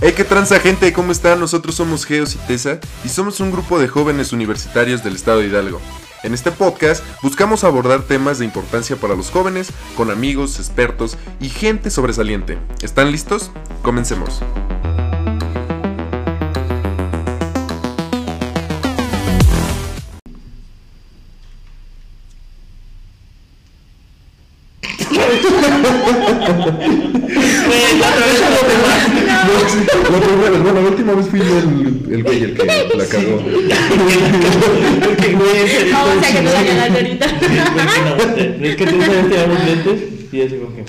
Hey, 0.00 0.12
qué 0.16 0.22
transa 0.22 0.60
gente, 0.60 0.92
¿cómo 0.92 1.10
están? 1.10 1.40
Nosotros 1.40 1.74
somos 1.74 2.06
Geos 2.06 2.36
y 2.36 2.38
Tesa 2.46 2.78
y 3.04 3.08
somos 3.08 3.40
un 3.40 3.50
grupo 3.50 3.80
de 3.80 3.88
jóvenes 3.88 4.32
universitarios 4.32 5.02
del 5.02 5.16
estado 5.16 5.40
de 5.40 5.48
Hidalgo. 5.48 5.80
En 6.22 6.34
este 6.34 6.52
podcast 6.52 7.02
buscamos 7.20 7.64
abordar 7.64 8.02
temas 8.02 8.38
de 8.38 8.44
importancia 8.44 8.94
para 8.94 9.16
los 9.16 9.32
jóvenes 9.32 9.72
con 9.96 10.12
amigos, 10.12 10.60
expertos 10.60 11.18
y 11.40 11.48
gente 11.48 11.90
sobresaliente. 11.90 12.58
¿Están 12.80 13.10
listos? 13.10 13.50
Comencemos. 13.82 14.40
La 29.88 30.20
primera, 30.20 30.50
bueno, 30.50 30.82
la 30.82 30.88
última 30.88 31.14
vez 31.14 31.28
fui 31.28 31.40
yo 31.40 31.58
el, 31.58 32.12
el 32.12 32.22
güey 32.22 32.42
el 32.44 32.54
que 32.54 32.64
la 32.64 33.06
cagó. 33.06 33.42
Vamos 35.92 36.16
a 36.22 36.26
que 36.32 36.42
no 36.42 36.52
la 36.52 36.64
cagaste 36.64 36.98
ahorita. 36.98 37.26
Es 38.62 38.76
que 38.76 38.86
tú 38.86 39.00
sabes 39.00 39.26
que 39.26 39.46
los 39.46 39.64
lentes 39.64 40.02
y 40.32 40.42
así 40.42 40.56
como 40.56 40.76
que. 40.76 40.84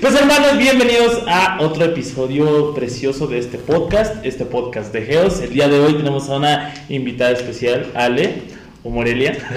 Pues 0.00 0.14
hermanos, 0.16 0.58
bienvenidos 0.58 1.22
a 1.28 1.58
otro 1.60 1.84
episodio 1.84 2.74
precioso 2.74 3.28
de 3.28 3.38
este 3.38 3.58
podcast, 3.58 4.24
este 4.24 4.44
podcast 4.44 4.92
de 4.92 5.02
Geos. 5.02 5.40
El 5.40 5.50
día 5.50 5.68
de 5.68 5.78
hoy 5.78 5.94
tenemos 5.94 6.28
a 6.28 6.36
una 6.36 6.74
invitada 6.88 7.30
especial, 7.30 7.92
Ale 7.94 8.42
o 8.84 8.90
Morelia. 8.90 9.36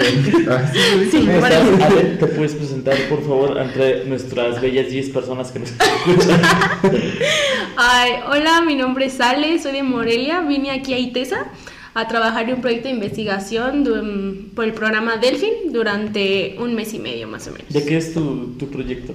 Ah, 0.50 0.72
Sí, 1.10 1.18
¿Cómo 1.26 1.40
para- 1.40 1.60
estás, 1.62 1.82
Ale? 1.92 2.02
¿Te 2.18 2.26
puedes 2.26 2.54
presentar, 2.54 2.96
por 3.10 3.20
favor, 3.22 3.58
entre 3.60 4.04
nuestras 4.06 4.60
bellas 4.62 4.88
10 4.88 5.10
personas 5.10 5.52
que 5.52 5.58
nos 5.58 5.70
escuchan? 5.70 6.40
Ay, 7.76 8.12
hola, 8.30 8.62
mi 8.62 8.74
nombre 8.74 9.06
es 9.06 9.20
Ale, 9.20 9.58
soy 9.60 9.72
de 9.72 9.82
Morelia. 9.82 10.40
Vine 10.40 10.70
aquí 10.70 10.94
a 10.94 10.98
ITESA 10.98 11.46
a 11.94 12.08
trabajar 12.08 12.48
en 12.48 12.56
un 12.56 12.60
proyecto 12.62 12.88
de 12.88 12.94
investigación 12.94 13.84
du- 13.84 14.50
por 14.54 14.64
el 14.64 14.72
programa 14.72 15.16
Delfin 15.18 15.72
durante 15.72 16.56
un 16.58 16.74
mes 16.74 16.94
y 16.94 16.98
medio 16.98 17.28
más 17.28 17.46
o 17.48 17.52
menos. 17.52 17.68
¿De 17.72 17.84
qué 17.84 17.96
es 17.98 18.14
tu, 18.14 18.54
tu 18.58 18.68
proyecto? 18.70 19.14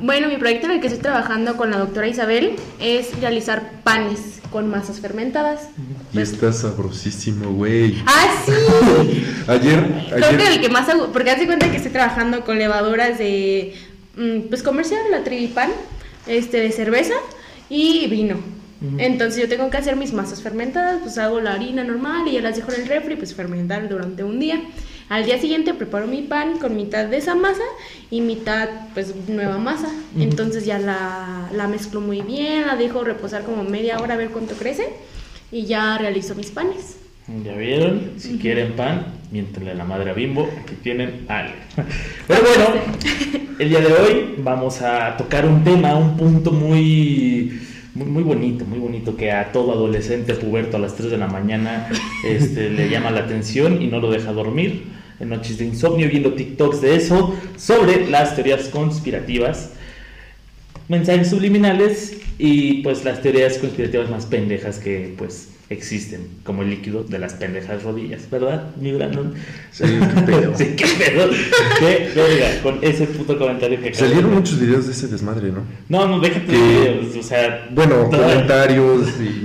Bueno, 0.00 0.28
mi 0.28 0.36
proyecto 0.36 0.66
en 0.66 0.72
el 0.72 0.80
que 0.80 0.88
estoy 0.88 1.02
trabajando 1.02 1.56
con 1.56 1.70
la 1.70 1.78
doctora 1.78 2.06
Isabel 2.06 2.56
es 2.80 3.18
realizar 3.20 3.70
panes 3.82 4.40
con 4.50 4.68
masas 4.68 5.00
fermentadas. 5.00 5.68
Y 6.12 6.20
está 6.20 6.52
sabrosísimo, 6.52 7.52
güey. 7.52 7.96
¡Ah, 8.06 8.42
sí! 8.44 8.52
Ayer, 9.48 9.80
Creo 10.10 10.30
que 10.30 10.34
el 10.36 10.40
ayer. 10.48 10.60
que 10.60 10.68
más 10.68 10.88
hago, 10.88 11.12
porque 11.12 11.30
hace 11.30 11.46
cuenta 11.46 11.70
que 11.70 11.76
estoy 11.78 11.92
trabajando 11.92 12.44
con 12.44 12.58
levaduras 12.58 13.18
de, 13.18 13.74
mm, 14.16 14.48
pues 14.48 14.62
comercial, 14.62 15.00
la 15.10 15.24
Trivipan, 15.24 15.70
este, 16.26 16.60
de 16.60 16.72
cerveza 16.72 17.14
y 17.68 18.06
vino. 18.08 18.36
Entonces 18.98 19.40
yo 19.40 19.48
tengo 19.48 19.70
que 19.70 19.78
hacer 19.78 19.96
mis 19.96 20.12
masas 20.12 20.42
fermentadas, 20.42 21.00
pues 21.02 21.16
hago 21.16 21.40
la 21.40 21.54
harina 21.54 21.82
normal 21.82 22.28
y 22.28 22.32
ya 22.32 22.42
las 22.42 22.56
dejo 22.56 22.70
en 22.72 22.82
el 22.82 22.88
refri, 22.88 23.16
pues 23.16 23.34
fermentar 23.34 23.88
durante 23.88 24.22
un 24.22 24.38
día. 24.38 24.60
Al 25.08 25.24
día 25.24 25.38
siguiente 25.38 25.72
preparo 25.72 26.06
mi 26.06 26.22
pan 26.22 26.58
con 26.58 26.76
mitad 26.76 27.06
de 27.06 27.18
esa 27.18 27.34
masa 27.34 27.62
y 28.10 28.20
mitad, 28.20 28.68
pues, 28.92 29.14
nueva 29.28 29.56
masa. 29.58 29.86
Ujú. 29.86 30.22
Entonces 30.22 30.64
ya 30.66 30.78
la, 30.78 31.48
la 31.52 31.68
mezclo 31.68 32.00
muy 32.00 32.22
bien, 32.22 32.66
la 32.66 32.76
dejo 32.76 33.04
reposar 33.04 33.44
como 33.44 33.62
media 33.62 33.98
hora 34.00 34.14
a 34.14 34.16
ver 34.16 34.30
cuánto 34.30 34.54
crece 34.54 34.88
y 35.52 35.66
ya 35.66 35.96
realizo 35.98 36.34
mis 36.34 36.50
panes. 36.50 36.96
Ya 37.44 37.56
vieron, 37.56 38.12
si 38.18 38.38
quieren 38.38 38.74
pan, 38.74 39.06
miéntenle 39.32 39.74
la 39.74 39.84
madre 39.84 40.10
a 40.10 40.12
Bimbo, 40.12 40.48
aquí 40.62 40.76
tienen 40.80 41.24
Ale. 41.26 41.50
Pero 42.28 42.40
bueno, 42.40 42.80
el 43.58 43.68
día 43.68 43.80
de 43.80 43.92
hoy 43.92 44.34
vamos 44.38 44.80
a 44.80 45.16
tocar 45.16 45.44
un 45.44 45.64
tema, 45.64 45.96
un 45.96 46.16
punto 46.16 46.52
muy, 46.52 47.60
muy, 47.94 48.06
muy 48.06 48.22
bonito, 48.22 48.64
muy 48.64 48.78
bonito, 48.78 49.16
que 49.16 49.32
a 49.32 49.50
todo 49.50 49.72
adolescente 49.72 50.34
puberto 50.34 50.76
a 50.76 50.80
las 50.80 50.94
3 50.94 51.10
de 51.10 51.18
la 51.18 51.26
mañana 51.26 51.88
este, 52.24 52.70
le 52.70 52.88
llama 52.88 53.10
la 53.10 53.22
atención 53.22 53.82
y 53.82 53.88
no 53.88 53.98
lo 53.98 54.10
deja 54.12 54.32
dormir. 54.32 54.84
En 55.18 55.30
noches 55.30 55.58
de 55.58 55.64
insomnio, 55.64 56.08
viendo 56.08 56.34
TikToks 56.34 56.80
de 56.82 56.96
eso, 56.96 57.34
sobre 57.56 58.08
las 58.08 58.34
teorías 58.34 58.68
conspirativas 58.68 59.70
mensajes 60.88 61.30
subliminales 61.30 62.18
y 62.38 62.82
pues 62.82 63.04
las 63.04 63.22
teorías 63.22 63.58
conspirativas 63.58 64.10
más 64.10 64.26
pendejas 64.26 64.78
que 64.78 65.14
pues 65.16 65.48
existen, 65.68 66.28
como 66.44 66.62
el 66.62 66.70
líquido 66.70 67.02
de 67.02 67.18
las 67.18 67.34
pendejas 67.34 67.82
rodillas, 67.82 68.30
¿verdad, 68.30 68.70
mi 68.80 68.92
Brandon? 68.92 69.34
Sí, 69.72 69.84
qué 69.84 70.22
pedo. 70.22 70.52
Sí, 70.56 70.74
qué 70.76 70.86
pedo. 70.86 71.28
Qué 71.80 72.10
verga, 72.14 72.62
con 72.62 72.78
ese 72.82 73.06
puto 73.06 73.36
comentario 73.38 73.78
que 73.80 73.88
de 73.90 73.94
Salieron 73.94 74.32
muchos 74.34 74.60
videos 74.60 74.86
de 74.86 74.92
ese 74.92 75.08
desmadre, 75.08 75.50
¿no? 75.50 75.62
No, 75.88 76.06
no, 76.06 76.20
déjate 76.20 76.46
Que- 76.46 76.52
videos, 76.56 77.16
o 77.16 77.22
sea... 77.22 77.68
Bueno, 77.72 78.08
toda- 78.10 78.28
comentarios 78.28 79.08
y. 79.20 79.44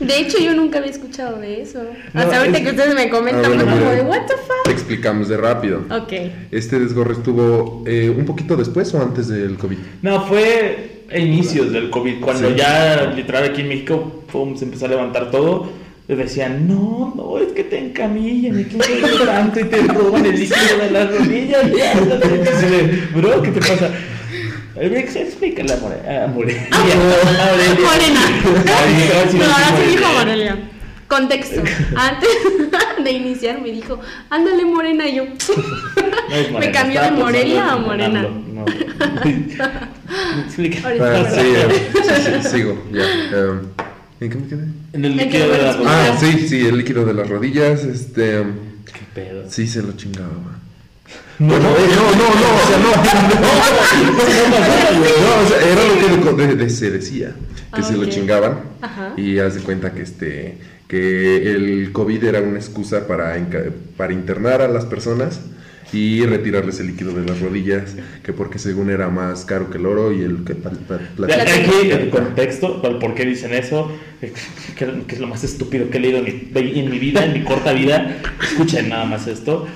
De 0.04 0.18
hecho, 0.18 0.38
yo 0.38 0.54
nunca 0.54 0.78
había 0.78 0.90
escuchado 0.90 1.38
de 1.40 1.62
eso. 1.62 1.82
No, 2.12 2.20
Hasta 2.20 2.38
ahorita 2.38 2.58
es- 2.58 2.64
que 2.64 2.70
ustedes 2.70 2.94
me 2.94 3.08
comentan, 3.10 3.44
Ah, 3.44 3.48
bueno, 3.48 3.64
como 3.64 3.90
de, 3.90 4.02
¿What 4.02 4.26
the 4.26 4.34
fuck? 4.34 4.64
Te 4.64 4.72
explicamos 4.72 5.28
de 5.28 5.36
rápido. 5.36 5.82
Ok. 5.90 6.12
Este 6.50 6.78
desgorre 6.78 7.14
estuvo 7.14 7.82
eh, 7.86 8.10
un 8.10 8.24
poquito 8.24 8.56
después 8.56 8.92
o 8.94 9.02
antes 9.02 9.28
del 9.28 9.56
COVID. 9.56 9.78
No, 10.02 10.26
fue 10.26 10.93
inicios 11.16 11.72
del 11.72 11.90
COVID, 11.90 12.20
cuando 12.20 12.48
Sí. 12.50 12.54
ya 12.56 13.12
literal 13.14 13.44
aquí 13.44 13.60
en 13.62 13.68
México 13.68 14.24
pum, 14.30 14.56
se 14.56 14.64
empezó 14.64 14.86
a 14.86 14.88
levantar 14.88 15.30
todo. 15.30 15.68
y 16.08 16.14
Decían, 16.14 16.68
no, 16.68 17.14
no, 17.16 17.38
es 17.38 17.52
que 17.54 17.64
te 17.64 17.78
encamillan 17.78 18.60
y 18.60 18.64
que 18.64 18.76
te 18.76 19.24
tanto 19.24 19.60
y 19.60 19.64
te 19.64 19.80
roban 19.84 20.26
el 20.26 20.38
líquido 20.38 20.78
de 20.82 20.90
las 20.90 21.10
rodillas. 21.18 21.64
Bro, 23.14 23.42
¿qué 23.42 23.50
te 23.50 23.60
pasa? 23.60 23.90
A 24.76 24.78
ver, 24.80 24.92
explícale 24.96 25.72
a 25.72 25.76
More- 25.76 26.24
a 26.24 26.26
Morelia. 26.26 26.66
A 26.72 26.78
Morelia. 26.78 27.88
Morena. 27.88 28.20
Gracias, 28.64 29.34
No, 29.34 29.44
ahora 29.44 29.76
sí 29.82 29.90
dijo 29.96 30.12
Morelia. 30.12 30.58
Contexto. 31.08 31.62
Antes 31.96 32.28
de 33.04 33.10
iniciar 33.12 33.60
me 33.60 33.70
dijo, 33.70 34.00
ándale 34.30 34.64
morena 34.64 35.06
y 35.08 35.16
yo. 35.16 35.24
No 36.24 36.36
Me 36.36 36.50
Morena, 36.50 36.72
cambió 36.72 37.02
de 37.02 37.10
Morelia 37.12 37.72
a 37.72 37.76
en 37.76 37.82
Morena. 37.82 38.20
AMLO, 38.20 38.30
No. 38.54 38.64
Explica. 40.46 40.78
Ah, 40.88 41.22
me 41.22 41.30
sí, 41.30 41.46
eh, 41.54 41.90
sí, 41.92 42.42
sí, 42.42 42.48
sigo. 42.48 42.82
Ya. 42.92 43.02
em, 43.04 43.60
¿En 44.20 44.30
qué 44.30 44.36
me 44.38 44.46
quedé? 44.48 44.64
En 44.94 45.04
el 45.04 45.16
líquido 45.16 45.48
de 45.48 45.58
las 45.62 45.76
rodillas. 45.76 46.10
Ah, 46.12 46.16
sí, 46.18 46.48
sí, 46.48 46.66
el 46.66 46.76
líquido 46.78 47.04
de 47.04 47.14
las 47.14 47.28
rodillas. 47.28 47.84
Este. 47.84 48.38
em, 48.40 48.54
Qué 48.86 49.00
pedo. 49.14 49.44
Sí, 49.50 49.66
se 49.68 49.82
lo 49.82 49.92
chingaba. 49.92 50.28
No, 51.38 51.54
eh, 51.56 51.60
no, 51.60 51.66
no, 51.66 51.70
no, 51.70 52.54
o 52.54 52.66
sea, 52.66 52.78
no. 52.78 52.90
No, 55.00 55.42
o 55.42 55.48
sea, 55.48 55.58
era 55.72 55.82
lo 56.24 56.36
que 56.36 56.46
de- 56.46 56.56
de- 56.56 56.70
se 56.70 56.90
decía, 56.90 57.28
que 57.74 57.80
Ah, 57.80 57.82
se 57.82 57.96
lo 57.96 58.04
chingaban 58.06 58.60
Ajá. 58.80 59.12
y 59.16 59.38
haz 59.38 59.54
de 59.56 59.60
cuenta 59.60 59.92
que 59.92 60.02
este 60.02 60.58
que 60.94 61.50
el 61.52 61.90
COVID 61.92 62.22
era 62.24 62.40
una 62.40 62.58
excusa 62.58 63.06
para, 63.08 63.36
para 63.96 64.12
internar 64.12 64.62
a 64.62 64.68
las 64.68 64.84
personas 64.84 65.40
y 65.92 66.24
retirarles 66.26 66.80
el 66.80 66.88
líquido 66.88 67.12
de 67.12 67.24
las 67.24 67.40
rodillas, 67.40 67.94
que 68.24 68.32
porque 68.32 68.58
según 68.58 68.90
era 68.90 69.08
más 69.10 69.44
caro 69.44 69.70
que 69.70 69.78
el 69.78 69.86
oro 69.86 70.12
y 70.12 70.22
el 70.22 70.44
que. 70.44 70.52
Aquí 70.52 71.90
el 71.90 72.10
contexto, 72.10 72.80
por 73.00 73.14
qué 73.14 73.24
dicen 73.24 73.52
eso, 73.54 73.90
que, 74.20 74.32
que 75.06 75.14
es 75.14 75.20
lo 75.20 75.26
más 75.26 75.44
estúpido 75.44 75.90
que 75.90 75.98
he 75.98 76.00
leído 76.00 76.18
en 76.18 76.24
mi, 76.24 76.80
en 76.80 76.90
mi 76.90 76.98
vida, 76.98 77.24
en 77.24 77.32
mi 77.32 77.42
corta 77.42 77.72
vida. 77.72 78.16
Escuchen 78.42 78.88
nada 78.88 79.04
más 79.04 79.26
esto. 79.26 79.66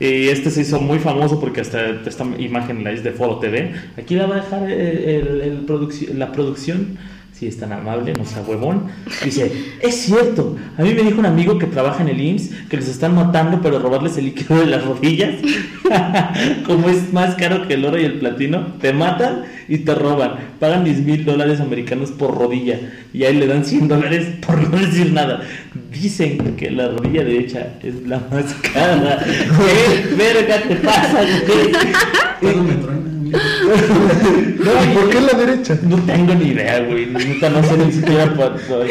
Y 0.00 0.28
este 0.28 0.50
se 0.52 0.60
hizo 0.60 0.80
muy 0.80 1.00
famoso 1.00 1.40
porque 1.40 1.60
hasta 1.60 1.90
esta 2.06 2.24
imagen 2.38 2.84
la 2.84 2.92
es 2.92 3.02
de 3.02 3.10
Foro 3.12 3.38
TV. 3.38 3.72
Aquí 3.96 4.14
la 4.14 4.26
va 4.26 4.36
a 4.36 4.40
dejar 4.42 4.70
el- 4.70 4.98
el- 5.08 5.40
el 5.42 5.66
producci- 5.66 6.12
la 6.14 6.30
producción, 6.32 6.96
si 7.38 7.46
es 7.46 7.56
tan 7.56 7.72
amable, 7.72 8.12
no 8.14 8.24
sea 8.24 8.42
huevón. 8.42 8.84
Dice, 9.24 9.52
es 9.80 9.94
cierto, 9.94 10.56
a 10.76 10.82
mí 10.82 10.92
me 10.92 11.02
dijo 11.02 11.20
un 11.20 11.26
amigo 11.26 11.56
que 11.56 11.66
trabaja 11.66 12.02
en 12.02 12.08
el 12.08 12.20
IMSS 12.20 12.50
que 12.68 12.76
les 12.78 12.88
están 12.88 13.14
matando 13.14 13.60
pero 13.62 13.78
robarles 13.78 14.16
el 14.18 14.24
líquido 14.26 14.58
de 14.58 14.66
las 14.66 14.84
rodillas. 14.84 15.36
Como 16.66 16.88
es 16.88 17.12
más 17.12 17.36
caro 17.36 17.68
que 17.68 17.74
el 17.74 17.84
oro 17.84 18.00
y 18.00 18.04
el 18.04 18.18
platino, 18.18 18.74
te 18.80 18.92
matan 18.92 19.44
y 19.68 19.78
te 19.78 19.94
roban. 19.94 20.32
Pagan 20.58 20.82
10 20.82 21.00
mil 21.00 21.24
dólares 21.24 21.60
americanos 21.60 22.10
por 22.10 22.36
rodilla 22.36 22.80
y 23.12 23.22
ahí 23.22 23.36
le 23.36 23.46
dan 23.46 23.64
100 23.64 23.86
dólares 23.86 24.26
por 24.44 24.68
no 24.68 24.76
decir 24.76 25.12
nada. 25.12 25.42
Dicen 25.92 26.56
que 26.56 26.70
la 26.72 26.88
rodilla 26.88 27.22
derecha 27.22 27.74
es 27.82 28.06
la 28.06 28.20
más 28.30 28.52
cara. 28.72 29.24
¿Qué 29.24 30.14
verga 30.16 30.60
te 30.66 30.76
pasa? 30.76 31.20
güey? 32.42 33.17
No, 33.32 34.84
¿Y 34.84 34.94
¿Por 34.94 35.10
qué 35.10 35.20
la 35.20 35.38
derecha? 35.38 35.78
No 35.82 35.96
tengo 36.04 36.34
ni 36.34 36.48
idea, 36.48 36.80
güey. 36.80 37.06
Nunca 37.06 37.48
no 37.50 37.62
sé 37.62 37.76
ni 37.76 37.92
siquiera 37.92 38.26
güey. 38.26 38.90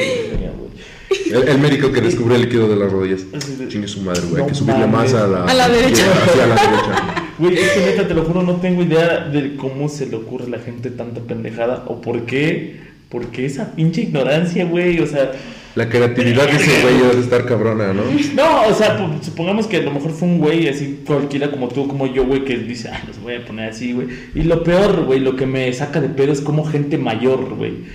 El, 1.31 1.48
el 1.48 1.60
médico 1.60 1.92
que 1.92 2.01
descubrió 2.01 2.36
el 2.36 2.44
líquido 2.44 2.68
de 2.68 2.75
las 2.75 2.92
rodillas. 2.92 3.25
Chingue 3.68 3.88
su 3.88 4.01
madre, 4.01 4.22
güey. 4.30 4.44
Hay 4.44 4.50
que 4.50 4.56
subirle 4.56 4.88
más 4.88 5.13
a 5.13 5.28
la, 5.28 5.44
A 5.45 5.54
la 5.54 5.69
derecha. 5.69 6.04
Hacia 6.12 6.48
la 6.48 6.56
derecha. 6.56 7.28
Güey, 7.38 7.56
es 7.56 7.69
que 7.72 7.80
neta, 7.81 8.07
te 8.07 8.13
lo 8.13 8.24
juro, 8.24 8.42
no 8.44 8.56
tengo 8.56 8.81
idea 8.81 9.19
de 9.19 9.56
cómo 9.56 9.89
se 9.89 10.07
le 10.07 10.16
ocurre 10.16 10.45
a 10.45 10.50
la 10.50 10.60
gente 10.60 10.90
tanta 10.90 11.22
pendejada 11.22 11.83
o 11.88 12.01
por 12.01 12.25
qué 12.25 12.80
Porque 13.09 13.45
esa 13.45 13.74
pinche 13.74 14.01
ignorancia, 14.01 14.65
güey, 14.65 15.00
o 15.00 15.07
sea, 15.07 15.31
La 15.75 15.88
creatividad 15.88 16.45
de 16.45 16.57
ese 16.57 16.81
güey 16.81 16.98
debe 16.98 17.21
estar 17.21 17.45
cabrona, 17.45 17.94
¿no? 17.94 18.04
no, 18.36 18.68
o 18.68 18.74
sea, 18.74 18.98
supongamos 19.21 19.68
que 19.68 19.77
a 19.77 19.81
lo 19.81 19.92
mejor 19.92 20.12
fue 20.12 20.27
un 20.27 20.39
güey 20.39 20.68
así 20.68 21.01
cualquiera 21.06 21.50
como 21.51 21.69
tú, 21.69 21.88
como 21.88 22.07
yo, 22.07 22.25
güey, 22.25 22.44
que 22.44 22.57
dice, 22.57 22.89
ah, 22.89 23.01
los 23.07 23.19
voy 23.21 23.36
a 23.36 23.45
poner 23.45 23.69
así, 23.69 23.94
güey. 23.94 24.07
Y 24.36 24.44
lo 24.44 24.63
peor, 24.63 25.06
güey, 25.06 25.19
lo 25.19 25.36
que 25.36 25.45
me 25.45 25.71
saca 25.74 26.01
de 26.01 26.09
pedo 26.09 26.33
es 26.33 26.42
como 26.42 26.65
gente 26.65 26.98
mayor, 26.98 27.56
güey. 27.56 27.86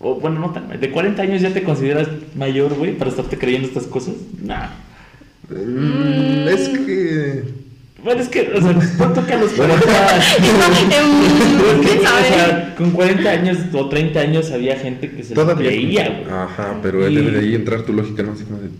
O 0.00 0.14
bueno, 0.16 0.38
no 0.40 0.50
tan, 0.50 0.78
de 0.78 0.90
40 0.90 1.22
años 1.22 1.40
ya 1.40 1.52
te 1.52 1.62
consideras 1.62 2.08
mayor, 2.36 2.74
güey, 2.74 2.96
para 2.96 3.10
estarte 3.10 3.38
creyendo 3.38 3.68
estas 3.68 3.86
cosas. 3.86 4.14
Nah. 4.42 4.68
Mm, 5.48 6.48
Es 6.48 6.68
que. 6.68 7.42
Bueno, 8.08 8.22
es 8.22 8.28
que, 8.30 8.40
o 8.54 8.62
sea, 8.62 8.74
¿cuánto 8.96 9.26
que 9.26 9.32
a 9.34 9.38
los 9.38 9.52
40 9.52 9.84
Em, 9.84 9.90
Es 10.22 11.86
que, 11.86 11.88
¿Quién 11.88 11.98
o 11.98 12.02
sabe? 12.08 12.28
sea, 12.28 12.74
con 12.74 12.90
40 12.92 13.30
años 13.30 13.58
o 13.74 13.88
30 13.90 14.20
años 14.20 14.50
había 14.50 14.76
gente 14.78 15.10
que 15.10 15.22
se 15.22 15.34
lo 15.34 15.54
creía, 15.54 16.08
güey. 16.08 16.24
Ajá, 16.34 16.78
pero 16.82 17.06
Y- 17.06 17.14
debe 17.14 17.32
de 17.32 17.40
ahí 17.40 17.54
entrar 17.54 17.82
tu 17.82 17.92
lógica, 17.92 18.22
¿no? 18.22 18.32
Así 18.32 18.44
como 18.44 18.60
de. 18.62 18.70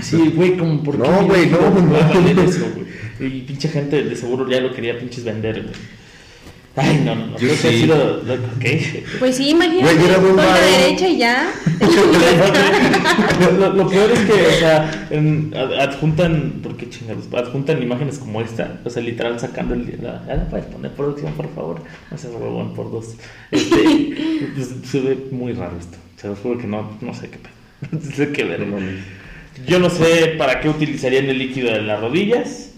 Sí, 0.00 0.32
güey, 0.34 0.56
como 0.56 0.82
por 0.82 0.96
qué 0.96 1.06
No, 1.06 1.26
güey, 1.26 1.50
no, 1.50 1.58
va 1.60 1.66
a 1.68 2.14
no. 2.14 2.20
valer 2.20 2.38
eso, 2.48 2.64
güey. 2.74 3.36
Y 3.36 3.40
pinche 3.42 3.68
gente 3.68 4.02
de 4.04 4.16
seguro 4.16 4.48
ya 4.50 4.58
lo 4.62 4.72
quería 4.72 4.98
pinches 4.98 5.22
vender, 5.22 5.64
güey. 5.64 5.74
Ay, 6.74 7.02
no, 7.04 7.14
no, 7.14 7.26
no. 7.26 7.32
Yo 7.32 7.48
creo 7.48 7.60
que 7.60 7.68
ha 7.68 7.70
sí. 7.70 7.80
sido 7.80 8.22
lo- 8.24 8.34
¿ok? 8.34 8.64
Pues 9.18 9.36
sí, 9.36 9.50
imagínate, 9.50 9.94
Güey, 9.94 10.14
con 10.14 10.36
la 10.36 10.58
derecha 10.58 11.06
y 11.08 11.18
ya. 11.18 11.52
lo, 13.58 13.72
lo- 13.74 13.88
peor 13.88 14.10
es 14.10 14.20
que, 14.20 14.32
o 14.32 14.50
sea, 14.58 15.06
en- 15.10 15.52
ad- 15.54 15.74
adjuntan, 15.80 16.60
¿por 16.62 16.76
qué 16.76 16.88
chingados? 16.88 17.24
Adjuntan 17.32 17.82
imágenes 17.82 18.18
como 18.18 18.40
esta, 18.40 18.80
o 18.84 18.90
sea, 18.90 19.02
literal 19.02 19.38
sacando 19.38 19.74
el. 19.74 19.98
La, 20.02 20.24
ya 20.26 20.34
la 20.36 20.48
puedes 20.48 20.66
poner 20.66 20.92
producción, 20.92 21.32
por 21.34 21.52
favor. 21.54 21.82
No 22.10 22.18
seas 22.18 22.32
huevón 22.34 22.74
por 22.74 22.90
dos. 22.90 23.16
Este, 23.50 24.46
pues, 24.54 24.68
se 24.90 25.00
ve 25.00 25.18
muy 25.30 25.52
raro 25.52 25.76
esto. 25.78 25.98
Se 26.16 26.28
los 26.28 26.38
juro 26.38 26.58
que 26.58 26.66
no, 26.66 26.96
no 27.00 27.14
sé 27.14 27.28
qué 27.30 27.38
pedo. 27.38 27.52
No 27.92 28.00
sé 28.14 28.30
qué 28.32 28.44
ver. 28.44 28.64
Yo 29.66 29.78
no 29.78 29.90
sé 29.90 30.34
para 30.38 30.60
qué 30.60 30.68
utilizarían 30.68 31.26
el 31.26 31.38
líquido 31.38 31.70
de 31.72 31.82
las 31.82 32.00
rodillas, 32.00 32.70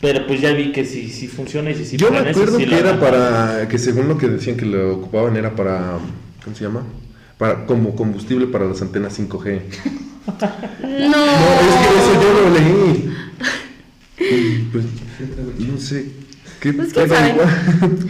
pero 0.00 0.26
pues 0.26 0.40
ya 0.40 0.52
vi 0.52 0.72
que 0.72 0.84
sí, 0.84 1.08
sí 1.08 1.26
funciona 1.26 1.70
y 1.70 1.74
si 1.74 1.84
sí 1.84 1.96
Yo 1.96 2.10
me 2.10 2.18
acuerdo 2.18 2.58
sí 2.58 2.66
que 2.66 2.78
era 2.78 3.00
para. 3.00 3.66
Que 3.68 3.78
según 3.78 4.08
lo 4.08 4.18
que 4.18 4.28
decían 4.28 4.56
que 4.56 4.66
lo 4.66 4.96
ocupaban 4.96 5.36
era 5.36 5.54
para. 5.54 5.98
¿Cómo 6.44 6.56
se 6.56 6.64
llama? 6.64 6.82
Para, 7.38 7.66
como 7.66 7.94
combustible 7.96 8.46
para 8.46 8.66
las 8.66 8.82
antenas 8.82 9.18
5G. 9.18 9.62
No. 10.26 10.36
No, 10.86 11.24
es 11.24 11.74
que 11.76 11.98
eso 11.98 12.20
yo 12.20 12.32
lo 12.32 12.50
leí. 12.50 13.10
Y, 14.18 14.58
Pues, 14.72 14.84
no 15.58 15.78
sé. 15.78 16.25
¿Qué 16.66 16.72
Pues, 16.72 16.92
quién 16.92 17.08
sabe. 17.08 17.30
igual? 17.30 17.48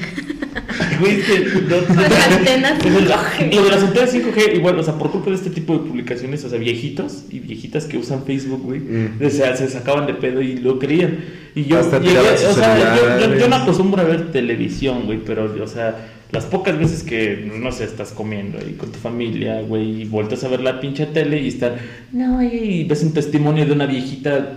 Güey, 1.01 1.21
es 1.21 1.27
que 1.27 1.41
no- 1.69 2.01
Las 2.01 2.33
antenas 2.33 2.85
el- 2.85 2.93
5G. 2.93 3.55
Lo 3.55 3.65
de 3.65 3.71
las 3.71 3.83
antenas 3.83 4.15
5G, 4.15 4.57
igual, 4.57 4.79
o 4.79 4.83
sea, 4.83 4.95
por 4.95 5.11
culpa 5.11 5.29
de 5.31 5.37
este 5.37 5.51
tipo 5.51 5.75
de 5.75 5.81
publicaciones, 5.81 6.43
o 6.45 6.49
sea, 6.49 6.59
viejitos 6.59 7.25
y 7.31 7.41
viejitas 7.41 7.85
que 7.85 7.99
usan 7.99 8.25
Facebook, 8.25 8.63
güey, 8.63 8.81
Mm. 8.81 9.19
o 9.25 9.31
sea, 9.31 9.55
se 9.57 9.69
sacaban 9.69 10.07
de 10.07 10.15
pedo 10.15 10.41
y 10.41 10.57
lo 10.57 10.79
creían. 10.79 11.19
Y 11.55 11.65
yo, 11.65 11.81
llegué- 12.01 12.19
o 12.49 12.55
sea, 12.55 12.97
yo, 12.97 13.27
yo- 13.29 13.39
yo 13.39 13.49
no 13.49 13.57
acostumbro 13.57 14.01
a 14.01 14.05
ver 14.05 14.33
televisión, 14.33 15.03
güey, 15.05 15.19
pero, 15.25 15.53
o 15.63 15.67
sea, 15.69 15.97
las 16.33 16.45
pocas 16.45 16.79
veces 16.79 17.03
que, 17.03 17.51
no 17.61 17.71
sé, 17.73 17.85
estás 17.85 18.13
comiendo 18.13 18.59
ahí 18.59 18.73
con 18.79 18.91
tu 18.91 18.99
familia, 18.99 19.61
güey, 19.61 20.03
y 20.03 20.05
vueltas 20.07 20.43
a 20.45 20.49
ver 20.49 20.61
la 20.61 20.81
pinche 20.81 21.05
tele 21.07 21.41
y 21.43 21.49
están, 21.49 21.75
no, 22.13 22.43
y 22.43 22.85
ves 22.85 23.03
un 23.03 23.13
testimonio 23.13 23.67
de 23.67 23.73
una 23.73 23.87
viejita 23.87 24.55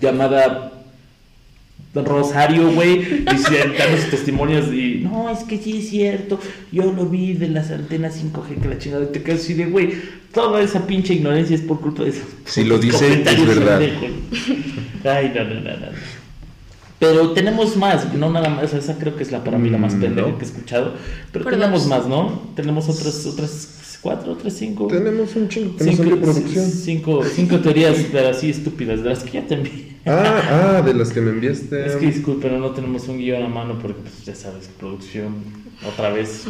llamada 0.00 0.72
Rosario, 1.94 2.70
güey, 2.72 2.98
dice- 3.24 3.72
dando 3.78 3.96
sus 4.00 4.10
testimonios 4.10 4.72
y 4.72 5.00
no, 5.02 5.28
es 5.28 5.40
que 5.40 5.58
sí 5.58 5.78
es 5.78 5.88
cierto, 5.90 6.38
yo 6.70 6.92
lo 6.92 7.06
vi 7.06 7.32
de 7.34 7.48
las 7.48 7.70
antenas 7.72 8.16
5G 8.22 8.60
que 8.62 8.68
la 8.68 8.78
chingada 8.78 9.04
y 9.04 9.08
te 9.12 9.22
quedas 9.22 9.40
así 9.40 9.54
de, 9.54 9.66
güey, 9.66 9.94
toda 10.32 10.62
esa 10.62 10.86
pinche 10.86 11.14
ignorancia 11.14 11.56
es 11.56 11.62
por 11.62 11.80
culpa 11.80 12.04
de 12.04 12.10
eso. 12.10 12.22
Si 12.44 12.62
lo 12.64 12.78
dice, 12.78 13.22
es 13.26 13.46
verdad. 13.46 13.80
Ay, 15.04 15.32
no, 15.34 15.44
no, 15.44 15.54
no, 15.54 15.60
no. 15.76 15.86
Pero 17.00 17.30
tenemos 17.32 17.76
más, 17.76 18.12
no 18.14 18.30
nada 18.30 18.50
más, 18.50 18.74
esa 18.74 18.98
creo 18.98 19.16
que 19.16 19.22
es 19.22 19.32
la 19.32 19.42
para 19.42 19.56
mí 19.58 19.70
la 19.70 19.78
más 19.78 19.94
Mm, 19.94 20.00
pendeja 20.00 20.28
no. 20.28 20.38
que 20.38 20.44
he 20.44 20.48
escuchado, 20.48 20.94
pero 21.32 21.46
tenemos 21.46 21.86
más, 21.86 22.06
¿no? 22.06 22.52
Tenemos 22.54 22.88
otras, 22.90 23.24
otras 23.26 23.98
cuatro, 24.02 24.32
otras 24.32 24.52
cinco. 24.52 24.86
Tenemos 24.86 25.34
un 25.34 25.48
chingo 25.48 25.74
Cinco, 25.80 26.02
producción. 26.20 26.66
cinco, 26.70 27.24
cinco 27.24 27.58
teorías 27.60 27.96
pero 28.12 28.28
así 28.28 28.50
estúpidas, 28.50 29.02
de 29.02 29.08
las 29.08 29.24
que 29.24 29.30
ya 29.32 29.46
te 29.46 29.54
envié. 29.54 29.89
Ah, 30.06 30.78
ah, 30.78 30.82
de 30.82 30.94
las 30.94 31.12
que 31.12 31.20
me 31.20 31.30
enviaste. 31.30 31.84
Es 31.86 31.96
que 31.96 32.06
disculpen, 32.06 32.58
no 32.58 32.70
tenemos 32.70 33.06
un 33.08 33.18
guion 33.18 33.42
a 33.42 33.48
mano 33.48 33.78
porque 33.80 34.00
pues, 34.00 34.24
ya 34.24 34.34
sabes, 34.34 34.68
producción, 34.78 35.34
otra 35.86 36.10
vez, 36.10 36.46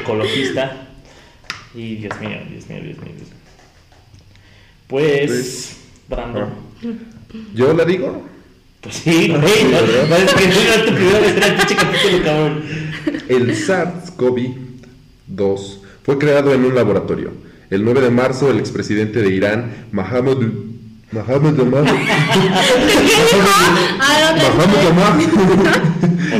ecologista. 0.00 0.88
Y 1.74 1.94
Dios 1.96 2.20
mío, 2.20 2.38
Dios 2.50 2.68
mío, 2.68 2.80
Dios 2.82 2.98
mío. 2.98 3.12
Dios 3.16 3.28
mío. 3.28 3.38
Pues, 4.86 5.30
Pues, 5.30 5.76
Brandon. 6.08 6.50
¿Yo 7.54 7.72
la 7.72 7.84
digo? 7.84 8.22
Pues 8.80 8.96
sí, 8.96 9.28
güey, 9.28 9.64
no, 9.64 9.80
no, 10.08 10.16
es 10.16 10.34
que 10.34 10.46
no 10.46 10.54
tu 10.84 10.94
primera 10.94 11.20
vez 11.20 11.36
en 11.36 11.42
el 11.42 11.54
pinche 11.56 11.74
capítulo, 11.74 12.22
cabrón. 12.22 12.62
El 13.28 13.56
SARS-CoV-2 13.56 15.78
fue 16.02 16.18
creado 16.18 16.52
en 16.52 16.66
un 16.66 16.74
laboratorio. 16.74 17.32
El 17.70 17.82
9 17.82 18.02
de 18.02 18.10
marzo, 18.10 18.50
el 18.50 18.58
expresidente 18.58 19.22
de 19.22 19.34
Irán, 19.34 19.86
Mohamed 19.90 20.36
Mohamed 21.14 21.52
no, 21.54 21.64
Mohamed 24.94 25.28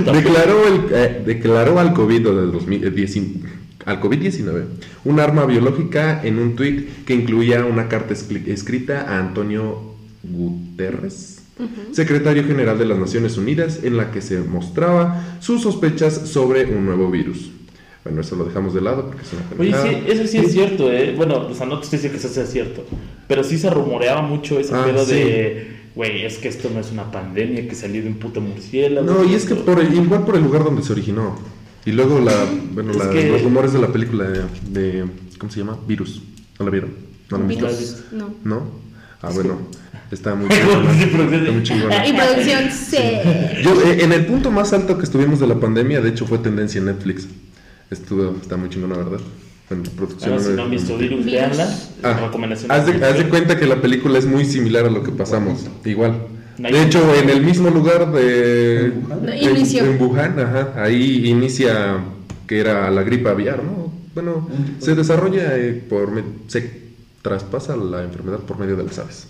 Ahmad, 0.07 0.13
declaró, 0.13 0.67
el, 0.67 0.81
eh, 0.93 1.23
declaró 1.25 1.79
al 1.79 1.93
COVID 1.95 2.23
del 2.27 2.53
2019 2.53 3.65
al 3.87 4.01
COVID-19 4.01 4.65
un 5.05 5.21
arma 5.21 5.45
biológica 5.45 6.23
en 6.25 6.39
un 6.39 6.57
tuit 6.57 7.05
que 7.05 7.15
incluía 7.15 7.65
una 7.67 7.89
carta 7.89 8.15
escri- 8.15 8.49
escrita 8.49 9.03
a 9.09 9.19
Antonio 9.19 9.95
Guterres, 10.23 11.43
secretario 11.93 12.45
general 12.45 12.79
de 12.79 12.87
las 12.87 12.99
Naciones 12.99 13.37
Unidas, 13.37 13.81
en 13.83 13.99
la 13.99 14.11
que 14.11 14.23
se 14.23 14.39
mostraba 14.41 15.37
sus 15.41 15.61
sospechas 15.63 16.15
sobre 16.31 16.65
un 16.65 16.87
nuevo 16.87 17.11
virus. 17.11 17.51
Bueno, 18.05 18.23
eso 18.23 18.37
lo 18.37 18.45
dejamos 18.45 18.73
de 18.75 18.81
lado 18.81 19.07
porque 19.07 19.23
es 19.23 19.33
una 19.33 19.43
Oye, 19.83 19.91
sí, 19.91 20.03
eso 20.11 20.27
sí 20.27 20.39
es 20.39 20.53
cierto, 20.53 20.91
¿eh? 20.91 21.13
Bueno, 21.17 21.47
o 21.51 21.55
sea, 21.55 21.67
no 21.67 21.79
te 21.79 21.85
estoy 21.85 21.99
diciendo 21.99 22.19
que 22.19 22.27
eso 22.27 22.35
sea 22.35 22.47
cierto, 22.47 22.87
pero 23.29 23.45
sí 23.45 23.59
se 23.59 23.71
rumoreaba 23.71 24.23
mucho 24.23 24.59
ese 24.59 24.75
Ah, 24.75 24.85
pedo 24.85 25.05
sí. 25.05 25.15
de, 25.15 25.77
güey, 25.95 26.25
es 26.25 26.39
que 26.39 26.49
esto 26.49 26.71
no 26.73 26.81
es 26.81 26.91
una 26.91 27.11
pandemia 27.11 27.69
que 27.69 27.75
salió 27.75 28.03
de 28.03 28.09
un 28.09 28.15
puto 28.15 28.41
murciélago. 28.41 29.07
No, 29.07 29.25
y 29.25 29.35
es 29.35 29.45
que 29.47 29.55
por 29.55 29.81
el- 29.81 29.95
igual 29.95 30.25
por 30.25 30.37
el 30.37 30.43
lugar 30.43 30.65
donde 30.65 30.83
se 30.83 30.93
originó. 30.93 31.39
Y 31.87 31.93
luego 31.93 32.19
la, 32.21 32.35
bueno, 32.73 32.93
la- 32.95 33.11
que- 33.11 33.29
los 33.31 33.43
rumores 33.43 33.73
de 33.73 33.79
la 33.79 33.89
película 33.89 34.25
de, 34.25 34.43
de- 34.71 35.05
¿cómo 35.39 35.53
se 35.53 35.61
llama? 35.61 35.79
Virus. 35.87 36.23
¿No 36.59 36.65
la 36.65 36.71
vieron? 36.71 36.91
¿No 37.31 37.39
la? 37.39 37.45
Virus, 37.45 38.05
no. 38.13 38.35
¿No? 38.45 38.85
Ah, 39.23 39.31
bueno, 39.35 39.59
está 40.11 40.35
muy 40.35 40.49
Sí, 40.51 40.57
chingona. 40.61 40.83
producción. 41.11 41.35
Está 41.35 41.53
muy 41.53 41.63
chingona. 41.63 42.07
Y 42.09 42.13
producción 42.13 42.71
C. 42.71 43.61
Yo, 43.63 43.73
eh, 43.83 43.99
en 44.05 44.13
el 44.13 44.27
punto 44.27 44.51
más 44.51 44.73
alto 44.73 44.97
que 44.99 45.05
estuvimos 45.05 45.41
de 45.41 45.47
la 45.47 45.59
pandemia, 45.61 46.01
de 46.01 46.11
hecho 46.11 46.27
fue 46.27 46.39
tendencia 46.39 46.79
en 46.79 46.87
Netflix. 46.87 47.27
Estuvo, 47.91 48.35
está 48.41 48.57
muy 48.57 48.69
chingona, 48.71 48.97
¿verdad? 48.97 49.21
En 49.71 49.83
producción. 49.83 50.33
Ahora, 50.33 50.45
si 50.45 50.51
no 50.53 50.63
han 50.65 50.71
visto 50.71 50.99
virus, 50.99 51.25
Virus. 51.25 51.33
veanla. 51.33 51.79
Ah, 52.03 52.21
recomendación. 52.27 52.71
haz, 52.71 52.87
de, 52.87 53.05
haz 53.05 53.17
de 53.19 53.29
cuenta 53.29 53.59
que 53.59 53.67
la 53.67 53.81
película 53.81 54.19
es 54.19 54.27
muy 54.27 54.45
similar 54.45 54.85
a 54.87 54.91
lo 54.91 55.03
que 55.03 55.11
pasamos, 55.11 55.67
igual. 55.85 56.15
De 56.59 56.83
hecho, 56.83 57.03
en 57.15 57.31
el 57.31 57.43
mismo 57.43 57.71
lugar 57.71 58.13
de... 58.13 58.87
¿En 58.87 59.03
Wuhan? 59.09 59.29
Inició. 59.57 59.85
En 59.87 60.01
Wuhan, 60.01 60.39
ajá. 60.39 60.75
Ahí 60.77 61.27
inicia 61.29 61.99
que 62.47 62.61
era 62.61 62.91
la 62.91 63.03
gripe 63.03 63.29
aviar, 63.29 63.65
¿no? 63.65 63.93
Bueno, 64.15 64.49
se 64.79 64.91
de- 64.91 64.97
desarrolla 64.99 65.57
eh, 65.57 65.83
por... 65.89 66.13
me- 66.13 66.23
se 66.47 66.85
traspasa 67.23 67.75
la 67.75 68.05
enfermedad 68.05 68.39
por 68.41 68.59
medio 68.59 68.77
de 68.77 68.85
las 68.85 68.99
aves. 69.01 69.29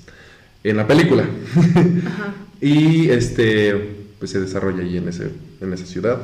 En 0.65 0.77
la 0.77 0.87
película. 0.87 1.25
Ajá. 1.57 2.35
Y 2.61 3.11
este, 3.11 3.75
pues 4.19 4.31
se 4.31 4.41
desarrolla 4.41 4.83
ahí 4.83 4.97
en, 4.97 5.09
ese, 5.09 5.29
en 5.61 5.73
esa 5.75 5.85
ciudad. 5.85 6.19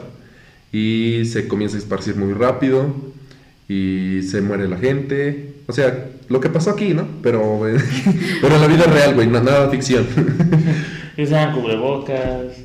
Y 0.73 1.25
se 1.27 1.47
comienza 1.49 1.77
a 1.77 1.81
esparcir 1.81 2.17
muy 2.17 2.33
rápido. 2.33 2.87
Y 3.73 4.23
se 4.25 4.41
muere 4.41 4.67
la 4.67 4.77
gente. 4.79 5.53
O 5.69 5.73
sea, 5.73 6.09
lo 6.29 6.41
que 6.41 6.49
pasó 6.49 6.71
aquí, 6.71 6.93
¿no? 6.93 7.07
Pero, 7.23 7.69
eh, 7.69 7.79
pero 8.43 8.57
en 8.57 8.61
la 8.61 8.67
vida 8.67 8.83
real, 8.85 9.15
güey, 9.15 9.29
na- 9.29 9.41
nada 9.41 9.71
ficción. 9.71 10.05
Usaban 11.17 11.55
cubrebocas. 11.55 12.19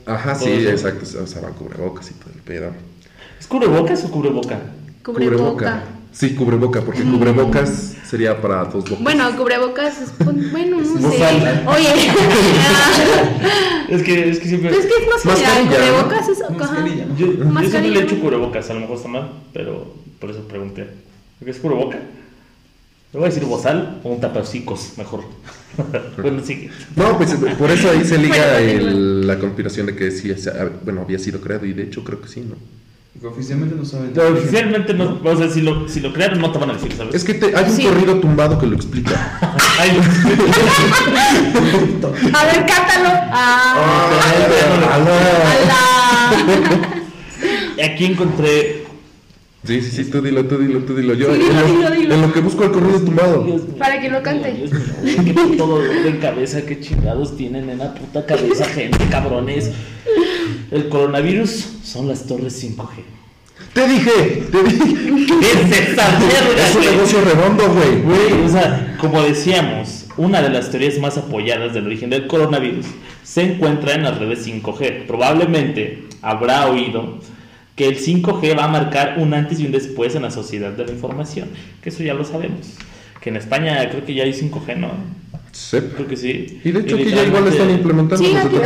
Ajá, 0.07 0.33
sí, 0.33 0.49
eso. 0.49 0.69
exacto. 0.71 1.05
Usaban 1.23 1.53
cubrebocas 1.53 2.09
y 2.09 2.13
todo 2.15 2.31
el 2.33 2.41
pedo. 2.41 2.71
¿Es 3.39 3.45
cubrebocas 3.45 4.03
o 4.05 4.09
cubreboca? 4.11 4.59
Cubreboca. 5.03 5.83
Sí, 6.11 6.33
cubreboca, 6.33 6.81
porque 6.81 7.03
cubrebocas 7.03 7.93
sería 8.09 8.41
para 8.41 8.63
dos 8.65 8.85
bocas. 8.85 9.03
Bueno, 9.03 9.25
cubrebocas 9.37 10.01
es. 10.01 10.09
pon- 10.11 10.49
Bueno, 10.51 10.77
no 10.77 11.11
sé. 11.11 11.23
Oye. 11.67 11.89
Es 13.89 14.01
que, 14.01 14.29
es 14.31 14.39
que 14.39 14.47
siempre. 14.47 14.69
pues 14.71 14.85
es 14.85 14.91
que 14.91 15.03
es 15.03 15.07
más 15.07 15.21
general. 15.21 15.65
Mascarilla, 15.65 15.91
¿no? 15.91 16.03
Cubrebocas 16.07 16.29
es. 16.29 16.41
Ajá. 16.41 16.53
Mascarilla, 16.53 17.05
¿no? 17.05 17.15
Yo, 17.17 17.27
yo 17.33 17.59
siempre 17.69 17.89
le 17.91 17.99
he 17.99 18.03
hecho 18.03 18.15
¿no? 18.15 18.21
cubrebocas, 18.21 18.69
a 18.71 18.73
lo 18.73 18.79
mejor 18.79 18.95
está 18.97 19.09
mal, 19.09 19.29
pero 19.53 19.93
por 20.25 20.33
eso 20.33 20.47
pregunté. 20.47 20.87
¿Qué 21.43 21.51
es 21.51 21.57
cubreboca? 21.59 21.97
Le 21.97 23.19
voy 23.19 23.25
a 23.25 23.29
decir 23.29 23.45
bozal 23.45 23.99
o 24.03 24.09
un 24.09 24.19
tapacicos, 24.19 24.93
mejor. 24.97 25.23
bueno, 26.17 26.41
sí. 26.43 26.67
No, 26.95 27.15
pues 27.15 27.35
por 27.59 27.69
eso 27.69 27.91
ahí 27.91 28.03
se 28.03 28.17
liga 28.17 28.59
el- 28.59 29.27
la 29.27 29.37
conspiración 29.37 29.85
de 29.85 29.95
que 29.95 30.09
sí, 30.09 30.31
o 30.31 30.37
sea, 30.37 30.67
bueno, 30.83 31.01
había 31.01 31.19
sido 31.19 31.39
creado 31.41 31.67
y 31.67 31.73
de 31.73 31.83
hecho 31.83 32.03
creo 32.03 32.19
que 32.21 32.27
sí, 32.27 32.41
¿no? 32.41 32.55
Oficialmente 33.29 33.75
no 33.75 33.85
saben. 33.85 34.19
Oficialmente 34.19 34.95
no, 34.95 35.21
o 35.23 35.35
sea, 35.37 35.47
si 35.47 35.61
lo, 35.61 35.87
si 35.87 35.99
lo 35.99 36.11
crearon 36.11 36.41
no 36.41 36.51
te 36.51 36.57
van 36.57 36.71
a 36.71 36.73
decir, 36.73 36.91
¿sabes? 36.97 37.13
Es 37.13 37.23
que 37.23 37.35
te- 37.35 37.55
hay 37.55 37.65
un 37.65 37.71
Sí. 37.75 37.83
corrido 37.83 38.19
tumbado 38.19 38.57
que 38.57 38.65
lo 38.65 38.75
explica. 38.75 39.37
Ay, 39.79 39.91
A 42.33 42.45
ver, 42.45 42.65
cántalo. 42.65 43.09
Ah, 43.31 44.09
ala. 44.95 46.31
aquí 47.85 48.05
encontré 48.05 48.84
Sí, 49.65 49.81
sí, 49.81 50.03
sí, 50.03 50.11
tú 50.11 50.21
dilo, 50.21 50.45
tú 50.45 50.57
dilo, 50.59 50.79
tú 50.79 50.95
dilo. 50.95 51.13
Yo, 51.15 51.33
Sí, 51.33 51.39
dilo, 51.39 51.49
en, 51.51 51.55
lo, 51.59 51.67
dilo, 51.67 51.89
dilo. 51.91 52.15
en 52.15 52.21
lo 52.21 52.33
que 52.33 52.39
busco 52.39 52.63
el 52.65 52.71
corrido 52.71 52.99
tumbado. 53.01 53.45
Para 53.79 53.99
que 53.99 54.09
lo 54.09 54.21
cante. 54.21 54.51
Dios 54.53 54.71
mío, 54.71 55.15
qué 55.25 55.33
puto 55.33 55.65
dolor 55.67 56.03
de 56.03 56.19
cabeza, 56.19 56.61
qué 56.65 56.79
chingados 56.79 57.35
tienen 57.35 57.69
en 57.69 57.79
la 57.79 57.93
puta 57.95 58.25
cabeza, 58.25 58.65
gente, 58.65 58.97
cabrones. 59.09 59.71
El 60.71 60.89
coronavirus 60.89 61.49
son 61.83 62.07
las 62.07 62.25
torres 62.27 62.63
5G. 62.63 62.89
Te 63.73 63.87
dije, 63.87 64.43
te 64.51 64.63
dije. 64.63 64.85
¿Qué 65.39 65.51
es 65.51 65.89
esa 65.89 66.19
mierda, 66.19 66.67
Es 66.69 66.75
un 66.75 66.81
güey? 66.83 66.95
negocio 66.95 67.21
redondo, 67.21 67.73
güey. 67.73 68.01
Güey, 68.03 68.45
o 68.45 68.49
sea, 68.49 68.95
como 68.99 69.21
decíamos, 69.23 70.05
una 70.17 70.41
de 70.41 70.49
las 70.49 70.69
teorías 70.71 70.97
más 70.99 71.17
apoyadas 71.17 71.73
del 71.73 71.85
origen 71.87 72.09
del 72.09 72.27
coronavirus 72.27 72.85
se 73.23 73.41
encuentra 73.41 73.95
en 73.95 74.03
las 74.03 74.17
redes 74.19 74.45
5G. 74.47 75.07
Probablemente 75.07 76.03
habrá 76.21 76.67
oído 76.67 77.17
que 77.75 77.87
el 77.87 77.97
5G 77.97 78.57
va 78.57 78.65
a 78.65 78.67
marcar 78.67 79.15
un 79.19 79.33
antes 79.33 79.59
y 79.59 79.65
un 79.65 79.71
después 79.71 80.15
en 80.15 80.21
la 80.21 80.31
sociedad 80.31 80.71
de 80.71 80.85
la 80.85 80.91
información, 80.91 81.49
que 81.81 81.89
eso 81.89 82.03
ya 82.03 82.13
lo 82.13 82.23
sabemos. 82.23 82.73
Que 83.21 83.29
en 83.29 83.37
España 83.37 83.89
creo 83.89 84.05
que 84.05 84.13
ya 84.13 84.23
hay 84.23 84.33
5G, 84.33 84.77
¿no? 84.77 84.91
Sí. 85.51 85.77
Creo 85.95 86.07
que 86.07 86.17
sí. 86.17 86.59
Y 86.63 86.71
de 86.71 86.81
hecho 86.81 86.95
aquí 86.95 87.09
ya 87.09 87.23
igual 87.23 87.47
están 87.47 87.69
implementando 87.69 88.23
Sí, 88.23 88.35
aquí 88.35 88.57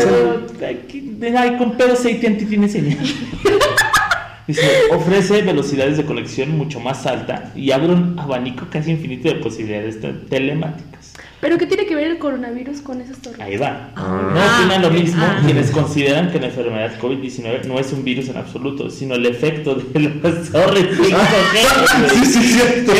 aquí, 0.66 1.20
ay, 1.38 1.58
con 1.58 1.78
pedos 1.78 2.00
AT&T 2.00 2.46
tiene 2.46 2.68
señal. 2.68 2.98
Dice, 4.50 4.68
ofrece 4.92 5.44
velocidades 5.44 5.98
de 5.98 6.06
conexión 6.06 6.58
mucho 6.58 6.80
más 6.80 7.06
alta 7.06 7.52
y 7.56 7.70
abre 7.70 7.94
un 7.94 8.18
abanico 8.18 8.66
casi 8.72 8.90
infinito 8.90 9.28
de 9.30 9.36
posibilidades 9.36 10.02
te- 10.02 10.12
telemáticas. 10.12 11.14
¿Pero 11.40 11.60
qué 11.60 11.68
tiene 11.68 11.86
que 11.86 11.94
ver 11.94 12.08
el 12.08 12.18
coronavirus 12.18 12.82
con 12.82 13.00
esas 13.00 13.20
torres? 13.20 13.40
Ahí 13.40 13.58
va. 13.58 13.92
Ah. 13.96 14.32
No 14.34 14.58
opinan 14.58 14.82
lo 14.82 14.88
ok. 14.88 14.94
mismo 14.96 15.24
Ah. 15.24 15.40
quienes 15.46 15.70
consideran 15.70 16.32
que 16.32 16.40
la 16.40 16.48
enfermedad 16.48 17.00
COVID-19 17.00 17.66
no 17.66 17.80
es 17.80 17.94
un 17.94 18.04
virus 18.04 18.28
en 18.30 18.38
absoluto, 18.38 18.90
sino 18.90 19.14
el 19.14 19.26
efecto 19.28 19.76
de 19.76 20.00
las 20.24 20.50
torres 20.50 20.86
5G. 21.00 22.10
Sí, 22.10 22.26
sí, 22.26 22.42
cierto. 22.42 22.92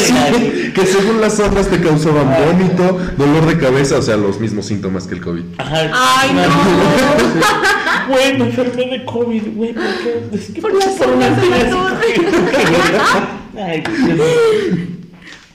Sí, 0.00 0.72
que 0.74 0.86
según 0.86 1.20
las 1.20 1.38
ondas 1.38 1.68
te 1.68 1.78
causaban 1.78 2.26
Ah. 2.28 2.38
vómito, 2.50 2.98
dolor 3.18 3.44
de 3.46 3.58
cabeza, 3.58 3.98
o 3.98 4.02
sea, 4.02 4.16
los 4.16 4.40
mismos 4.40 4.64
síntomas 4.64 5.06
que 5.06 5.14
el 5.16 5.20
COVID. 5.20 5.42
Ajá. 5.58 5.90
Ay, 5.92 6.30
no. 6.32 6.42
Güey, 8.08 8.38
me 8.38 8.44
enfermé 8.46 8.86
de 8.98 9.04
COVID, 9.04 9.42
güey, 9.54 9.72
¿por 9.72 9.82
qué? 9.84 10.36
Es 10.36 10.50
que 10.50 10.60
Por 10.60 10.74
las 10.74 10.88
por 10.94 11.08
una 11.08 11.30
de 11.30 11.50
la 11.50 11.70
torre. 11.70 12.14
Ay. 13.62 13.82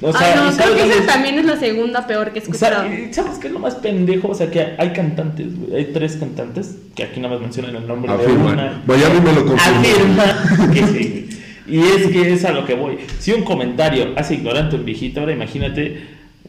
O 0.03 0.11
sea, 0.11 0.21
Ay, 0.21 0.35
no, 0.35 0.51
¿y 0.51 0.55
creo 0.55 0.67
sabes 0.67 0.81
que 0.81 0.89
esa 0.97 1.05
también 1.13 1.37
es 1.37 1.45
la 1.45 1.57
segunda 1.57 2.07
peor 2.07 2.31
que 2.33 2.39
he 2.39 2.41
o 2.41 2.53
sea, 2.53 2.69
escuchado. 2.69 2.93
¿y 2.93 3.13
¿Sabes 3.13 3.37
qué 3.37 3.47
es 3.47 3.53
lo 3.53 3.59
más 3.59 3.75
pendejo? 3.75 4.29
O 4.29 4.33
sea, 4.35 4.49
que 4.49 4.73
hay 4.77 4.93
cantantes, 4.93 5.55
güey. 5.55 5.75
Hay 5.75 5.85
tres 5.93 6.15
cantantes 6.15 6.75
que 6.95 7.03
aquí 7.03 7.19
nada 7.19 7.35
más 7.35 7.41
mencionan 7.41 7.75
el 7.75 7.87
nombre 7.87 8.11
de 8.17 8.25
una. 8.33 8.81
Miami 8.87 9.21
me 9.21 9.33
lo 9.33 9.45
confirmó. 9.45 9.79
Afirma 9.79 10.71
que 10.73 10.87
sí. 10.87 11.29
Y 11.67 11.79
es 11.79 12.07
que 12.07 12.33
es 12.33 12.43
a 12.45 12.51
lo 12.51 12.65
que 12.65 12.73
voy. 12.73 12.97
Si 13.19 13.31
un 13.31 13.43
comentario 13.43 14.13
hace 14.15 14.33
ignorante 14.33 14.75
a 14.75 14.79
un 14.79 14.85
viejito, 14.85 15.19
ahora 15.19 15.33
imagínate 15.33 16.01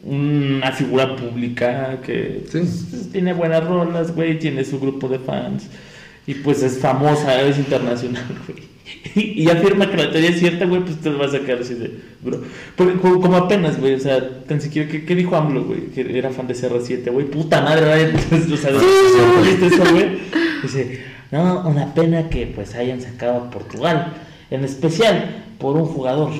una 0.03 0.71
figura 0.71 1.15
pública 1.15 1.99
que 2.03 2.41
Sí. 2.51 2.59
pues, 2.89 3.11
tiene 3.11 3.33
buenas 3.33 3.63
rolas, 3.65 4.13
güey, 4.15 4.39
tiene 4.39 4.65
su 4.65 4.79
grupo 4.79 5.07
de 5.07 5.19
fans. 5.19 5.67
Y 6.25 6.35
pues 6.35 6.63
es 6.63 6.79
famosa, 6.79 7.41
es 7.41 7.57
internacional, 7.57 8.23
güey. 8.47 8.73
Y, 9.15 9.47
afirma 9.49 9.89
que 9.89 9.97
la 9.97 10.11
teoría 10.11 10.29
es 10.29 10.39
cierta, 10.39 10.65
güey, 10.65 10.81
pues 10.81 10.99
te 10.99 11.09
vas 11.09 11.33
a 11.33 11.39
quedar 11.39 11.61
así 11.61 11.75
de, 11.75 11.99
bro. 12.21 12.41
Porque, 12.75 12.95
como, 12.99 13.35
apenas, 13.35 13.79
güey, 13.79 13.93
o 13.93 13.99
sea, 13.99 14.43
tan 14.45 14.59
siquiera, 14.59 14.89
¿qué, 14.89 15.05
qué 15.05 15.15
dijo 15.15 15.35
AMLO, 15.35 15.65
güey? 15.65 15.87
Que 15.87 16.17
era 16.17 16.31
fan 16.31 16.47
de 16.47 16.55
CR7, 16.55 17.11
güey, 17.11 17.27
puta 17.27 17.61
madre, 17.61 17.85
güey. 17.85 18.23
Entonces, 18.23 18.51
o 18.51 18.57
sea, 18.57 18.71
¿viste 19.41 19.67
eso, 19.67 19.83
güey? 19.91 20.17
Dice, 20.63 21.01
no, 21.31 21.67
una 21.67 21.93
pena 21.93 22.29
que 22.29 22.47
pues 22.47 22.73
hayan 22.75 23.01
sacado 23.01 23.37
a 23.37 23.49
Portugal, 23.51 24.13
en 24.49 24.63
especial 24.63 25.43
por 25.59 25.77
un 25.77 25.85
jugador, 25.85 26.31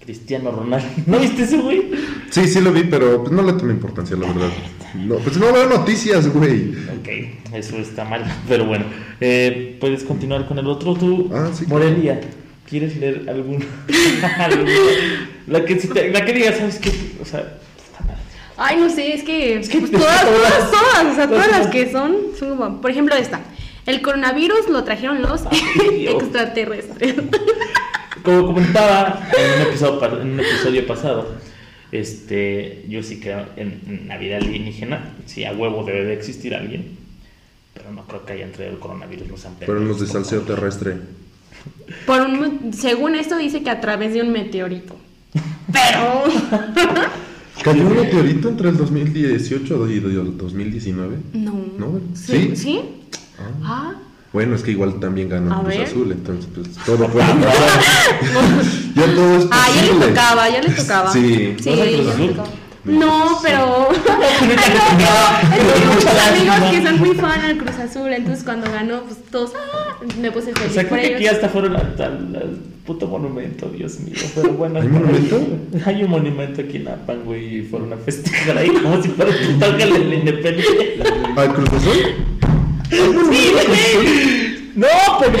Cristiano 0.00 0.50
Ronaldo. 0.50 0.86
¿No 1.06 1.18
viste 1.18 1.42
eso, 1.42 1.62
güey? 1.62 1.90
Sí, 2.30 2.46
sí 2.46 2.60
lo 2.60 2.72
vi, 2.72 2.84
pero 2.84 3.22
pues, 3.22 3.32
no 3.32 3.42
le 3.42 3.52
tomé 3.54 3.72
importancia, 3.72 4.16
la 4.16 4.26
verdad. 4.28 4.50
No, 4.94 5.16
pues 5.16 5.36
no 5.36 5.52
veo 5.52 5.66
noticias, 5.68 6.28
güey. 6.32 6.70
Ok, 6.98 7.08
eso 7.52 7.76
está 7.78 8.04
mal, 8.04 8.24
pero 8.48 8.64
bueno. 8.64 8.84
Eh, 9.20 9.76
¿Puedes 9.80 10.04
continuar 10.04 10.46
con 10.46 10.58
el 10.58 10.66
otro 10.66 10.94
tú? 10.94 11.30
Ah, 11.34 11.50
sí, 11.52 11.64
Morelia, 11.66 12.20
¿quieres 12.68 12.96
leer 12.96 13.26
alguna? 13.28 13.64
la, 15.46 15.64
que, 15.64 15.78
si 15.80 15.88
te- 15.88 16.10
la 16.10 16.24
que 16.24 16.32
digas, 16.32 16.56
¿sabes 16.58 16.78
qué? 16.78 16.90
O 17.20 17.24
sea, 17.24 17.40
puta 17.88 18.04
madre. 18.04 18.20
Ay, 18.56 18.76
no 18.78 18.88
sé, 18.90 19.14
es 19.14 19.22
que, 19.24 19.58
Es 19.58 19.68
que 19.68 19.78
pues, 19.78 19.90
todas, 19.92 20.22
todas- 20.24 20.70
todas, 20.70 21.06
o 21.12 21.14
sea, 21.14 21.28
todas 21.28 21.48
las 21.50 21.66
que 21.68 21.90
son, 21.90 22.16
son 22.38 22.56
como, 22.56 22.80
por 22.80 22.90
ejemplo 22.90 23.14
esta. 23.16 23.40
El 23.86 24.00
coronavirus 24.00 24.68
lo 24.70 24.82
trajeron 24.84 25.20
los 25.22 25.42
Ay, 25.46 26.06
extraterrestres. 26.08 27.14
Como 28.22 28.46
comentaba 28.46 29.20
en 29.36 29.60
un 29.60 29.68
episodio, 29.68 30.20
en 30.22 30.30
un 30.32 30.40
episodio 30.40 30.86
pasado, 30.86 31.34
este, 31.94 32.84
yo 32.88 33.02
sí 33.02 33.20
creo 33.20 33.46
en, 33.56 33.80
en 33.86 34.08
la 34.08 34.18
vida 34.18 34.36
alienígena, 34.38 35.14
sí, 35.26 35.44
a 35.44 35.52
huevo 35.52 35.84
debe 35.84 36.04
de 36.04 36.14
existir 36.14 36.54
alguien, 36.54 36.96
pero 37.72 37.92
no 37.92 38.04
creo 38.06 38.24
que 38.26 38.32
haya 38.32 38.44
entre 38.44 38.68
el 38.68 38.78
coronavirus, 38.78 39.28
los 39.28 39.40
salseo 39.40 39.66
por 39.66 39.78
favor. 39.78 40.44
terrestre. 40.44 40.96
Por 42.06 42.20
un, 42.22 42.72
según 42.72 43.14
esto 43.14 43.36
dice 43.36 43.62
que 43.62 43.70
a 43.70 43.80
través 43.80 44.12
de 44.12 44.22
un 44.22 44.32
meteorito. 44.32 44.96
Pero 45.72 46.24
¿Cayó 47.62 47.86
un 47.86 47.96
meteorito 47.96 48.48
entre 48.48 48.68
el 48.70 48.76
2018 48.76 49.90
y 49.90 49.96
el 49.96 50.36
2019? 50.36 51.16
no. 51.32 51.52
¿No? 51.78 52.00
¿Sí? 52.14 52.50
¿Sí? 52.50 52.56
¿Sí? 52.56 52.80
Ah. 53.38 53.52
Ah. 53.62 53.94
Bueno, 54.34 54.56
es 54.56 54.62
que 54.62 54.72
igual 54.72 54.98
también 55.00 55.28
ganó 55.30 55.54
A 55.54 55.62
Cruz. 55.62 55.76
Azul, 55.78 56.12
entonces 56.12 56.46
pues 56.54 56.68
todo 56.84 57.06
puede 57.08 57.24
pasar. 57.26 57.80
ya 58.96 59.06
todo 59.14 59.36
es 59.38 59.46
Ah, 59.50 59.66
ya 59.74 59.82
le 59.82 59.88
posible. 59.88 60.06
tocaba, 60.08 60.48
ya 60.50 60.60
le 60.60 60.70
tocaba. 60.70 61.12
Sí. 61.12 61.54
Sí, 61.60 61.70
¿Vas 61.70 61.78
a 61.78 61.82
Cruz 61.84 62.06
ya 62.06 62.18
le 62.18 62.28
tocaba. 62.28 62.48
No, 62.84 63.38
pero. 63.42 63.88
Tengo 64.04 65.94
muchos 65.94 66.14
amigos 66.28 66.70
que 66.70 66.82
son 66.82 66.98
muy 66.98 67.14
fan 67.14 67.40
al 67.40 67.56
Cruz 67.58 67.76
Azul, 67.78 68.12
entonces 68.12 68.44
cuando 68.44 68.70
ganó, 68.70 69.02
pues 69.04 69.18
todos, 69.30 69.52
ah, 69.56 69.96
me 70.20 70.30
puse 70.30 70.50
O 70.52 70.54
feliz 70.56 70.72
sea, 70.74 70.88
por 70.88 70.98
creo 70.98 71.10
que 71.10 71.16
aquí 71.16 71.26
hasta 71.28 71.48
fueron 71.48 71.76
al, 71.76 71.94
al- 71.98 72.36
al 72.36 72.58
puto 72.84 73.06
monumento, 73.06 73.68
Dios 73.70 74.00
mío. 74.00 74.14
Pero 74.34 74.52
bueno, 74.54 74.80
¿Hay 74.80 74.88
monumento? 74.88 75.40
Hay 75.86 76.02
un 76.04 76.10
monumento 76.10 76.60
aquí 76.60 76.76
en 76.78 76.88
Apan, 76.88 77.20
güey, 77.24 77.58
y 77.58 77.62
fueron 77.62 77.92
a 77.92 77.96
festejar 77.96 78.58
ahí 78.58 78.68
como 78.68 79.02
si 79.02 79.08
fuera 79.10 79.30
el 79.30 79.58
total 79.58 79.78
de 79.78 79.86
la 80.04 80.14
independencia. 80.16 80.72
¿Al 81.36 81.54
Cruz 81.54 81.68
Azul? 81.72 82.14
Sí, 83.32 83.52
güey. 83.52 84.54
No, 84.76 84.88
pero 85.20 85.38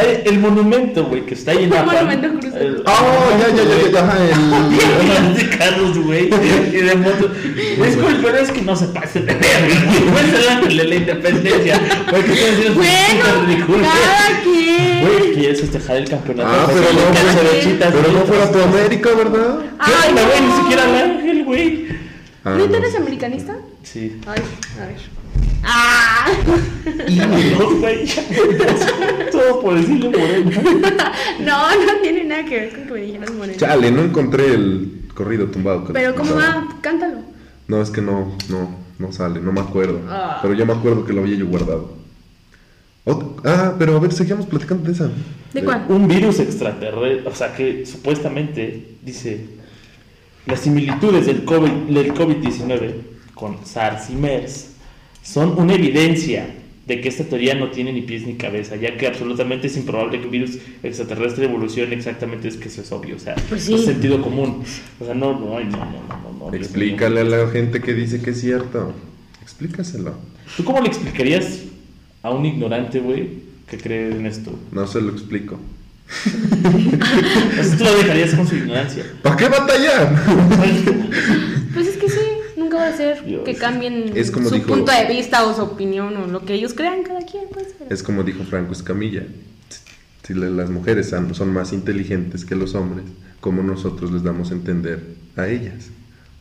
hay 0.00 0.22
el 0.24 0.38
monumento, 0.38 1.04
güey, 1.04 1.26
que 1.26 1.34
está 1.34 1.50
ahí 1.50 1.64
en 1.64 1.68
¿Cuál 1.68 1.82
Apan. 1.82 2.06
monumento, 2.06 2.40
Cruz 2.40 2.54
Azul? 2.54 2.66
El- 2.66 2.82
Ah, 2.86 3.30
ya, 3.38 3.48
ya, 3.48 3.64
ya, 3.64 3.90
ya, 3.90 5.28
el... 5.28 5.34
de 5.50 5.58
carros, 5.58 5.98
güey, 5.98 6.28
y 6.28 6.76
de 6.78 6.94
motos. 6.96 7.30
Es 7.84 7.96
cool, 7.96 8.18
pero 8.22 8.38
es 8.38 8.50
que 8.50 8.62
no 8.62 8.74
se 8.74 8.86
pase 8.86 9.20
de 9.20 9.34
verga, 9.34 9.84
güey. 9.86 10.10
No 10.10 10.18
es 10.20 10.32
el 10.42 10.48
ángel 10.48 10.76
de 10.78 10.84
la 10.84 10.94
independencia. 10.94 11.80
Porque 12.10 12.32
estoy 12.32 12.48
haciendo 12.50 12.74
Bueno, 12.80 13.88
cada 13.92 14.40
quien. 14.42 15.06
Güey, 15.06 15.32
quieres 15.34 15.60
festejar 15.60 15.96
el 15.98 16.08
campeonato. 16.08 16.48
Ah, 16.50 16.66
pero 16.66 16.80
no, 16.80 16.98
pero 17.92 18.08
no 18.12 18.18
güey. 18.20 18.26
fuera 18.26 18.50
tu 18.52 18.58
América, 18.62 19.10
¿verdad? 19.18 19.58
¿Qué 19.84 19.92
Ay, 20.02 20.08
onda, 20.10 20.22
güey? 20.24 20.40
no. 20.40 20.46
Ni 20.56 20.62
siquiera 20.62 20.84
el 20.84 21.10
ángel, 21.10 21.44
güey. 21.44 21.86
Ah, 22.44 22.54
¿Neta 22.56 22.70
no. 22.70 22.76
eres 22.78 22.94
americanista? 22.96 23.54
Sí. 23.82 24.16
Ay, 24.26 24.40
a 24.82 24.86
ver. 24.86 25.19
Ah. 25.62 26.26
No, 27.08 27.70
güey. 27.80 28.06
Todo 29.32 29.60
por 29.60 29.74
decirle 29.78 30.10
moreno. 30.10 30.50
No, 31.40 31.70
no 31.70 31.92
tiene 32.02 32.24
nada 32.24 32.44
que 32.44 32.60
ver 32.60 32.70
con 32.70 32.84
que 32.86 32.92
me 32.92 33.00
dijeras 33.00 33.30
moreno. 33.32 33.58
Chale, 33.58 33.90
no 33.90 34.02
encontré 34.02 34.54
el 34.54 35.02
corrido 35.14 35.46
tumbado. 35.46 35.84
que 35.86 35.92
Pero 35.92 36.14
¿cómo 36.14 36.34
va? 36.34 36.68
Cántalo. 36.80 37.18
No, 37.68 37.80
es 37.82 37.90
que 37.90 38.00
no, 38.02 38.36
no, 38.48 38.74
no 38.98 39.12
sale, 39.12 39.40
no 39.40 39.52
me 39.52 39.60
acuerdo. 39.60 40.00
Ah. 40.08 40.38
Pero 40.42 40.54
ya 40.54 40.64
me 40.64 40.72
acuerdo 40.72 41.04
que 41.04 41.12
lo 41.12 41.22
había 41.22 41.36
yo 41.36 41.46
guardado. 41.46 41.94
Ot- 43.06 43.40
ah, 43.44 43.74
pero 43.78 43.96
a 43.96 44.00
ver, 44.00 44.12
seguíamos 44.12 44.46
platicando 44.46 44.84
de 44.84 44.92
esa. 44.92 45.10
¿De 45.54 45.64
cuál? 45.64 45.86
Un 45.88 46.06
virus 46.06 46.38
extraterrestre, 46.40 47.26
o 47.26 47.34
sea 47.34 47.54
que 47.54 47.84
supuestamente 47.86 48.96
dice 49.02 49.46
las 50.46 50.60
similitudes 50.60 51.26
del 51.26 51.44
COVID 51.44 51.70
del 51.70 52.12
COVID-19 52.14 52.94
con 53.34 53.64
SARS 53.64 54.10
y 54.10 54.14
MERS 54.14 54.66
son 55.22 55.58
una 55.58 55.74
evidencia 55.74 56.46
de 56.86 57.00
que 57.00 57.08
esta 57.08 57.24
teoría 57.24 57.54
no 57.54 57.70
tiene 57.70 57.92
ni 57.92 58.02
pies 58.02 58.26
ni 58.26 58.34
cabeza, 58.34 58.74
ya 58.76 58.96
que 58.96 59.06
absolutamente 59.06 59.68
es 59.68 59.76
improbable 59.76 60.18
que 60.18 60.24
un 60.24 60.30
virus 60.32 60.58
extraterrestre 60.82 61.44
evolucione 61.44 61.94
exactamente, 61.94 62.48
es 62.48 62.56
que 62.56 62.68
eso 62.68 62.80
es 62.80 62.90
obvio, 62.90 63.14
o 63.16 63.18
sea, 63.18 63.36
Pues 63.48 63.62
sí. 63.64 63.74
es 63.74 63.84
sentido 63.84 64.20
común. 64.22 64.62
O 64.98 65.04
sea, 65.04 65.14
no, 65.14 65.32
no, 65.38 65.60
no, 65.60 65.60
no, 65.60 65.76
no, 65.78 66.32
no, 66.40 66.50
no, 66.50 66.54
Explícale 66.54 67.20
a 67.20 67.24
mío. 67.24 67.36
la 67.44 67.50
gente 67.52 67.80
que 67.80 67.94
dice 67.94 68.20
que 68.20 68.30
es 68.30 68.40
cierto. 68.40 68.92
Explícaselo. 69.42 70.14
¿Tú 70.56 70.64
cómo 70.64 70.80
le 70.80 70.88
explicarías 70.88 71.60
a 72.22 72.30
un 72.30 72.44
ignorante, 72.44 72.98
güey, 72.98 73.28
que 73.68 73.78
cree 73.78 74.10
en 74.10 74.26
esto. 74.26 74.58
No 74.72 74.86
se 74.86 75.00
lo 75.00 75.12
explico. 75.12 75.60
Así 77.60 77.76
tú 77.76 77.84
lo 77.84 77.96
dejarías 77.98 78.34
con 78.34 78.46
su 78.48 78.56
ignorancia. 78.56 79.04
¿Para 79.22 79.36
qué 79.36 79.48
batallar? 79.48 80.14
Pues 81.72 81.86
es 81.86 81.96
que 81.98 82.08
sí, 82.08 82.18
Dios. 83.24 83.44
que 83.44 83.54
cambien 83.54 84.12
Es 84.14 84.30
como 84.30 84.48
su 84.48 84.54
dijo- 84.56 84.68
punto 84.68 84.92
de 84.92 85.06
vista 85.06 85.44
o 85.46 85.54
su 85.54 85.62
opinión 85.62 86.16
o 86.16 86.26
lo 86.26 86.44
que 86.44 86.54
ellos 86.54 86.74
crean 86.74 87.02
cada 87.02 87.20
quien, 87.20 87.44
pues. 87.52 87.68
pero- 87.78 87.90
Es 87.94 88.02
como 88.02 88.22
dijo 88.22 88.42
Franco 88.44 88.72
Escamilla. 88.72 89.24
Si 90.26 90.34
las 90.34 90.70
mujeres 90.70 91.10
son 91.32 91.52
más 91.52 91.72
inteligentes 91.72 92.44
que 92.44 92.54
los 92.54 92.74
hombres, 92.74 93.04
¿cómo 93.40 93.62
nosotros 93.62 94.12
les 94.12 94.22
damos 94.22 94.50
a 94.50 94.54
entender 94.54 95.02
a 95.36 95.48
ellas? 95.48 95.88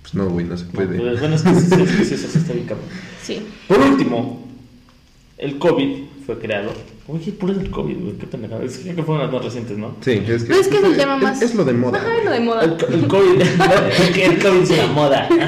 Pues 0.01 0.13
no, 0.13 0.29
güey, 0.29 0.45
no 0.45 0.55
se 0.57 0.65
No, 0.65 0.71
puede. 0.71 0.97
pues, 0.99 1.19
bueno, 1.19 1.35
es 1.35 1.41
que 1.41 1.53
sí, 1.55 1.61
sí, 1.61 1.75
sí, 1.97 2.05
sí, 2.05 2.13
eso 2.15 2.27
sí 2.27 2.37
está 2.37 2.53
bien 2.53 2.65
cabrón. 2.67 2.85
Sí. 3.23 3.41
Por 3.67 3.79
último, 3.79 4.47
el 5.37 5.57
COVID 5.57 6.03
fue 6.25 6.37
creado. 6.39 6.71
Oye, 7.11 7.31
por 7.31 7.49
el 7.49 7.71
COVID, 7.71 7.97
güey, 7.97 8.13
qué 8.19 8.27
pendejada. 8.27 8.63
Es 8.63 8.77
que 8.77 8.93
que 8.93 9.01
fueron 9.03 9.23
las 9.25 9.33
más 9.33 9.43
recientes, 9.43 9.77
¿no? 9.77 9.95
Sí, 10.01 10.11
es 10.11 10.43
que, 10.43 10.47
Pues 10.53 10.59
es 10.61 10.67
que 10.67 10.77
es 10.77 10.83
el 10.83 10.95
tema 10.97 11.17
más- 11.17 11.41
Es, 11.41 11.55
lo 11.55 11.65
de 11.65 11.73
moda. 11.73 11.97
Ajá, 11.97 12.23
lo 12.23 12.31
de 12.31 12.39
moda. 12.39 12.63
El, 12.63 12.93
el 12.93 13.07
COVID, 13.07 13.41
que 14.13 14.25
el 14.25 14.37
COVID 14.39 14.61
es 14.61 14.77
la 14.77 14.87
moda. 14.87 15.27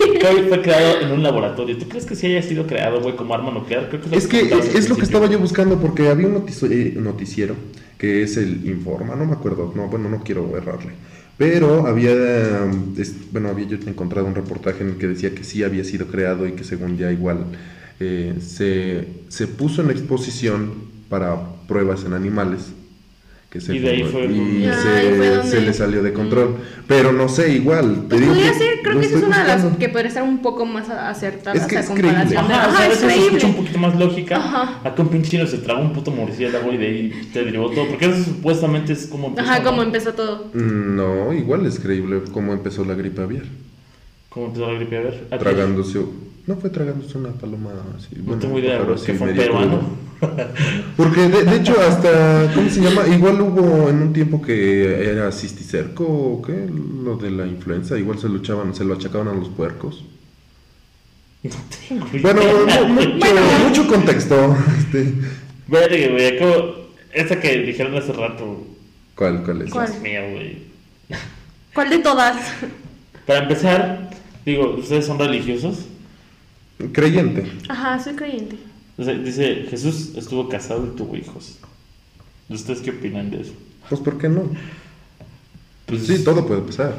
El 0.00 0.18
COVID 0.26 0.48
fue 0.48 0.62
creado 0.62 1.00
en 1.02 1.12
un 1.12 1.22
laboratorio. 1.22 1.76
¿Tú 1.78 1.86
crees 1.88 2.04
que 2.06 2.16
sí 2.16 2.26
haya 2.26 2.42
sido 2.42 2.66
creado, 2.66 3.00
güey, 3.00 3.14
como 3.14 3.34
arma 3.34 3.50
nuclear? 3.52 3.88
Creo 3.88 4.00
que 4.00 4.16
Es 4.16 4.26
que 4.26 4.38
comentabas 4.40 4.66
es, 4.68 4.74
es 4.74 4.88
lo 4.88 4.96
que 4.96 5.02
estaba 5.02 5.26
yo 5.28 5.38
buscando 5.38 5.78
porque 5.78 6.08
había 6.08 6.26
un 6.26 6.34
notici- 6.34 6.70
eh, 6.72 6.94
noticiero 6.98 7.54
que 7.98 8.22
es 8.22 8.36
el 8.36 8.66
Informa, 8.66 9.14
no 9.16 9.26
me 9.26 9.32
acuerdo, 9.34 9.72
no, 9.76 9.86
bueno, 9.88 10.08
no 10.08 10.22
quiero 10.24 10.56
errarle. 10.56 10.92
Pero 11.36 11.86
había, 11.86 12.10
es- 12.96 13.30
bueno, 13.32 13.48
había 13.50 13.66
yo 13.66 13.76
encontrado 13.86 14.26
un 14.26 14.34
reportaje 14.34 14.82
en 14.82 14.90
el 14.90 14.96
que 14.96 15.06
decía 15.08 15.34
que 15.34 15.44
sí 15.44 15.62
había 15.62 15.84
sido 15.84 16.06
creado 16.08 16.46
y 16.48 16.52
que 16.52 16.64
según 16.64 16.96
ya 16.98 17.12
igual 17.12 17.46
eh, 18.00 18.34
se, 18.40 19.06
se 19.28 19.46
puso 19.46 19.82
en 19.82 19.90
exposición 19.90 20.72
para 21.08 21.36
pruebas 21.66 22.04
en 22.04 22.12
animales. 22.12 22.72
Que 23.50 23.62
se 23.62 23.74
Y 23.74 23.78
de 23.78 23.88
ahí 23.88 24.04
fue- 24.04 24.26
y 24.26 24.66
Ah, 24.66 24.78
se, 24.82 24.88
ahí 24.90 25.14
fue 25.16 25.28
donde- 25.30 25.50
se 25.50 25.60
le 25.62 25.72
salió 25.72 26.02
de 26.02 26.12
control. 26.12 26.56
Pero 26.86 27.12
no 27.14 27.30
sé, 27.30 27.50
igual. 27.54 28.02
te 28.02 28.08
Pues 28.08 28.20
digo 28.20 28.34
podría 28.34 28.52
que 28.52 28.58
ser, 28.58 28.68
creo 28.82 29.00
que 29.00 29.06
esa 29.06 29.16
es 29.16 29.22
una 29.24 29.42
de 29.42 29.48
las 29.48 29.76
que 29.78 29.88
podría 29.88 30.08
estar 30.08 30.22
un 30.22 30.42
poco 30.42 30.66
más 30.66 30.90
acertada 30.90 31.56
Es 31.56 31.66
que 31.66 31.76
es 31.78 31.86
comparación 31.86 32.26
creíble. 32.26 32.30
de- 32.30 32.36
Ajá, 32.36 32.68
o 32.68 32.76
sea, 32.76 32.80
a 32.80 32.82
es 32.84 32.88
veces 32.90 32.98
se 33.00 33.06
creíble. 33.06 33.26
escucha 33.28 33.46
un 33.46 33.54
poquito 33.54 33.78
más 33.78 33.98
lógica. 33.98 34.36
Ajá. 34.36 34.80
A 34.84 34.94
que 34.94 35.00
un 35.00 35.08
pinche 35.08 35.30
chino 35.30 35.46
se 35.46 35.56
tragó 35.58 35.80
un 35.80 35.94
puto 35.94 36.10
murciélago 36.10 36.70
y 36.74 36.76
de 36.76 36.86
ahí 36.86 37.12
te 37.32 37.42
derivó 37.42 37.70
todo. 37.70 37.88
Porque 37.88 38.04
eso 38.04 38.22
supuestamente 38.22 38.92
es 38.92 39.06
como. 39.06 39.28
empezó, 39.28 39.48
Ajá, 39.50 39.62
como 39.62 39.82
empezó 39.82 40.12
todo. 40.12 40.50
Mm, 40.52 40.96
No, 40.96 41.32
igual 41.32 41.64
es 41.64 41.78
creíble 41.80 42.20
cómo 42.30 42.52
empezó 42.52 42.84
la 42.84 42.92
gripe 42.94 43.22
aviar. 43.22 43.44
¿Cómo 44.28 44.48
empezó 44.48 44.70
la 44.70 44.74
gripe? 44.78 44.94
A 44.98 45.00
ver. 45.00 45.26
aquí. 45.30 45.38
Tragándose. 45.42 46.00
No 46.48 46.56
fue 46.56 46.70
tragándose 46.70 47.18
una 47.18 47.28
paloma 47.30 47.70
así. 47.96 48.08
No 48.16 48.22
bueno, 48.24 48.40
tengo 48.40 48.58
idea, 48.58 48.78
güey, 48.80 49.00
que 49.00 49.12
fue 49.14 49.34
peruano. 49.34 49.82
Porque 50.96 51.20
de, 51.28 51.44
de 51.44 51.56
hecho, 51.56 51.74
hasta. 51.80 52.50
¿Cómo 52.54 52.70
se 52.70 52.80
llama? 52.80 53.06
Igual 53.06 53.40
hubo 53.42 53.88
en 53.90 54.02
un 54.02 54.12
tiempo 54.14 54.40
que 54.40 55.10
era 55.10 55.30
cisticerco 55.30 56.04
o 56.04 56.42
qué? 56.42 56.66
Lo 57.04 57.16
de 57.18 57.30
la 57.30 57.46
influenza. 57.46 57.98
Igual 57.98 58.18
se 58.18 58.28
lo 58.30 58.38
echaban, 58.38 58.74
se 58.74 58.84
lo 58.84 58.94
achacaban 58.94 59.28
a 59.28 59.34
los 59.34 59.48
puercos. 59.50 60.04
No 61.42 61.50
tengo 61.86 62.06
Bueno, 62.22 62.40
idea. 62.42 62.82
mu- 62.84 62.94
mucho, 62.94 63.26
mucho 63.68 63.86
contexto. 63.86 64.56
Este, 64.78 65.12
Verga, 65.68 66.08
güey. 66.12 66.36
Acabo... 66.36 66.88
Esa 67.12 67.38
que 67.40 67.58
dijeron 67.58 67.94
hace 67.96 68.12
rato. 68.12 68.66
¿Cuál, 69.14 69.42
cuál 69.44 69.62
es? 69.62 69.70
¿Cuál? 69.70 70.00
Mío, 70.00 70.20
güey. 70.32 70.58
¿Cuál 71.74 71.90
de 71.90 71.98
todas? 71.98 72.36
Para 73.26 73.40
empezar, 73.42 74.10
digo, 74.46 74.74
¿ustedes 74.78 75.06
son 75.06 75.18
religiosos? 75.18 75.86
Creyente. 76.92 77.50
Ajá, 77.68 78.02
soy 78.02 78.14
creyente. 78.14 78.56
O 78.96 79.04
sea, 79.04 79.14
dice, 79.14 79.66
Jesús 79.68 80.12
estuvo 80.16 80.48
casado 80.48 80.86
y 80.86 80.96
tuvo 80.96 81.16
hijos. 81.16 81.58
¿Ustedes 82.48 82.80
qué 82.80 82.90
opinan 82.90 83.30
de 83.30 83.42
eso? 83.42 83.52
Pues, 83.88 84.00
¿por 84.00 84.18
qué 84.18 84.28
no? 84.28 84.44
Pues 85.86 86.06
Sí, 86.06 86.22
todo 86.24 86.46
puede 86.46 86.62
pasar. 86.62 86.94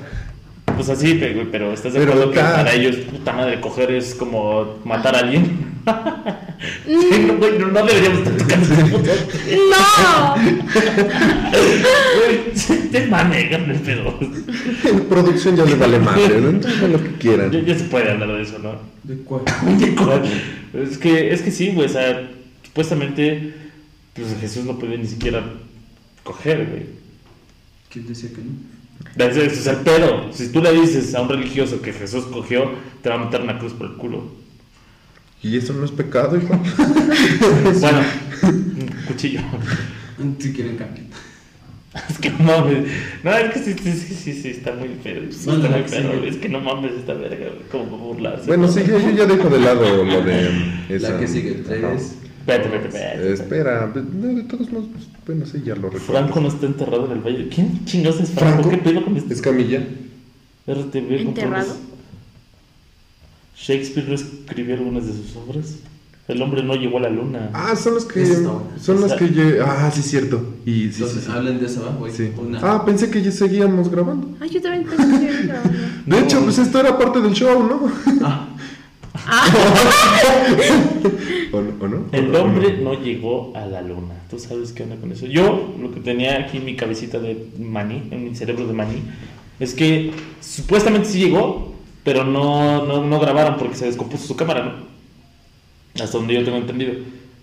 Pues 0.80 0.90
así, 0.92 1.16
pe- 1.16 1.34
güey, 1.34 1.46
pero 1.52 1.74
¿estás 1.74 1.92
de 1.92 2.00
Pero 2.00 2.14
acuerdo 2.14 2.32
que 2.32 2.40
para 2.40 2.74
ellos, 2.74 2.96
puta 2.98 3.34
madre, 3.34 3.60
coger 3.60 3.92
es 3.92 4.16
como 4.16 4.78
matar 4.86 5.14
a 5.16 5.20
alguien? 5.20 5.68
Sí, 6.86 7.24
no, 7.26 7.38
güey, 7.38 7.58
no, 7.58 7.68
no 7.68 7.86
deberíamos 7.86 8.20
estar 8.20 8.36
tocando 8.38 8.66
ese 8.74 8.86
punto. 8.86 9.12
¡No! 9.72 10.36
Güey, 12.18 12.90
te 12.92 13.08
manejan 13.08 13.70
el 13.72 13.80
pedo. 13.80 14.20
En 14.84 15.00
producción 15.06 15.56
ya 15.56 15.64
le 15.66 15.76
vale 15.76 16.00
madre, 16.00 16.42
¿no? 16.42 16.50
Entonces 16.50 16.78
hagan 16.80 16.92
lo 16.94 17.04
que 17.04 17.14
quieran. 17.14 17.52
Ya, 17.52 17.62
ya 17.62 17.78
se 17.78 17.86
puede 17.86 18.12
hablar 18.12 18.30
de 18.34 18.42
eso, 18.42 18.60
¿no? 18.60 18.74
¿De 19.04 19.18
cuál? 19.24 19.44
¿De 19.80 19.96
cuál? 19.96 20.24
Es 20.74 20.98
que, 20.98 21.32
es 21.34 21.42
que 21.42 21.52
sí, 21.52 21.70
güey, 21.74 21.86
o 21.88 21.90
sea, 21.90 22.30
supuestamente, 22.66 23.54
pues 24.14 24.28
Jesús 24.42 24.66
no 24.66 24.78
podía 24.78 24.98
ni 24.98 25.08
siquiera 25.08 25.44
coger, 26.24 26.68
güey. 26.70 26.84
¿Quién 27.90 28.06
decía 28.08 28.30
que 28.30 28.42
no? 28.42 28.52
Ese 29.16 29.46
es 29.46 29.68
el 29.68 29.78
pedo. 29.78 30.32
Si 30.32 30.52
tú 30.52 30.62
le 30.62 30.72
dices 30.74 31.14
a 31.16 31.22
un 31.22 31.30
religioso 31.30 31.82
que 31.82 31.94
Jesús 31.94 32.26
cogió, 32.26 32.72
te 33.02 33.10
va 33.10 33.16
a 33.16 33.26
meter 33.26 33.42
una 33.42 33.60
cruz 33.60 33.74
por 33.74 33.88
el 33.88 33.94
culo. 33.94 34.32
Y 35.42 35.58
eso 35.58 35.74
no 35.74 35.86
es 35.86 35.92
pecado, 35.92 36.38
hijo. 36.38 36.54
Bueno, 37.80 38.02
un 38.44 38.90
cuchillo. 39.08 39.42
Si 40.40 40.54
quieren 40.54 40.78
cambiar. 40.78 41.06
Es 42.10 42.20
que 42.20 42.30
no 42.30 42.38
mames. 42.40 42.88
No, 43.24 43.32
es 43.32 43.54
que 43.54 43.60
sí, 43.60 43.74
sí, 43.82 43.92
sí, 43.94 44.14
sí, 44.14 44.34
sí, 44.34 44.50
está 44.50 44.74
muy 44.74 44.90
feo. 45.02 45.24
No, 45.24 45.54
está 45.56 45.70
muy 45.70 45.84
feo. 45.84 46.24
Es 46.24 46.36
que 46.38 46.50
no 46.50 46.60
mames 46.60 46.92
esta 46.94 47.14
verga. 47.14 47.48
Como 47.72 47.98
burlarse. 47.98 48.48
Bueno, 48.48 48.68
sí, 48.68 48.82
yo, 48.88 49.00
yo 49.00 49.12
ya 49.12 49.26
dejo 49.26 49.50
de 49.50 49.60
lado 49.60 50.04
lo 50.04 50.22
de 50.22 50.50
esa. 50.90 51.12
La 51.12 51.20
que 51.20 51.28
sigue, 51.28 51.64
tres. 51.66 52.16
Espérate, 52.52 52.88
espérate, 52.88 52.88
espérate. 52.88 53.34
Espera, 53.34 53.90
pues, 53.94 54.06
no, 54.06 54.28
de 54.36 54.44
todos 54.44 54.72
modos, 54.72 54.88
pues, 54.92 55.06
bueno, 55.26 55.46
sí, 55.46 55.62
ya 55.66 55.76
lo 55.76 55.90
recuerdo. 55.90 56.06
Franco 56.14 56.40
no 56.42 56.48
está 56.48 56.66
enterrado 56.66 57.06
en 57.06 57.12
el 57.14 57.20
valle. 57.20 57.50
¿Quién 57.50 57.86
chingados 57.86 58.20
es 58.22 58.30
Franco? 58.32 58.64
Franco 58.64 58.70
¿Qué 58.70 58.78
pedo 58.78 59.04
con 59.06 59.16
este? 59.18 59.34
es 59.34 59.42
Camilla. 59.42 59.84
RTV 60.68 61.12
¿Enterrado? 61.22 61.76
Shakespeare 63.58 64.08
no 64.08 64.16
escribió 64.16 64.76
algunas 64.76 65.06
de 65.08 65.14
sus 65.14 65.36
obras. 65.36 65.76
El 66.28 66.42
hombre 66.44 66.62
no 66.62 66.76
llegó 66.76 67.00
a 67.00 67.02
la 67.02 67.10
luna. 67.10 67.50
Ah, 67.54 67.76
son 67.76 67.96
los 67.96 68.06
que. 68.06 68.22
Esto. 68.22 68.62
Son 68.80 69.02
los 69.02 69.14
que. 69.14 69.26
lle- 69.34 69.60
Ah, 69.66 69.90
sí, 69.92 70.04
cierto. 70.04 70.54
Y 70.64 70.90
sí, 70.92 71.02
Entonces, 71.02 71.24
sí. 71.24 71.32
hablen 71.32 71.60
de 71.60 71.66
eso, 71.66 71.84
¿va? 71.84 71.96
Güey. 71.96 72.14
Sí. 72.14 72.32
Una. 72.38 72.60
Ah, 72.62 72.86
pensé 72.86 73.10
que 73.10 73.22
ya 73.24 73.32
seguíamos 73.32 73.90
grabando. 73.90 74.38
Ay, 74.40 74.50
yo 74.52 74.62
también 74.62 74.86
pensé 74.86 75.20
que 75.28 75.48
grabando. 75.48 75.78
De 76.06 76.20
hecho, 76.20 76.40
pues 76.44 76.60
esto 76.60 76.80
era 76.80 76.98
parte 77.00 77.20
del 77.20 77.34
show, 77.34 77.64
¿no? 77.68 77.92
Ah, 78.24 78.48
¿O, 81.52 81.62
no- 81.62 81.84
o 81.84 81.88
no? 81.88 82.06
El 82.12 82.36
hombre 82.36 82.78
no 82.78 82.94
llegó 83.02 83.54
a 83.56 83.66
la 83.66 83.82
luna. 83.82 84.16
¿Tú 84.30 84.40
sabes 84.40 84.72
qué 84.72 84.84
onda 84.84 84.96
con 84.98 85.12
eso? 85.12 85.26
Yo, 85.26 85.76
lo 85.80 85.92
que 85.92 86.00
tenía 86.00 86.38
aquí 86.40 86.58
en 86.58 86.66
mi 86.66 86.76
cabecita 86.76 87.20
de 87.20 87.46
maní, 87.58 88.08
en 88.12 88.24
mi 88.26 88.36
cerebro 88.36 88.68
de 88.68 88.74
maní, 88.74 89.02
es 89.60 89.74
que 89.74 90.12
supuestamente 90.42 91.10
sí 91.10 91.20
llegó, 91.20 91.74
pero 92.04 92.24
no, 92.24 92.86
no, 92.86 93.04
no 93.06 93.20
grabaron 93.20 93.58
porque 93.58 93.76
se 93.76 93.86
descompuso 93.86 94.28
su 94.28 94.36
cámara, 94.36 94.64
¿no? 94.66 94.90
Hasta 96.04 96.18
donde 96.18 96.36
yo 96.36 96.44
tengo 96.44 96.58
entendido. 96.58 96.94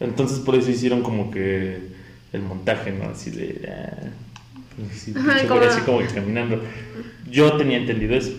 Entonces 0.01 0.39
por 0.39 0.55
eso 0.55 0.71
hicieron 0.71 1.03
como 1.03 1.31
que 1.31 1.79
el 2.33 2.43
montaje, 2.43 2.93
¿no? 2.93 3.11
Así 3.11 3.31
de... 3.31 3.69
ah, 3.69 4.09
así, 4.95 5.13
Ajá, 5.17 5.33
pinche 5.33 5.47
como- 5.49 5.61
así 5.61 5.81
como 5.81 5.99
caminando. 6.15 6.61
Yo 7.31 7.53
tenía 7.55 7.79
entendido 7.79 8.15
eso. 8.15 8.33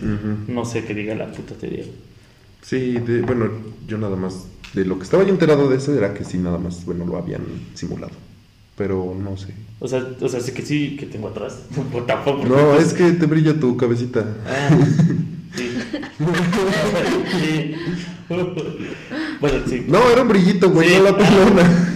No 0.48 0.64
sé 0.64 0.84
qué 0.84 0.94
diga 0.94 1.14
la 1.14 1.26
puta 1.30 1.54
teoría. 1.54 1.84
Sí, 2.68 2.92
de- 2.98 3.22
bueno, 3.22 3.48
yo 3.86 3.96
nada 3.98 4.16
más. 4.16 4.44
De 4.74 4.84
lo 4.84 4.98
que 4.98 5.04
estaba 5.04 5.22
yo 5.22 5.30
enterado 5.30 5.68
de 5.70 5.76
eso 5.78 5.94
era 5.96 6.12
que 6.12 6.24
sí, 6.24 6.36
nada 6.36 6.58
más, 6.58 6.84
bueno, 6.84 7.06
lo 7.06 7.16
habían 7.16 7.40
simulado. 7.74 8.12
Pero 8.76 9.16
no 9.18 9.36
sé. 9.38 9.54
O 9.80 9.88
sea, 9.88 10.06
o 10.20 10.28
sea, 10.28 10.40
sé 10.40 10.52
que 10.52 10.62
sí, 10.62 10.96
que 10.96 11.06
tengo 11.06 11.28
atrás. 11.28 11.60
Tampoco. 12.06 12.44
No, 12.44 12.74
es 12.76 12.92
que 12.92 13.12
te 13.12 13.26
brilla 13.26 13.58
tu 13.58 13.76
cabecita. 13.76 14.26
Ah, 14.46 14.68
sí. 15.56 15.64
Sí. 17.40 17.74
Bueno, 19.40 19.58
sí. 19.66 19.84
No, 19.88 20.10
era 20.10 20.22
un 20.22 20.28
brillito, 20.28 20.70
güey, 20.70 20.88
Sí. 20.90 20.94
no 20.98 21.02
la 21.04 21.16
pelona. 21.16 21.94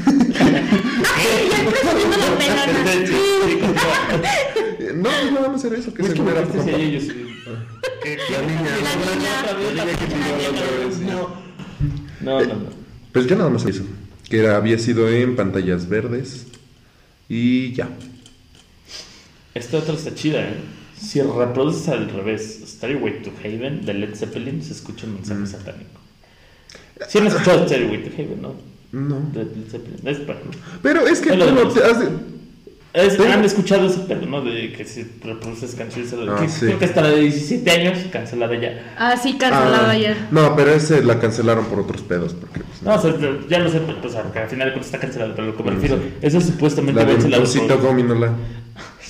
Eh, 4.79 4.93
No, 4.95 5.09
pues 5.21 5.33
nada 5.33 5.49
más 5.49 5.65
era 5.65 5.77
eso, 5.77 5.93
que 5.95 6.03
Es 6.03 6.09
que 6.09 6.15
según 6.17 6.27
me 6.33 6.39
era 6.39 6.47
La 8.05 8.43
niña. 8.43 8.63
La 8.83 8.97
niña 8.97 9.43
la 9.75 9.85
niña 9.85 10.49
otra 10.51 10.87
vez, 10.87 10.99
No, 11.01 11.29
no, 12.21 12.41
no. 12.41 12.47
no. 12.55 12.71
Pues 13.13 13.27
ya 13.27 13.37
nada 13.37 13.51
más 13.51 13.65
eso. 13.67 13.85
Que 14.29 14.39
era, 14.41 14.57
había 14.57 14.79
sido 14.79 15.09
en 15.09 15.37
pantallas 15.37 15.89
verdes. 15.89 16.47
Y 17.29 17.73
ya. 17.75 17.89
Esta 19.55 19.79
otra 19.79 19.95
está 19.95 20.15
chida, 20.15 20.41
¿eh? 20.41 20.55
Si 20.99 21.21
reproduces 21.21 21.89
al 21.89 22.09
revés 22.11 22.63
Stairway 22.67 23.23
to 23.23 23.31
Heaven 23.43 23.85
de 23.85 23.95
Led 23.95 24.15
Zeppelin, 24.15 24.63
se 24.63 24.73
escucha 24.73 25.07
un 25.07 25.15
mensaje 25.15 25.41
Mm. 25.41 25.47
satánico. 25.47 26.01
Si 27.09 27.19
han 27.19 27.27
escuchado 27.27 27.67
Stairway 27.67 28.03
to 28.05 28.11
Heaven, 28.17 28.41
¿no? 28.43 28.55
No. 28.93 29.21
De 29.33 29.45
Led 29.45 29.69
Zeppelin. 29.71 30.07
Es 30.07 30.25
bueno. 30.27 30.41
Pero 30.83 31.07
es 31.07 31.21
que, 31.21 31.37
bueno, 31.37 31.69
te 31.69 31.83
has 31.85 32.01
de- 32.01 32.09
Es- 32.95 33.17
Tengo- 33.17 33.33
han 33.33 33.43
escuchado 33.45 33.87
ese 33.87 34.01
pedo, 34.01 34.27
¿no? 34.27 34.43
De 34.43 34.73
que 34.73 34.85
si 34.85 35.07
reproduces 35.25 35.75
canciones. 35.75 36.13
Ah, 36.29 36.37
que- 36.41 36.49
sí. 36.49 36.67
Creo 36.67 36.79
que 36.79 36.85
hasta 36.85 37.01
la 37.01 37.09
de 37.11 37.21
17 37.21 37.71
años, 37.71 37.99
cancelada 38.13 38.55
ya. 38.61 38.95
Ah, 38.99 39.17
sí, 39.17 39.39
cancelado 39.39 39.87
Ah, 39.87 39.91
ayer. 39.91 40.17
No, 40.31 40.55
pero 40.55 40.73
ese 40.75 41.03
la 41.03 41.19
cancelaron 41.19 41.65
por 41.67 41.81
otros 41.81 42.03
pedos. 42.03 42.35
Porque, 42.35 42.61
pues, 42.61 42.83
No, 42.83 42.95
o 42.95 43.01
sea, 43.01 43.15
ya 43.49 43.59
lo 43.61 43.71
sé, 43.71 43.81
pero, 43.81 43.99
pues, 44.03 44.15
que 44.33 44.39
al 44.39 44.49
final 44.49 44.69
de 44.69 44.73
cuentas 44.75 44.87
está 44.87 44.99
cancelado, 44.99 45.33
pero 45.35 45.47
lo 45.49 45.57
que 45.57 45.63
me 45.63 45.71
refiero, 45.71 45.97
sí. 45.97 46.03
eso 46.21 46.41
supuestamente 46.41 47.03
la 47.05 47.29
la 47.37 47.39
Osito 47.43 47.79
Gominola. 47.79 48.33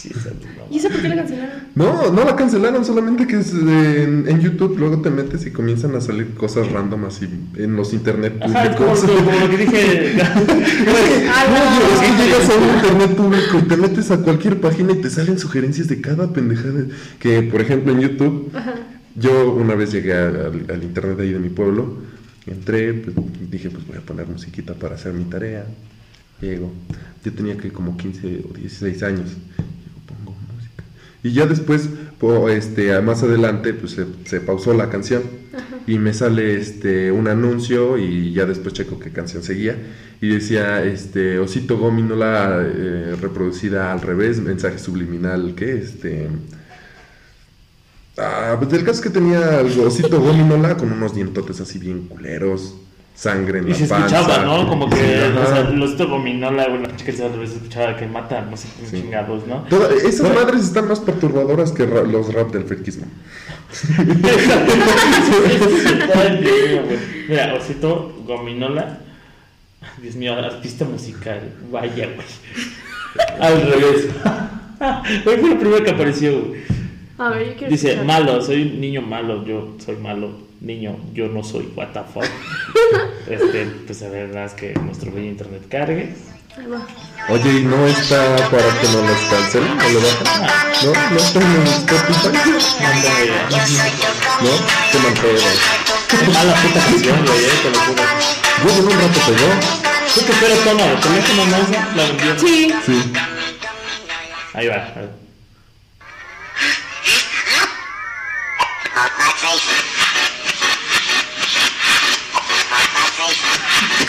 Sí, 0.03 0.11
no. 0.15 0.75
¿Y 0.75 0.79
eso 0.79 0.89
por 0.89 1.01
qué 1.01 1.09
la 1.11 1.15
cancelaron? 1.17 1.61
No, 1.77 2.11
no 2.11 2.25
la 2.25 2.35
cancelaron, 2.35 2.85
solamente 2.85 3.27
que 3.29 3.39
es, 3.39 3.53
eh, 3.55 4.03
en, 4.03 4.25
en 4.29 4.41
YouTube 4.41 4.77
luego 4.79 5.01
te 5.01 5.11
metes 5.11 5.47
y 5.47 5.53
comienzan 5.53 5.95
a 5.95 6.01
salir 6.01 6.35
cosas 6.35 6.73
random 6.73 7.05
así 7.05 7.29
en 7.57 7.77
los 7.77 7.93
internet 7.93 8.35
Ajá, 8.41 8.65
es 8.65 8.77
como, 8.77 8.95
públicos. 8.95 9.23
como 9.25 9.39
lo 9.41 9.51
que 9.51 9.57
dije. 9.59 10.13
Ah, 11.35 11.45
No, 11.49 11.95
es 11.95 12.01
que 12.01 12.09
no. 12.09 12.25
llegas 12.25 12.51
a 12.51 12.55
un 12.57 12.75
internet 12.77 13.17
público 13.17 13.59
y 13.59 13.69
te 13.69 13.77
metes 13.77 14.11
a 14.11 14.19
cualquier 14.19 14.61
página 14.61 14.93
y 14.93 14.97
te 14.97 15.09
salen 15.11 15.39
sugerencias 15.39 15.87
de 15.89 16.01
cada 16.01 16.33
pendejada. 16.33 16.85
Que, 17.21 17.43
por 17.43 17.61
ejemplo, 17.61 17.93
en 17.93 18.01
YouTube, 18.01 18.51
yo 19.15 19.53
una 19.53 19.75
vez 19.77 19.93
llegué 19.93 20.15
al, 20.15 20.67
al 20.69 20.83
internet 20.83 21.21
ahí 21.21 21.33
de 21.33 21.39
mi 21.39 21.49
pueblo, 21.51 21.99
entré, 22.47 22.93
pues, 22.95 23.15
dije, 23.51 23.71
pues 23.71 23.87
voy 23.87 23.99
a 23.99 24.01
poner 24.01 24.27
musiquita 24.27 24.75
para 24.75 24.97
hacer 24.97 25.13
mi 25.13 25.25
tarea. 25.25 25.65
Llego, 26.41 26.73
yo 27.25 27.33
tenía 27.33 27.57
que 27.57 27.71
como 27.71 27.97
15 27.97 28.47
o 28.51 28.55
16 28.57 29.03
años. 29.05 29.31
Y 31.23 31.33
ya 31.33 31.47
después, 31.47 31.89
este, 32.51 33.01
más 33.01 33.23
adelante, 33.23 33.75
pues 33.75 33.93
se, 33.93 34.07
se 34.25 34.41
pausó 34.41 34.75
la 34.75 34.91
canción. 34.91 35.23
Y 35.87 35.99
me 35.99 36.15
sale 36.15 36.57
este 36.57 37.11
un 37.11 37.27
anuncio 37.29 37.99
y 37.99 38.33
ya 38.33 38.47
después 38.47 38.75
checo 38.75 38.99
qué 38.99 39.11
canción 39.11 39.43
seguía. 39.43 39.77
Y 40.21 40.29
decía 40.29 40.85
este 40.85 41.39
Osito 41.39 41.77
Gominola 41.77 42.61
eh, 42.63 43.17
reproducida 43.21 43.93
al 43.93 44.01
revés, 44.01 44.41
mensaje 44.41 44.79
subliminal, 44.79 45.55
¿qué? 45.57 45.79
Este 45.79 46.29
Ah, 48.19 48.57
pues 48.59 48.73
el 48.75 48.85
caso 48.85 48.99
es 48.99 49.01
que 49.01 49.11
tenía 49.11 49.63
Osito 49.85 50.21
Gominola 50.21 50.77
con 50.77 50.93
unos 50.93 51.15
dientotes 51.15 51.61
así 51.61 51.79
bien 51.79 52.09
culeros, 52.09 52.77
sangre 53.15 53.59
en 53.61 53.69
Y 53.69 53.71
la 53.71 53.77
se 53.77 53.87
panza. 53.87 54.21
escuchaba, 54.21 54.45
¿no? 54.45 54.69
Como 54.69 54.89
que 54.91 54.97
Sí, 54.97 55.03
o 55.03 55.47
sea, 55.47 55.63
los 55.71 55.97
gominola, 55.99 56.67
güey, 56.69 56.83
la 56.83 56.97
chica 56.97 57.13
se 57.13 57.27
escuchaba 57.27 57.97
que 57.97 58.07
mata, 58.07 58.43
no 58.51 58.57
sé 58.57 58.69
qué 58.81 58.87
Sí. 58.87 59.03
chingados, 59.03 59.47
¿no? 59.47 59.59
Toda- 59.69 59.95
esas 59.95 60.29
Pero- 60.29 60.35
madres 60.45 60.63
están 60.65 60.89
más 60.89 61.01
perturbadoras 61.01 61.73
que 61.73 61.87
ra- 61.87 62.03
los 62.03 62.33
rap 62.33 62.51
del 62.53 62.65
friquismo. 62.65 63.07
Mira, 67.29 67.55
Osito 67.55 68.13
Gominola. 68.27 68.99
Dios 70.01 70.15
mío, 70.17 70.35
artista 70.35 70.85
musical. 70.85 71.41
Vaya, 71.71 72.09
güey. 72.15 72.27
Al 73.41 73.63
revés. 73.63 74.09
Hoy 74.81 75.21
fue 75.41 75.53
el 75.53 75.59
primero 75.59 75.85
que 75.85 75.91
apareció, 75.91 76.41
güey. 76.45 76.61
A 77.19 77.31
ver, 77.31 77.49
yo 77.51 77.57
quiero 77.57 77.71
Dice, 77.71 77.89
escuchar. 77.93 78.07
malo, 78.07 78.43
soy 78.43 78.63
un 78.63 78.81
niño 78.81 79.03
malo, 79.03 79.45
yo 79.45 79.77
soy 79.85 79.97
malo, 79.97 80.31
niño, 80.63 80.97
yo 81.13 81.29
no 81.29 81.43
soy, 81.43 81.73
what 81.77 81.89
the 81.89 82.01
fuck. 82.13 82.25
Este, 83.27 83.67
pues 83.87 84.03
a 84.03 84.09
ver, 84.09 84.29
nada 84.29 84.43
más 84.47 84.55
que 84.55 84.75
nuestro 84.75 85.13
bello 85.13 85.29
internet 85.29 85.63
cargue. 85.69 86.15
Oye, 87.29 87.61
¿y 87.61 87.65
no 87.65 87.87
está 87.87 88.37
para 88.51 88.81
que 88.81 88.89
no 88.89 89.01
los 89.01 89.19
cancelen? 89.31 89.77
¿No 89.77 89.89
lo 89.89 90.01
bajan? 90.01 90.47
¿No? 90.85 90.93
¿No 91.11 91.17
está 91.17 91.41
en 91.41 91.67
Spotify? 91.67 92.29
¿No? 94.43 94.51
Qué 94.91 94.99
pedo. 95.21 95.41
Qué 96.09 96.17
mala 96.33 96.55
puta 96.55 96.81
canción, 96.81 97.25
güey, 97.25 97.45
eh, 97.45 97.49
te 97.63 97.71
lo 97.71 97.79
juro. 97.79 98.03
Güey, 98.65 98.79
en 98.79 98.85
un 98.85 98.91
rato 98.91 99.21
pegó. 99.27 99.49
Tú 100.15 100.21
que 100.27 100.33
pero 100.41 100.57
tono, 100.57 100.85
de 100.85 100.97
teléfono 100.97 101.47
no 101.47 101.57
usa, 101.63 101.93
la 101.97 102.03
vendió. 102.03 102.39
Sí. 102.39 102.75
Sí. 102.85 103.13
Ahí 104.53 104.67
va. 104.67 104.75
a 104.75 104.95
ver. 104.95 105.23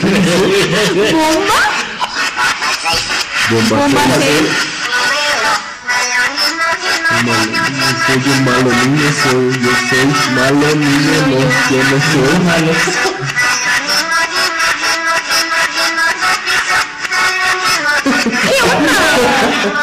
¿Bomba? 0.04 1.60
Bomba. 3.50 3.78
¿Bomba 3.78 4.54
soy 8.06 8.32
un 8.32 8.40
malo 8.44 8.70
niño, 8.84 9.10
soy, 9.24 9.48
yo 9.64 9.72
soy 9.90 10.08
malo 10.36 10.68
niño, 10.76 11.18
no, 11.30 11.40
yo 11.70 11.80
no 11.90 11.98
soy. 12.12 12.36
Malo. 12.44 12.74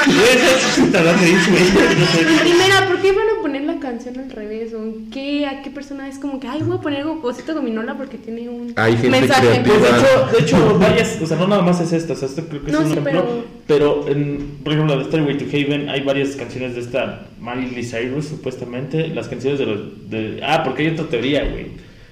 Güey, 0.07 0.37
eso 0.37 0.83
es 0.83 0.93
te 0.93 1.03
da 1.03 1.13
reír, 1.13 1.43
güey. 1.49 1.67
No 1.71 2.07
sé. 2.13 2.19
Primera, 2.41 2.87
¿por 2.87 3.01
qué 3.01 3.13
van 3.13 3.30
a 3.41 3.43
poner 3.43 3.63
la 3.63 3.79
canción 3.81 4.19
al 4.19 4.31
revés? 4.31 4.73
¿O 4.75 4.95
qué? 5.13 5.47
¿A 5.47 5.63
qué 5.63 5.71
persona 5.71 6.09
es 6.09 6.19
como 6.19 6.39
que, 6.39 6.47
ay, 6.49 6.63
voy 6.63 6.77
a 6.77 6.81
poner 6.81 7.05
Osito 7.07 7.55
Gominola 7.55 7.97
porque 7.97 8.17
tiene 8.19 8.49
un 8.49 8.73
Hay 8.77 8.93
gente 8.93 9.11
mensaje? 9.11 9.63
Pues 9.67 9.83
de 9.83 9.89
hecho, 9.89 10.27
de 10.33 10.39
hecho, 10.39 10.79
varias, 10.81 11.19
o 11.23 11.27
sea, 11.27 11.37
no 11.39 11.49
nada 11.49 11.63
más 11.63 11.81
es 11.81 11.93
esta, 11.93 12.13
o 12.13 12.17
sea, 12.17 12.29
esto 12.29 12.45
creo 12.49 12.63
que 12.63 12.67
es 12.69 12.73
No, 12.73 12.81
un 12.81 12.87
sí, 12.87 12.93
ejemplo, 12.93 13.13
pero- 13.13 13.45
pero, 13.67 14.09
en, 14.09 14.59
por 14.65 14.73
ejemplo, 14.73 14.95
la 14.97 15.03
de 15.03 15.09
Stairway 15.09 15.39
to 15.39 15.45
Haven, 15.47 15.89
hay 15.89 16.03
varias 16.03 16.31
canciones 16.37 16.75
de 16.75 16.81
esta 16.83 17.27
Miley 17.41 17.85
Cyrus, 17.85 18.27
supuestamente, 18.27 19.09
las 19.09 19.29
canciones 19.29 19.59
de 19.59 19.67
los, 19.67 20.11
de, 20.11 20.41
ah, 20.45 20.63
porque 20.65 20.83
hay 20.87 20.93
otra 20.95 21.07
teoría, 21.07 21.45
güey, 21.45 21.67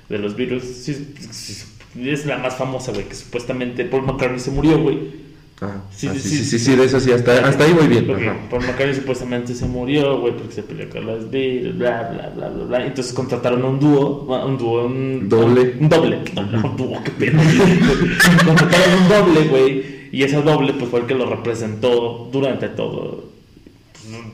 de 0.08 0.18
los 0.18 0.36
Beatles, 0.36 0.62
sí, 0.84 1.14
sí, 1.30 1.64
es 2.08 2.26
la 2.26 2.38
más 2.38 2.56
famosa, 2.56 2.92
güey, 2.92 3.04
que 3.08 3.14
supuestamente 3.14 3.84
Paul 3.84 4.02
McCartney 4.06 4.38
se 4.40 4.50
murió, 4.52 4.78
güey, 4.80 5.27
Ah, 5.60 5.82
Sí, 5.90 6.06
ah, 6.06 6.14
sí, 6.14 6.20
sí, 6.20 6.30
sí, 6.30 6.44
sí, 6.44 6.58
sí. 6.58 6.58
sí, 6.60 6.76
de 6.76 6.84
eso 6.84 7.00
sí, 7.00 7.10
hasta, 7.10 7.46
hasta 7.48 7.64
ahí 7.64 7.72
voy 7.72 7.88
bien. 7.88 8.06
Porque 8.06 8.28
Ajá. 8.28 8.48
Paul 8.48 8.62
McCartney 8.64 8.94
supuestamente 8.94 9.54
se 9.54 9.66
murió, 9.66 10.20
güey, 10.20 10.36
porque 10.36 10.52
se 10.54 10.62
peleó 10.62 10.88
con 10.88 11.06
las 11.06 11.28
Beatles, 11.30 11.76
bla, 11.76 12.10
bla, 12.12 12.28
bla, 12.34 12.48
bla, 12.50 12.64
bla. 12.64 12.86
Entonces 12.86 13.12
contrataron 13.12 13.64
un 13.64 13.80
dúo, 13.80 14.22
un 14.46 14.56
dúo, 14.56 14.84
un 14.86 15.28
Doble. 15.28 15.74
Un 15.80 15.88
doble, 15.88 16.20
no, 16.34 16.68
un 16.70 16.76
dúo, 16.76 17.02
qué 17.02 17.10
pedo. 17.10 17.40
contrataron 18.46 19.02
un 19.02 19.08
doble, 19.08 19.48
güey, 19.48 19.84
y 20.12 20.22
ese 20.22 20.40
doble, 20.42 20.74
pues 20.74 20.90
fue 20.90 21.00
el 21.00 21.06
que 21.06 21.14
lo 21.14 21.26
representó 21.26 22.28
durante 22.32 22.68
todo. 22.68 23.24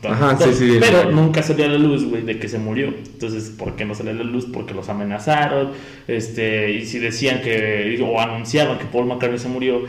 pues, 0.02 0.12
Ajá, 0.12 0.36
todo. 0.38 0.52
sí, 0.52 0.54
sí. 0.72 0.76
Pero 0.80 1.10
nunca 1.10 1.42
salió 1.42 1.64
a 1.64 1.68
la 1.68 1.78
luz, 1.78 2.04
güey, 2.04 2.22
de 2.22 2.38
que 2.38 2.48
se 2.48 2.58
murió. 2.58 2.88
Entonces, 2.88 3.50
¿por 3.50 3.76
qué 3.76 3.84
no 3.86 3.94
salió 3.94 4.12
a 4.12 4.14
la 4.14 4.24
luz? 4.24 4.46
Porque 4.52 4.74
los 4.74 4.88
amenazaron. 4.90 5.70
Este, 6.06 6.72
y 6.72 6.84
si 6.86 6.98
decían 6.98 7.40
que, 7.42 7.98
o 8.06 8.20
anunciaban 8.20 8.78
que 8.78 8.84
Paul 8.84 9.06
McCartney 9.06 9.38
se 9.38 9.48
murió, 9.48 9.82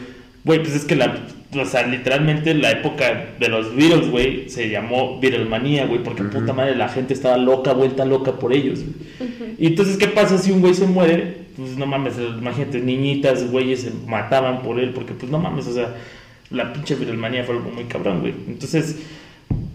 güey, 0.46 0.60
pues 0.60 0.76
es 0.76 0.86
que 0.86 0.96
la, 0.96 1.26
o 1.54 1.66
sea, 1.66 1.88
literalmente 1.88 2.54
la 2.54 2.72
época 2.72 3.34
de 3.40 3.50
los 3.50 3.76
Beatles, 3.76 4.10
güey, 4.10 4.50
se 4.50 4.70
llamó 4.70 5.20
Beatlemanía, 5.20 5.86
güey, 5.88 6.04
porque 6.04 6.24
puta 6.24 6.54
madre, 6.54 6.76
la 6.76 6.88
gente 6.88 7.14
estaba 7.14 7.38
loca, 7.38 7.74
vuelta 7.74 8.06
loca 8.06 8.34
por 8.34 8.54
ellos, 8.54 8.80
güey. 8.82 9.56
Y 9.58 9.68
entonces, 9.68 9.98
¿qué 9.98 10.08
pasa 10.08 10.38
si 10.38 10.52
un 10.52 10.62
güey 10.62 10.76
se 10.76 10.86
muere? 10.86 11.46
Pues 11.58 11.78
no 11.78 11.86
mames, 11.86 12.16
imagínate, 12.18 12.80
niñitas, 12.80 13.50
güeyes 13.50 13.82
se 13.82 13.92
mataban 14.06 14.62
por 14.62 14.80
él, 14.80 14.92
porque 14.92 15.14
pues 15.14 15.32
no 15.32 15.40
mames, 15.40 15.68
o 15.68 15.74
sea, 15.74 15.96
la 16.52 16.72
pinche 16.74 16.96
Beatlemanía 16.96 17.44
fue 17.44 17.56
algo 17.56 17.72
muy 17.72 17.86
cabrón, 17.86 18.22
güey. 18.22 18.34
Entonces, 18.48 18.98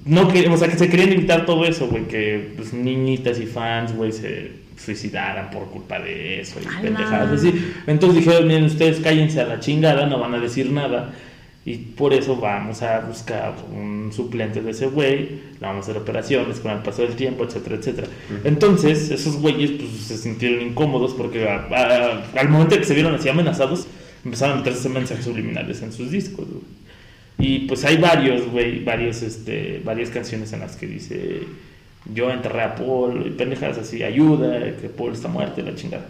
no 0.04 0.28
que, 0.28 0.48
o 0.48 0.56
sea, 0.56 0.68
que 0.68 0.78
se 0.78 0.88
querían 0.88 1.12
evitar 1.12 1.46
todo 1.46 1.64
eso, 1.64 1.88
güey, 1.88 2.06
que 2.06 2.52
pues, 2.56 2.72
niñitas 2.72 3.40
y 3.40 3.46
fans, 3.46 3.94
güey, 3.96 4.12
se 4.12 4.52
suicidaran 4.84 5.50
por 5.50 5.68
culpa 5.70 5.98
de 6.00 6.40
eso 6.40 6.58
y 6.60 6.64
pendejadas 6.82 7.32
así. 7.40 7.72
Entonces 7.86 8.24
dijeron, 8.24 8.46
miren, 8.48 8.64
ustedes 8.64 9.00
cállense 9.00 9.40
a 9.40 9.44
la 9.46 9.60
chingada, 9.60 10.06
no 10.06 10.18
van 10.18 10.34
a 10.34 10.38
decir 10.38 10.70
nada. 10.72 11.12
Y 11.64 11.76
por 11.76 12.14
eso 12.14 12.36
vamos 12.36 12.80
a 12.82 13.00
buscar 13.00 13.54
un 13.70 14.10
suplente 14.14 14.62
de 14.62 14.70
ese 14.70 14.86
güey, 14.86 15.18
le 15.18 15.60
vamos 15.60 15.86
a 15.86 15.90
hacer 15.90 16.00
operaciones 16.02 16.58
con 16.58 16.70
el 16.72 16.78
paso 16.78 17.02
del 17.02 17.14
tiempo, 17.16 17.44
etcétera, 17.44 17.76
etcétera. 17.76 18.06
Entonces, 18.44 19.10
esos 19.10 19.36
güeyes 19.36 19.72
pues, 19.72 19.90
se 20.06 20.16
sintieron 20.16 20.62
incómodos 20.66 21.12
porque 21.12 21.46
a- 21.46 21.66
a- 21.70 22.24
al 22.40 22.48
momento 22.48 22.78
que 22.78 22.84
se 22.84 22.94
vieron 22.94 23.14
así 23.14 23.28
amenazados, 23.28 23.86
empezaron 24.24 24.56
a 24.56 24.58
meterse 24.60 24.88
mensajes 24.88 25.24
subliminales 25.26 25.82
en 25.82 25.92
sus 25.92 26.10
discos, 26.10 26.46
güey. 26.48 26.62
Y 27.38 27.60
pues 27.66 27.84
hay 27.84 27.98
varios, 27.98 28.48
güey, 28.50 28.82
varios, 28.82 29.22
este, 29.22 29.80
varias 29.84 30.08
canciones 30.10 30.52
en 30.54 30.60
las 30.60 30.76
que 30.76 30.86
dice 30.86 31.40
yo 32.14 32.30
enterré 32.30 32.62
a 32.62 32.74
Paul 32.74 33.26
y 33.26 33.30
pendejadas 33.30 33.78
así, 33.78 34.02
ayuda, 34.02 34.58
que 34.80 34.88
Paul 34.88 35.12
está 35.12 35.28
muerto 35.28 35.60
y 35.60 35.64
la 35.64 35.74
chingada. 35.74 36.06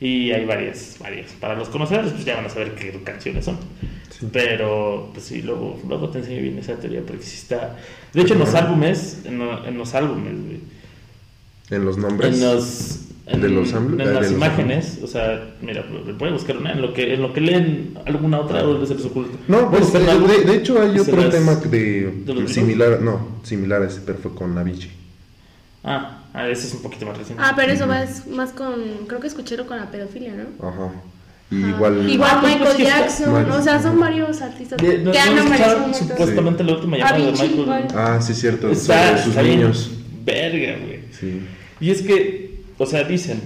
Y 0.00 0.30
hay 0.32 0.44
varias, 0.46 0.96
varias. 0.98 1.30
Para 1.32 1.54
los 1.56 1.68
conocedores, 1.68 2.12
pues 2.12 2.24
ya 2.24 2.36
van 2.36 2.46
a 2.46 2.48
saber 2.48 2.74
qué 2.74 3.00
canciones 3.04 3.44
son. 3.44 3.58
Pero, 4.32 5.10
pues 5.14 5.26
sí, 5.26 5.40
luego, 5.42 5.80
luego 5.88 6.08
te 6.10 6.18
enseño 6.18 6.42
bien 6.42 6.58
esa 6.58 6.74
teoría 6.76 7.00
porque 7.06 7.22
sí 7.22 7.36
está. 7.36 7.76
De 8.12 8.22
hecho, 8.22 8.34
en 8.34 8.40
los 8.40 8.54
álbumes, 8.54 9.20
en, 9.24 9.38
lo- 9.38 9.64
en 9.66 9.78
los 9.78 9.94
álbumes, 9.94 10.32
güey. 10.44 10.60
En 11.70 11.84
los 11.84 11.96
nombres. 11.96 12.34
En 12.34 12.40
los. 12.44 13.00
En, 13.26 13.40
¿De 13.40 13.48
los 13.48 13.70
en 13.70 13.76
álbum- 13.76 13.96
de 13.96 14.04
las 14.06 14.22
los 14.24 14.32
imágenes, 14.32 14.98
o 15.04 15.06
sea, 15.06 15.54
mira, 15.62 15.84
pueden 16.18 16.34
buscar 16.34 16.56
una, 16.56 16.72
en 16.72 16.82
lo 16.82 16.92
que, 16.92 17.14
en 17.14 17.22
lo 17.22 17.32
que 17.32 17.40
leen 17.40 17.94
alguna 18.04 18.40
otra 18.40 18.66
o 18.66 18.84
se 18.84 18.96
les 18.96 19.04
oculta. 19.04 19.38
No, 19.46 19.70
pues 19.70 19.92
de, 19.92 20.00
de 20.50 20.56
hecho 20.56 20.82
hay 20.82 20.98
otro 20.98 21.16
las- 21.16 21.30
tema 21.30 21.54
¿De 21.54 22.10
de, 22.24 22.48
similar, 22.48 23.00
no, 23.00 23.38
similar 23.44 23.82
a 23.82 23.86
ese, 23.86 24.00
pero 24.04 24.18
fue 24.18 24.34
con 24.34 24.58
Avicii. 24.58 24.90
Ah, 25.82 26.18
ah, 26.34 26.48
ese 26.48 26.66
es 26.68 26.74
un 26.74 26.82
poquito 26.82 27.06
más 27.06 27.16
reciente. 27.16 27.42
Ah, 27.44 27.52
pero 27.56 27.72
eso 27.72 27.86
va 27.88 28.02
es 28.02 28.26
más 28.26 28.50
con, 28.52 28.74
creo 29.06 29.20
que 29.20 29.26
escucharon 29.28 29.66
con 29.66 29.78
la 29.78 29.90
pedofilia, 29.90 30.34
¿no? 30.34 30.68
Ajá. 30.68 30.90
Y 31.50 31.56
igual. 31.56 32.08
Igual 32.08 32.30
Ah, 32.32 32.40
Michael 32.44 32.62
pues, 32.76 32.78
Jackson, 32.78 33.30
Bueno, 33.32 33.56
o 33.56 33.62
sea, 33.62 33.78
sí. 33.78 33.84
son 33.84 33.98
varios 33.98 34.40
artistas 34.40 34.78
De- 34.78 34.98
no- 34.98 35.10
que 35.10 35.18
no 35.18 35.24
han 35.24 35.38
aparecido 35.38 35.94
supuestamente 35.94 36.62
la 36.64 36.72
última 36.74 36.96
llamada 36.98 37.16
de 37.18 37.32
Michael. 37.32 37.58
igual. 37.58 37.88
Ah, 37.94 38.18
sí, 38.20 38.34
cierto. 38.34 38.70
Está, 38.70 39.06
sobre 39.08 39.18
sus 39.18 39.28
está 39.30 39.42
bien 39.42 39.60
niños. 39.60 39.90
Verga, 40.24 40.76
güey. 40.84 41.00
Sí. 41.18 41.40
Y 41.80 41.90
es 41.90 42.02
que, 42.02 42.62
o 42.78 42.86
sea, 42.86 43.02
dicen 43.04 43.40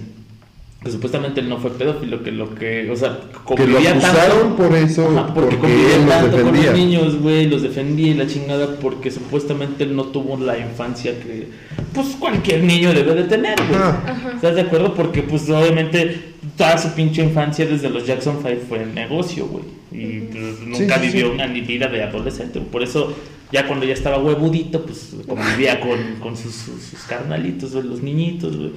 que 0.84 0.90
supuestamente 0.90 1.40
él 1.40 1.48
no 1.48 1.56
fue 1.56 1.70
pedófilo, 1.70 2.22
que 2.22 2.30
lo 2.30 2.54
que, 2.54 2.90
o 2.90 2.96
sea, 2.96 3.18
Que 3.18 3.32
lo 3.32 3.44
convivía 3.44 3.92
acusaron 3.92 4.54
por 4.54 4.74
eso, 4.76 5.08
Ajá, 5.08 5.32
porque, 5.32 5.56
porque, 5.56 5.74
convivía 5.74 5.96
él 5.96 6.00
los 6.02 6.10
tanto 6.10 6.42
con 6.42 6.56
los 6.56 6.72
niños, 6.74 7.20
güey, 7.20 7.46
los 7.48 7.62
defendía 7.62 8.08
y 8.08 8.14
la 8.14 8.26
chingada, 8.26 8.76
porque 8.76 9.10
supuestamente 9.10 9.84
él 9.84 9.96
no 9.96 10.04
tuvo 10.04 10.36
la 10.36 10.58
infancia 10.58 11.18
que, 11.18 11.48
pues, 11.94 12.08
cualquier 12.20 12.64
niño 12.64 12.92
debe 12.92 13.14
de 13.14 13.24
tener, 13.24 13.56
güey. 13.66 14.34
¿Estás 14.34 14.56
de 14.56 14.60
acuerdo? 14.60 14.92
Porque, 14.92 15.22
pues, 15.22 15.48
obviamente, 15.48 16.34
toda 16.58 16.76
su 16.76 16.90
pinche 16.90 17.22
infancia 17.22 17.64
desde 17.64 17.88
los 17.88 18.06
Jackson 18.06 18.40
5 18.42 18.54
fue 18.68 18.82
el 18.82 18.94
negocio, 18.94 19.46
güey. 19.46 19.64
Y 19.90 20.20
pues, 20.20 20.60
nunca 20.66 20.98
sí, 20.98 21.06
vivió 21.06 21.28
sí. 21.28 21.32
una 21.32 21.46
ni 21.46 21.62
vida 21.62 21.86
de 21.86 22.02
adolescente. 22.02 22.60
Por 22.60 22.82
eso, 22.82 23.14
ya 23.50 23.66
cuando 23.66 23.86
ya 23.86 23.94
estaba 23.94 24.18
huevudito, 24.18 24.84
pues, 24.84 25.16
convivía 25.26 25.80
con, 25.80 26.16
con 26.20 26.36
sus, 26.36 26.54
sus, 26.54 26.82
sus 26.82 27.00
carnalitos, 27.04 27.72
güey, 27.72 27.86
los 27.86 28.02
niñitos, 28.02 28.54
güey. 28.54 28.72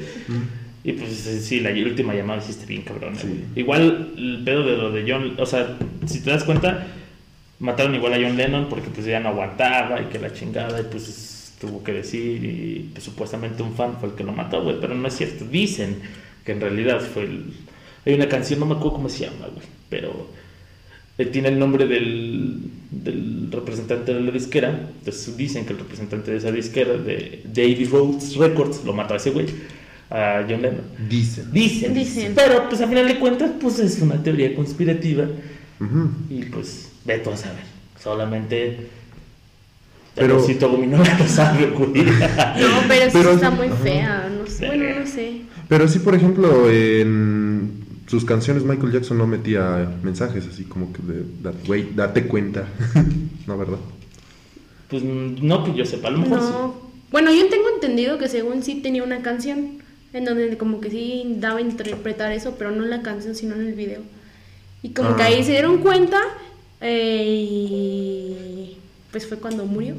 Y 0.84 0.94
pues 0.94 1.12
sí, 1.12 1.60
la 1.60 1.72
última 1.72 2.14
llamada 2.14 2.42
hiciste 2.42 2.66
bien 2.66 2.84
cabrón. 2.84 3.16
Sí. 3.16 3.28
güey. 3.28 3.40
Igual 3.56 4.14
el 4.18 4.42
pedo 4.46 4.66
de 4.66 4.78
lo 4.78 4.92
de 4.92 5.12
John, 5.12 5.36
o 5.38 5.46
sea, 5.46 5.78
si 6.06 6.22
te 6.22 6.30
das 6.30 6.44
cuenta, 6.44 6.88
mataron 7.60 7.96
igual 7.96 8.14
a 8.14 8.18
John 8.18 8.38
Lennon 8.38 8.70
porque 8.70 8.90
pues 8.90 9.06
ya 9.06 9.20
no 9.20 9.30
aguantaba 9.30 10.02
y 10.02 10.06
que 10.06 10.20
la 10.20 10.32
chingada 10.32 10.80
y 10.80 10.84
pues 10.84 11.56
tuvo 11.60 11.84
que 11.84 11.92
decir 11.92 12.44
y 12.44 12.90
pues 12.94 13.04
supuestamente 13.04 13.64
un 13.64 13.74
fan 13.74 13.98
fue 14.00 14.10
el 14.10 14.16
que 14.16 14.24
lo 14.24 14.32
mató, 14.32 14.64
güey, 14.64 14.78
pero 14.80 14.96
no 14.96 15.08
es 15.08 15.16
cierto. 15.16 15.46
Dicen 15.46 15.98
que 16.46 16.52
en 16.54 16.62
realidad 16.62 17.02
fue 17.02 17.24
el... 17.24 17.46
Hay 18.06 18.14
una 18.14 18.30
canción, 18.30 18.60
no 18.60 18.66
me 18.66 18.76
acuerdo 18.76 18.94
cómo 18.94 19.10
se 19.10 19.26
llama, 19.26 19.48
güey, 19.54 19.66
pero 19.90 20.30
eh, 21.18 21.26
tiene 21.26 21.50
el 21.50 21.60
nombre 21.60 21.88
del, 21.88 22.62
del 22.92 23.50
representante 23.52 24.14
de 24.14 24.22
la 24.22 24.32
disquera. 24.32 24.70
Entonces 25.00 25.36
dicen 25.36 25.66
que 25.66 25.74
el 25.74 25.80
representante 25.80 26.32
de 26.32 26.38
esa 26.38 26.52
disquera, 26.52 26.94
de 26.94 27.42
David 27.46 27.90
Rhodes 27.92 28.36
Records, 28.36 28.86
lo 28.86 28.94
mató 28.94 29.16
a 29.16 29.18
ese 29.18 29.32
güey, 29.32 29.48
a 30.10 30.46
John 30.50 30.62
Lennon. 30.62 30.82
Dicen. 31.10 31.52
Dicen. 31.52 31.94
Dicen. 31.94 32.34
Pero 32.36 32.68
pues 32.70 32.82
a 32.82 32.88
final 32.88 33.08
de 33.08 33.20
cuentas, 33.20 33.52
pues 33.60 33.80
es 33.80 34.02
una 34.02 34.22
teoría 34.22 34.56
conspirativa. 34.56 35.26
Y 36.30 36.44
pues, 36.46 36.90
ve 37.06 37.20
tú 37.20 37.30
a 37.32 37.38
saber. 37.38 37.64
Solamente. 38.02 38.88
Pero- 40.16 40.44
si 40.44 40.56
no 40.56 40.98
lo 41.20 41.28
sabe, 41.28 41.68
güey. 41.68 42.04
No, 42.04 42.82
pero 42.88 43.06
sí 43.06 43.12
Pero- 43.14 43.32
está 43.34 43.52
muy 43.52 43.70
fea. 43.70 44.30
No 44.36 44.48
sé, 44.50 44.68
bueno, 44.68 45.00
no 45.00 45.06
sé. 45.06 45.42
Pero 45.68 45.88
sí, 45.88 46.00
por 46.00 46.16
ejemplo, 46.16 46.70
en 46.72 47.86
sus 48.08 48.24
canciones 48.26 48.64
Michael 48.64 48.94
Jackson 48.94 49.18
no 49.18 49.28
metía 49.28 49.92
mensajes 50.02 50.48
así 50.48 50.64
como 50.64 50.92
que 50.94 51.02
de, 51.04 51.24
güey, 51.68 51.90
date 51.94 52.26
cuenta. 52.26 52.66
no, 53.48 53.58
¿verdad? 53.58 53.78
Pues 54.90 55.04
no 55.04 55.64
que 55.66 55.74
yo 55.76 55.86
sepa, 55.86 56.08
a 56.08 56.12
lo 56.12 56.20
mejor 56.20 56.40
sí. 56.40 56.48
No. 56.52 56.88
Bueno, 57.12 57.32
yo 57.32 57.48
tengo 57.50 57.66
entendido 57.76 58.18
que 58.18 58.28
según 58.30 58.64
sí 58.64 58.76
tenía 58.82 59.04
una 59.04 59.22
canción 59.22 59.77
en 60.14 60.26
donde 60.26 60.58
como 60.58 60.80
que 60.82 60.90
sí 60.90 61.36
daba 61.38 61.60
a 61.60 61.62
interpretar 61.62 62.32
eso, 62.32 62.56
pero 62.58 62.72
no 62.72 62.84
en 62.84 62.90
la 62.90 63.02
canción, 63.02 63.36
sino 63.36 63.56
en 63.56 63.68
el 63.68 63.74
video. 63.74 64.02
Y 64.84 64.90
como 64.90 65.16
que 65.16 65.24
Ah. 65.24 65.28
ahí 65.28 65.44
se 65.44 65.52
dieron 65.52 65.80
cuenta 65.80 66.20
eh, 66.82 67.26
y 67.50 68.78
pues 69.12 69.28
fue 69.28 69.38
cuando 69.38 69.66
murió. 69.66 69.96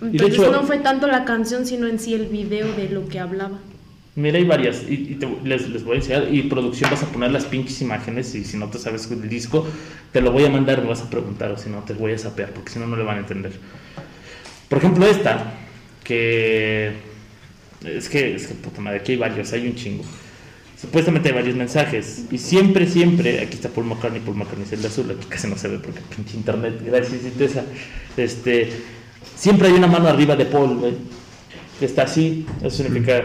Entonces 0.00 0.38
hecho- 0.38 0.50
no 0.52 0.62
fue 0.64 0.78
tanto 0.78 1.06
la 1.06 1.24
canción, 1.24 1.66
sino 1.66 1.86
en 1.86 1.98
sí 1.98 2.14
el 2.14 2.26
video 2.26 2.72
de 2.74 2.88
lo 2.88 3.08
que 3.08 3.18
hablaba. 3.20 3.58
Mira, 4.14 4.36
hay 4.38 4.44
varias. 4.44 4.82
Y, 4.88 4.94
y 4.94 5.14
te- 5.14 5.28
les, 5.44 5.68
les 5.70 5.84
voy 5.84 5.94
a 5.94 5.98
enseñar. 6.00 6.28
Y 6.32 6.42
producción 6.44 6.90
vas 6.90 7.02
a 7.02 7.06
poner 7.06 7.30
las 7.30 7.44
pinches 7.46 7.80
imágenes. 7.80 8.34
Y 8.34 8.44
si 8.44 8.56
no 8.58 8.68
te 8.68 8.78
sabes 8.78 9.10
el 9.10 9.26
disco, 9.28 9.66
te 10.12 10.20
lo 10.20 10.32
voy 10.32 10.44
a 10.44 10.50
mandar. 10.50 10.82
Me 10.82 10.88
vas 10.88 11.00
a 11.02 11.08
preguntar. 11.10 11.50
O 11.52 11.56
si 11.58 11.70
no, 11.70 11.78
te 11.80 11.94
voy 11.94 12.12
a 12.12 12.18
sapear. 12.18 12.50
Porque 12.50 12.70
si 12.70 12.78
no, 12.78 12.86
no 12.86 12.96
le 12.96 13.04
van 13.04 13.16
a 13.16 13.20
entender. 13.20 13.52
Por 14.68 14.78
ejemplo, 14.78 15.06
esta. 15.06 15.54
Que. 16.04 16.92
Es 17.84 18.08
que, 18.08 18.34
es 18.34 18.46
que 18.46 18.54
puta 18.54 18.80
madre, 18.80 18.98
aquí 18.98 19.12
hay 19.12 19.18
varios. 19.18 19.52
Hay 19.52 19.66
un 19.66 19.74
chingo. 19.74 20.04
Supuestamente 20.80 21.28
hay 21.28 21.34
varios 21.34 21.56
mensajes. 21.56 22.24
Y 22.30 22.38
siempre, 22.38 22.86
siempre. 22.86 23.40
Aquí 23.40 23.54
está 23.54 23.68
Paul 23.68 23.86
McCartney. 23.86 24.20
Paul 24.20 24.36
McCartney 24.36 24.64
es 24.64 24.72
el 24.72 24.82
de 24.82 24.88
azul. 24.88 25.10
Aquí 25.10 25.26
casi 25.28 25.48
no 25.48 25.56
se 25.56 25.68
ve 25.68 25.78
porque 25.78 26.00
pinche 26.14 26.36
internet. 26.36 26.80
Gracias, 26.84 27.24
Itesa. 27.24 27.64
Este. 28.16 28.68
Siempre 29.36 29.68
hay 29.68 29.74
una 29.74 29.86
mano 29.86 30.08
arriba 30.08 30.36
de 30.36 30.44
Paul, 30.46 30.76
güey. 30.78 30.94
Que 31.78 31.86
está 31.86 32.02
así. 32.02 32.46
Eso 32.60 32.82
significa. 32.82 33.24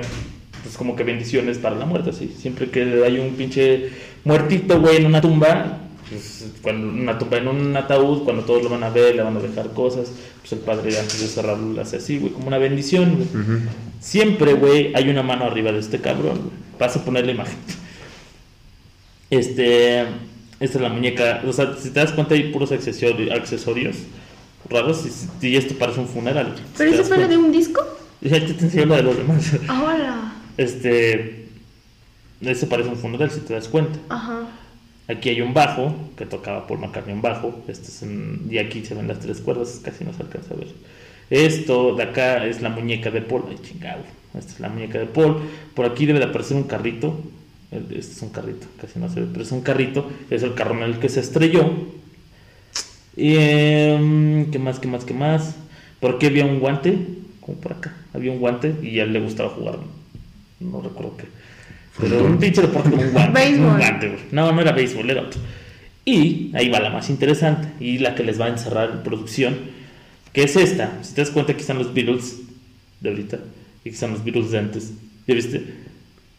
Pues 0.64 0.76
como 0.76 0.96
que 0.96 1.04
bendiciones 1.04 1.58
para 1.60 1.76
la 1.76 1.86
muerte, 1.86 2.10
así. 2.10 2.36
Siempre 2.38 2.70
que 2.70 3.04
hay 3.06 3.20
un 3.20 3.36
pinche 3.36 3.90
muertito, 4.24 4.82
güey, 4.82 4.98
en 4.98 5.06
una 5.06 5.22
tumba. 5.22 5.87
Pues, 6.10 6.46
cuando 6.62 6.88
una 6.88 7.18
tumba 7.18 7.38
en 7.38 7.48
un 7.50 7.76
ataúd, 7.76 8.24
cuando 8.24 8.44
todos 8.44 8.64
lo 8.64 8.70
van 8.70 8.84
a 8.84 8.90
ver, 8.90 9.16
le 9.16 9.22
van 9.24 9.36
a 9.36 9.40
dejar 9.42 9.74
cosas, 9.74 10.08
pues 10.40 10.54
el 10.54 10.60
padre 10.60 10.98
antes 10.98 11.20
de 11.20 11.28
cerrarlo 11.28 11.74
lo 11.74 11.82
hace 11.82 11.98
así, 11.98 12.18
güey, 12.18 12.32
como 12.32 12.48
una 12.48 12.58
bendición, 12.58 13.16
güey. 13.16 13.60
Siempre, 14.00 14.54
güey, 14.54 14.94
hay 14.96 15.10
una 15.10 15.24
mano 15.24 15.44
arriba 15.46 15.72
de 15.72 15.80
este 15.80 16.00
cabrón. 16.00 16.38
güey. 16.38 16.52
Vas 16.80 16.96
a 16.96 17.04
poner 17.04 17.26
la 17.26 17.32
imagen. 17.34 17.58
Este. 19.30 20.02
Esta 20.60 20.78
es 20.78 20.82
la 20.82 20.90
muñeca. 20.90 21.42
O 21.48 21.54
sea, 21.54 21.76
si 21.80 21.90
te 21.92 22.00
das 22.00 22.12
cuenta, 22.14 22.34
hay 22.34 22.52
puros 22.52 22.72
accesori- 22.72 23.32
accesorios 23.32 23.98
raros. 24.70 25.06
Y, 25.42 25.48
y 25.48 25.56
esto 25.56 25.76
parece 25.78 26.00
un 26.00 26.08
funeral. 26.08 26.54
si 26.56 26.64
¿Pero 26.78 26.90
te 26.92 26.96
eso 26.96 27.04
das 27.04 27.08
fue 27.10 27.18
lo 27.24 27.28
de 27.28 27.38
un 27.38 27.52
disco? 27.52 27.86
Ya 28.22 28.40
te 28.44 28.52
enseño 28.54 28.86
lo 28.88 28.96
de 28.96 29.04
los 29.04 29.18
demás. 29.18 29.52
Ahora. 29.68 30.34
Este. 30.58 31.48
Ese 32.42 32.68
parece 32.68 32.90
un 32.90 32.98
funeral, 32.98 33.30
si 33.32 33.42
te 33.42 33.54
das 33.54 33.68
cuenta. 33.68 34.00
Ajá. 34.10 34.48
Aquí 35.08 35.30
hay 35.30 35.42
un 35.42 35.54
bajo, 35.54 35.96
que 36.18 36.26
tocaba 36.26 36.68
Paul 36.68 36.80
McCartney 36.80 37.14
un 37.16 37.22
bajo. 37.22 37.64
Este 37.68 37.88
es 37.88 38.06
y 38.50 38.58
aquí 38.58 38.84
se 38.86 38.94
ven 38.94 39.08
las 39.08 39.20
tres 39.20 39.40
cuerdas, 39.42 39.80
casi 39.84 40.04
no 40.04 40.14
se 40.14 40.24
alcanza 40.24 40.54
a 40.54 40.58
ver. 40.58 40.68
Esto 41.30 41.96
de 41.96 42.04
acá 42.04 42.46
es 42.46 42.62
la 42.62 42.70
muñeca 42.70 43.10
de 43.12 43.22
Paul. 43.22 43.44
Ay, 43.50 43.58
chingado. 43.62 44.02
Esta 44.38 44.52
es 44.54 44.60
la 44.60 44.70
muñeca 44.70 45.00
de 45.00 45.06
Paul. 45.06 45.38
Por 45.74 45.86
aquí 45.86 46.06
debe 46.06 46.20
de 46.20 46.26
aparecer 46.26 46.58
un 46.58 46.64
carrito. 46.64 47.20
El- 47.72 47.98
Este 47.98 48.14
es 48.14 48.22
un 48.22 48.30
carrito, 48.30 48.68
casi 48.82 49.00
no 49.00 49.10
se 49.10 49.22
ve, 49.22 49.28
pero 49.32 49.44
es 49.44 49.52
un 49.52 49.62
carrito. 49.62 50.10
Es 50.30 50.44
el 50.44 50.54
carro 50.54 50.76
en 50.76 50.84
el 50.84 51.00
que 51.00 51.10
se 51.10 51.20
estrelló. 51.22 51.70
Y, 53.16 53.36
em, 53.38 54.52
¿Qué 54.52 54.60
más, 54.60 54.80
qué 54.80 54.88
más, 54.88 55.04
qué 55.06 55.14
más? 55.14 55.56
Por 56.00 56.16
aquí 56.16 56.28
había 56.28 56.46
un 56.46 56.60
guante, 56.60 56.98
como 57.42 57.58
por 57.58 57.74
acá. 57.74 57.96
Había 58.14 58.32
un 58.32 58.40
guante 58.40 58.76
y 58.84 59.00
a 59.00 59.04
él 59.04 59.14
le 59.14 59.20
gustaba 59.20 59.50
jugar. 59.50 59.80
No 60.60 60.82
recuerdo 60.82 61.18
qué. 61.18 61.26
Pero 62.00 62.26
un 62.26 62.38
pinche 62.38 62.62
deporte 62.62 62.90
como 62.90 63.02
un 63.02 63.12
guante. 63.12 63.56
Un 63.56 63.64
guante, 63.78 64.08
güey. 64.08 64.20
No, 64.32 64.52
no 64.52 64.62
era 64.62 64.72
béisbol, 64.72 65.10
era 65.10 65.22
otro. 65.22 65.40
Y 66.06 66.52
ahí 66.54 66.70
va 66.70 66.80
la 66.80 66.90
más 66.90 67.10
interesante 67.10 67.70
y 67.84 67.98
la 67.98 68.16
que 68.16 68.24
les 68.24 68.40
va 68.40 68.46
a 68.46 68.50
encerrar 68.50 68.92
en 68.92 69.04
producción, 69.04 69.56
que 70.32 70.44
es 70.44 70.56
esta. 70.56 71.00
Si 71.02 71.14
te 71.14 71.22
das 71.22 71.32
cuenta, 71.32 71.52
aquí 71.52 71.62
están 71.62 71.80
los 71.80 71.94
Beatles 71.94 72.38
de 73.02 73.10
ahorita 73.10 73.40
y 73.84 73.90
aquí 73.90 73.96
están 73.96 74.12
los 74.12 74.24
Beatles 74.24 74.52
de 74.52 74.60
antes. 74.60 74.94
¿Ya 75.28 75.36
viste? 75.36 75.64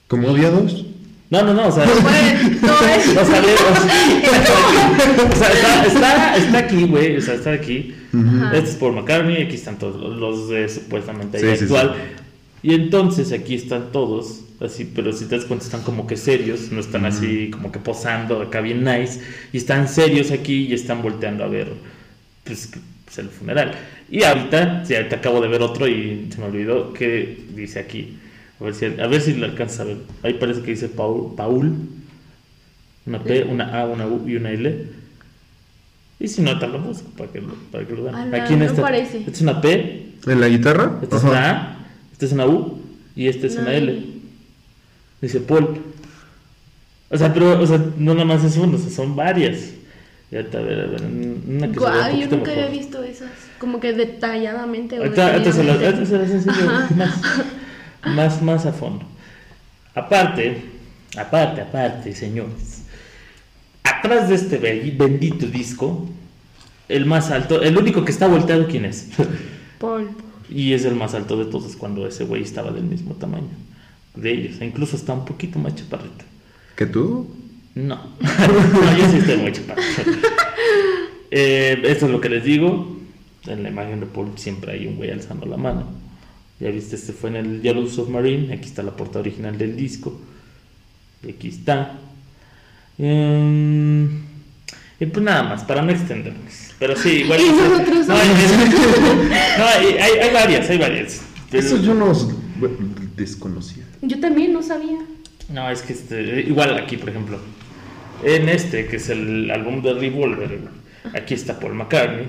¿Como 0.06 0.28
odiados? 0.28 0.86
No, 1.30 1.42
no, 1.42 1.52
no, 1.52 1.68
o 1.68 1.72
sea. 1.72 1.84
Está, 1.84 1.96
está, 5.86 6.36
está 6.36 6.58
aquí, 6.58 6.84
güey. 6.84 7.18
O 7.18 7.20
sea, 7.20 7.34
está 7.34 7.52
aquí. 7.52 7.94
Ajá. 8.14 8.56
Este 8.56 8.70
es 8.70 8.76
Paul 8.76 8.94
McCartney. 8.94 9.42
Aquí 9.42 9.56
están 9.56 9.78
todos 9.78 10.16
los, 10.16 10.48
de 10.48 10.66
supuestamente 10.70 11.36
ahí 11.36 11.42
Sí, 11.42 11.56
sí, 11.58 11.64
actual. 11.64 11.94
Y 12.62 12.72
entonces 12.74 13.32
aquí 13.32 13.54
están 13.54 13.92
todos, 13.92 14.40
así, 14.60 14.90
pero 14.94 15.12
si 15.12 15.26
te 15.26 15.36
das 15.36 15.44
cuenta, 15.44 15.64
están 15.64 15.82
como 15.82 16.06
que 16.06 16.16
serios. 16.16 16.70
No 16.72 16.80
están 16.80 17.04
así 17.04 17.50
como 17.50 17.70
que 17.72 17.78
posando 17.78 18.40
acá 18.42 18.60
bien 18.60 18.84
nice. 18.84 19.20
Y 19.52 19.58
están 19.58 19.88
serios 19.88 20.30
aquí 20.30 20.66
y 20.66 20.74
están 20.74 21.02
volteando 21.02 21.44
a 21.44 21.48
ver 21.48 21.68
pues, 22.44 22.70
pues, 23.04 23.18
el 23.18 23.28
funeral. 23.28 23.72
Y 24.10 24.22
ahorita, 24.22 24.84
sí, 24.84 24.94
ahorita 24.94 25.16
acabo 25.16 25.40
de 25.40 25.48
ver 25.48 25.62
otro 25.62 25.86
y 25.86 26.28
se 26.30 26.38
me 26.40 26.46
olvidó 26.46 26.92
que 26.92 27.44
dice 27.54 27.78
aquí. 27.78 28.18
A 28.60 28.64
ver 28.64 28.74
si, 28.74 28.84
a 28.86 29.06
ver 29.06 29.20
si 29.20 29.34
lo 29.34 29.46
alcanzas 29.46 29.80
a 29.80 29.84
ver. 29.84 29.96
Ahí 30.22 30.34
parece 30.34 30.62
que 30.62 30.70
dice 30.72 30.88
Paul. 30.88 31.34
Paul 31.36 31.72
una 33.06 33.22
P, 33.22 33.44
una 33.44 33.80
A, 33.80 33.86
una 33.86 34.06
U 34.06 34.28
y 34.28 34.36
una 34.36 34.50
L. 34.50 34.86
Y 36.20 36.28
si 36.28 36.42
no, 36.42 36.58
tal 36.58 36.72
lo 36.72 36.80
busco 36.80 37.08
para 37.16 37.30
que 37.30 37.40
lo, 37.40 37.54
para 37.70 37.86
que 37.86 37.94
lo 37.94 38.02
vean. 38.04 38.14
Ala, 38.16 38.42
Aquí 38.42 38.54
en 38.54 38.58
no 38.58 38.64
esta. 38.66 38.82
parece. 38.82 39.18
Esta 39.18 39.30
es 39.30 39.40
una 39.40 39.60
P, 39.60 40.06
¿En 40.26 40.40
la 40.40 40.48
guitarra? 40.48 40.98
esta 41.02 41.16
es 41.16 41.22
una 41.24 41.50
A, 41.50 41.78
esta 42.12 42.26
es 42.26 42.32
una 42.32 42.46
U 42.46 42.80
y 43.14 43.28
esta 43.28 43.46
es 43.46 43.54
No. 43.54 43.62
una 43.62 43.74
L. 43.74 44.02
Dice 45.20 45.40
Paul. 45.40 45.80
O 47.10 47.16
sea, 47.16 47.32
pero, 47.32 47.60
o 47.60 47.66
sea, 47.66 47.82
no 47.96 48.12
nada 48.14 48.26
más 48.26 48.44
es 48.44 48.56
uno, 48.56 48.76
o 48.76 48.80
sea, 48.80 48.90
son 48.90 49.16
varias. 49.16 49.72
Ya 50.30 50.44
te 50.48 50.58
a 50.58 50.60
ver, 50.60 50.80
a 50.80 50.86
ver, 50.86 51.02
una 51.04 51.72
que 51.72 51.78
Guau, 51.78 51.94
yo 52.04 52.10
poquito 52.10 52.36
nunca 52.36 52.50
había 52.52 52.66
visto 52.66 53.02
esas. 53.02 53.30
Como 53.58 53.80
que 53.80 53.94
detalladamente. 53.94 54.98
Ahorita, 54.98 55.52
se 55.52 55.64
las, 55.64 56.46
más, 56.94 57.20
más, 58.04 58.42
más 58.42 58.66
a 58.66 58.72
fondo. 58.72 59.04
Aparte, 59.94 60.62
aparte, 61.16 61.62
aparte, 61.62 62.14
señores. 62.14 62.82
Atrás 63.82 64.28
de 64.28 64.34
este 64.34 64.58
be- 64.58 64.94
bendito 64.96 65.46
disco, 65.46 66.06
el 66.88 67.06
más 67.06 67.30
alto, 67.30 67.62
el 67.62 67.76
único 67.76 68.04
que 68.04 68.12
está 68.12 68.28
volteado, 68.28 68.66
¿quién 68.68 68.84
es? 68.84 69.08
Paul. 69.78 70.10
y 70.50 70.72
es 70.74 70.84
el 70.84 70.94
más 70.94 71.14
alto 71.14 71.36
de 71.38 71.46
todos 71.46 71.74
cuando 71.76 72.06
ese 72.06 72.24
güey 72.24 72.42
estaba 72.42 72.70
del 72.70 72.84
mismo 72.84 73.14
tamaño 73.14 73.48
de 74.14 74.32
ellos. 74.32 74.60
E 74.60 74.64
incluso 74.66 74.96
está 74.96 75.12
un 75.12 75.24
poquito 75.24 75.58
más 75.58 75.74
chaparrito. 75.74 76.24
¿Que 76.76 76.86
tú? 76.86 77.28
No. 77.74 77.96
no, 78.20 78.96
yo 78.98 79.10
sí 79.10 79.18
estoy 79.18 79.36
muy 79.36 79.52
chaparro. 79.52 79.82
Eh, 81.30 81.80
esto 81.84 82.06
es 82.06 82.12
lo 82.12 82.20
que 82.20 82.28
les 82.28 82.44
digo. 82.44 82.96
En 83.46 83.62
la 83.62 83.68
imagen 83.70 84.00
de 84.00 84.06
Paul 84.06 84.32
siempre 84.36 84.72
hay 84.72 84.86
un 84.86 84.96
güey 84.96 85.10
alzando 85.10 85.46
la 85.46 85.56
mano. 85.56 85.86
Ya 86.60 86.70
viste, 86.70 86.96
este 86.96 87.12
fue 87.12 87.30
en 87.30 87.36
el 87.36 87.62
Yellow 87.62 87.86
Submarine. 87.86 88.52
Aquí 88.54 88.68
está 88.68 88.82
la 88.82 88.96
portada 88.96 89.20
original 89.20 89.56
del 89.56 89.76
disco. 89.76 90.20
Y 91.22 91.30
aquí 91.30 91.48
está. 91.48 91.98
Em, 92.98 94.22
y 95.00 95.06
pues 95.06 95.24
nada 95.24 95.44
más, 95.44 95.62
para 95.64 95.82
no 95.82 95.92
extendernos. 95.92 96.72
Pero 96.78 96.96
sí, 96.96 97.08
igual. 97.24 97.40
Nosotros 97.46 98.06
no, 98.08 98.14
hay, 98.16 98.28
no, 99.58 99.64
hay, 99.66 100.32
varias, 100.32 100.68
hay 100.68 100.78
varias. 100.78 101.22
Pero- 101.50 101.66
Eso 101.66 101.80
yo 101.80 101.94
no 101.94 102.12
bueno, 102.58 102.76
desconocía. 103.16 103.84
Yo 104.02 104.20
también 104.20 104.52
no 104.52 104.62
sabía. 104.62 104.98
No, 105.52 105.70
es 105.70 105.82
que 105.82 105.92
este, 105.94 106.40
igual 106.40 106.76
aquí, 106.76 106.96
por 106.96 107.08
ejemplo, 107.08 107.38
en 108.22 108.48
este, 108.48 108.86
que 108.86 108.96
es 108.96 109.08
el 109.08 109.50
álbum 109.50 109.82
de 109.82 109.94
Revolver, 109.94 110.58
aquí 111.14 111.34
está 111.34 111.58
Paul 111.58 111.74
McCartney, 111.74 112.26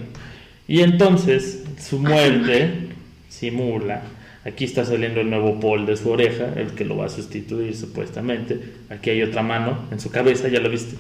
y 0.67 0.81
entonces 0.81 1.65
su 1.79 1.99
muerte 1.99 2.89
simula, 3.27 4.03
aquí 4.45 4.65
está 4.65 4.85
saliendo 4.85 5.19
el 5.19 5.29
nuevo 5.29 5.59
Paul 5.59 5.85
de 5.85 5.97
su 5.97 6.09
oreja, 6.09 6.53
el 6.55 6.71
que 6.71 6.85
lo 6.85 6.97
va 6.97 7.07
a 7.07 7.09
sustituir 7.09 7.75
supuestamente, 7.75 8.59
aquí 8.89 9.09
hay 9.09 9.21
otra 9.23 9.43
mano 9.43 9.79
en 9.91 9.99
su 9.99 10.09
cabeza, 10.11 10.47
¿ya 10.47 10.59
lo 10.59 10.69
viste? 10.69 10.95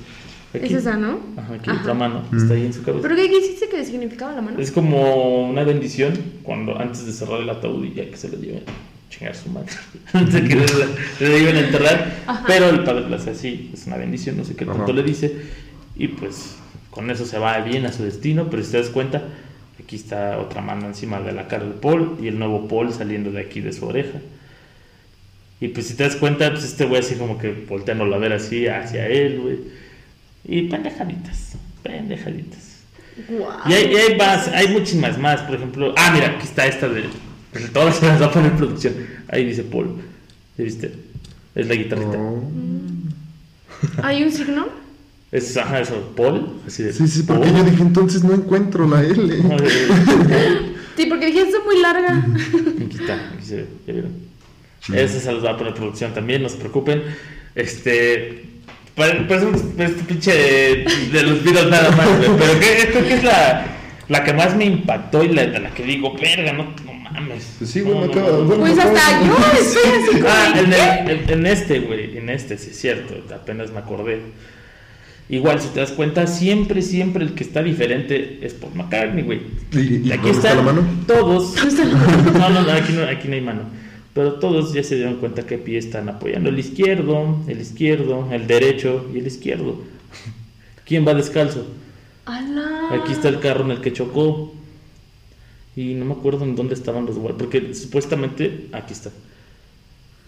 Aquí. 0.53 0.65
Es 0.65 0.73
esa, 0.73 0.97
¿no? 0.97 1.19
Ajá, 1.37 1.53
aquí 1.53 1.69
hay 1.69 1.75
Ajá. 1.75 1.81
otra 1.81 1.93
mano, 1.93 2.23
está 2.35 2.55
ahí 2.55 2.65
en 2.65 2.73
su 2.73 2.81
cabeza. 2.81 3.03
¿Pero 3.03 3.15
qué 3.15 3.29
quisiste 3.29 3.69
que 3.69 3.85
significaba 3.85 4.33
la 4.33 4.41
mano? 4.41 4.59
Es 4.59 4.71
como 4.71 5.47
una 5.47 5.63
bendición 5.63 6.13
cuando 6.43 6.77
antes 6.77 7.05
de 7.05 7.13
cerrar 7.13 7.41
el 7.41 7.49
ataúd 7.49 7.85
y 7.85 7.93
ya 7.93 8.09
que 8.09 8.17
se 8.17 8.29
lo 8.29 8.39
lleven 8.39 8.63
a 9.27 9.31
chingar 9.31 9.35
su 9.35 9.49
madre. 9.49 9.71
antes 10.13 10.33
de 10.33 10.43
que 10.43 10.55
le, 10.55 10.65
le 11.19 11.39
lleven 11.39 11.55
a 11.57 11.59
enterrar. 11.59 12.15
Ajá. 12.25 12.43
Pero 12.47 12.69
el 12.69 12.83
padre 12.83 13.09
lo 13.09 13.15
hace 13.15 13.31
así, 13.31 13.71
es 13.73 13.85
una 13.87 13.97
bendición, 13.97 14.37
no 14.37 14.45
sé 14.45 14.55
qué 14.55 14.65
tanto 14.65 14.93
le 14.93 15.03
dice. 15.03 15.35
Y 15.95 16.07
pues 16.09 16.55
con 16.89 17.09
eso 17.11 17.25
se 17.25 17.37
va 17.37 17.59
bien 17.59 17.85
a 17.85 17.91
su 17.91 18.03
destino. 18.03 18.49
Pero 18.49 18.63
si 18.63 18.71
te 18.71 18.77
das 18.77 18.89
cuenta, 18.89 19.23
aquí 19.83 19.95
está 19.95 20.39
otra 20.39 20.61
mano 20.61 20.87
encima 20.87 21.19
de 21.21 21.31
la 21.31 21.47
cara 21.47 21.65
de 21.65 21.71
Paul 21.71 22.17
y 22.21 22.27
el 22.27 22.39
nuevo 22.39 22.67
Paul 22.67 22.93
saliendo 22.93 23.31
de 23.31 23.41
aquí 23.41 23.61
de 23.61 23.73
su 23.73 23.85
oreja. 23.85 24.19
Y 25.61 25.69
pues 25.69 25.87
si 25.87 25.95
te 25.95 26.03
das 26.03 26.15
cuenta, 26.15 26.49
pues 26.51 26.63
este 26.63 26.85
güey 26.85 27.01
así 27.01 27.15
como 27.15 27.37
que 27.37 27.51
volteándolo 27.51 28.15
a 28.15 28.19
ver 28.19 28.33
así 28.33 28.67
hacia 28.67 29.07
él, 29.07 29.41
güey. 29.41 29.57
Y 30.45 30.69
pendejaditas, 30.69 31.57
pendejaditas. 31.83 32.79
Guau. 33.27 33.69
Y 33.69 33.73
hay, 33.73 33.91
y 33.91 33.95
hay 33.97 34.17
más, 34.17 34.47
hay 34.47 34.69
muchísimas 34.69 35.17
más, 35.17 35.41
por 35.41 35.55
ejemplo. 35.55 35.93
Ah, 35.97 36.11
mira, 36.13 36.27
aquí 36.27 36.45
está 36.45 36.65
esta 36.65 36.87
de. 36.87 37.03
de 37.53 37.67
Todas 37.69 37.97
se 37.97 38.07
las 38.07 38.21
va 38.21 38.27
a 38.27 38.31
poner 38.31 38.51
en 38.51 38.57
producción. 38.57 38.93
Ahí 39.27 39.45
dice 39.45 39.63
Paul. 39.63 39.95
¿Ya 40.57 40.63
viste? 40.63 40.91
Es 41.55 41.67
la 41.67 41.75
guitarrita. 41.75 42.17
Oh. 42.17 42.43
¿Hay 44.03 44.23
un 44.23 44.31
signo? 44.31 44.67
Es, 45.31 45.55
ajá, 45.57 45.79
eso, 45.79 46.13
Paul. 46.15 46.61
Así 46.65 46.83
de. 46.83 46.93
Sí, 46.93 47.07
sí, 47.07 47.23
porque 47.23 47.49
Paul. 47.49 47.57
yo 47.57 47.63
dije, 47.71 47.81
entonces 47.81 48.23
no 48.23 48.33
encuentro 48.33 48.87
la 48.87 49.03
L. 49.03 49.35
Sí, 50.99 51.05
porque 51.05 51.27
dije, 51.27 51.43
esto 51.43 51.59
es 51.59 51.63
muy 51.63 51.81
larga. 51.81 52.09
Aquí 52.85 52.97
está, 52.99 53.31
aquí 53.33 53.45
se 53.45 53.55
ve, 53.55 53.67
¿ya 53.87 53.93
vieron? 53.93 54.11
Esa 54.93 55.21
se 55.21 55.31
los 55.31 55.45
va 55.45 55.51
a 55.51 55.57
poner 55.57 55.71
en 55.71 55.79
producción 55.79 56.13
también, 56.13 56.41
no 56.43 56.49
se 56.49 56.57
preocupen. 56.57 57.03
Este. 57.55 58.43
Parece 58.95 59.47
este 59.77 60.03
pinche 60.03 60.33
de, 60.33 60.85
de 61.13 61.23
los 61.23 61.41
videos 61.41 61.69
nada 61.69 61.91
más, 61.95 62.17
güey, 62.17 62.31
pero 62.37 62.59
que, 62.59 62.89
creo 62.91 63.07
que 63.07 63.13
es 63.13 63.23
la, 63.23 63.65
la 64.09 64.23
que 64.25 64.33
más 64.33 64.57
me 64.57 64.65
impactó 64.65 65.23
y 65.23 65.29
la 65.29 65.45
de 65.45 65.59
la 65.59 65.73
que 65.73 65.83
digo, 65.83 66.13
verga, 66.19 66.51
no, 66.51 66.73
no 66.85 66.98
mames. 67.19 67.55
Pues 67.57 67.69
sí, 67.69 67.79
No, 67.79 67.85
bueno, 67.85 68.05
no, 68.05 68.11
acaba- 68.11 68.29
no, 68.29 68.37
no. 68.39 68.43
bueno, 68.45 68.61
Pues 68.63 68.79
acaba- 68.79 68.97
hasta 68.99 69.25
yo 69.27 69.37
estoy 69.61 69.91
así 69.91 70.17
como. 70.19 70.29
Ah, 70.29 70.53
en, 70.59 70.69
¿qué? 70.69 71.11
el- 71.13 71.19
en- 71.19 71.29
en 71.39 71.45
este, 71.45 71.79
güey, 71.79 72.17
en 72.17 72.29
este, 72.29 72.57
sí 72.57 72.69
es 72.71 72.79
cierto, 72.79 73.15
apenas 73.33 73.71
me 73.71 73.79
acordé. 73.79 74.19
Igual, 75.31 75.61
si 75.61 75.67
te 75.67 75.79
das 75.79 75.91
cuenta, 75.91 76.25
siempre, 76.25 76.81
siempre 76.81 77.23
el 77.23 77.33
que 77.35 77.43
está 77.43 77.61
diferente 77.61 78.39
es 78.41 78.55
Paul 78.55 78.73
McCartney, 78.73 79.23
güey. 79.23 79.41
¿Y, 79.73 79.77
y 79.79 80.01
Y 80.07 80.11
aquí 80.11 80.29
está 80.29 80.49
están 80.49 80.57
la 80.57 80.63
mano? 80.63 80.81
todos. 81.05 81.53
No, 82.33 82.49
no, 82.49 82.61
no, 82.63 82.71
aquí 82.71 82.93
no, 82.93 83.03
aquí 83.03 83.27
no 83.27 83.35
hay 83.35 83.41
mano. 83.41 83.61
Pero 84.15 84.33
todos 84.33 84.73
ya 84.73 84.81
se 84.81 84.95
dieron 84.95 85.17
cuenta 85.17 85.45
que 85.45 85.59
pie 85.59 85.77
están 85.77 86.09
apoyando 86.09 86.49
el 86.49 86.57
izquierdo, 86.57 87.37
el 87.47 87.61
izquierdo, 87.61 88.27
el 88.31 88.47
derecho 88.47 89.07
y 89.13 89.19
el 89.19 89.27
izquierdo. 89.27 89.79
¿Quién 90.85 91.07
va 91.07 91.13
descalzo? 91.13 91.67
¡Ala! 92.25 92.89
Aquí 92.91 93.11
está 93.13 93.29
el 93.29 93.39
carro 93.39 93.65
en 93.65 93.71
el 93.71 93.81
que 93.81 93.93
chocó. 93.93 94.51
Y 95.75 95.93
no 95.93 96.05
me 96.05 96.13
acuerdo 96.13 96.43
en 96.43 96.55
dónde 96.55 96.73
estaban 96.73 97.05
los 97.05 97.17
guardias. 97.17 97.39
Porque 97.39 97.73
supuestamente 97.73 98.67
aquí 98.73 98.93
están. 98.93 99.13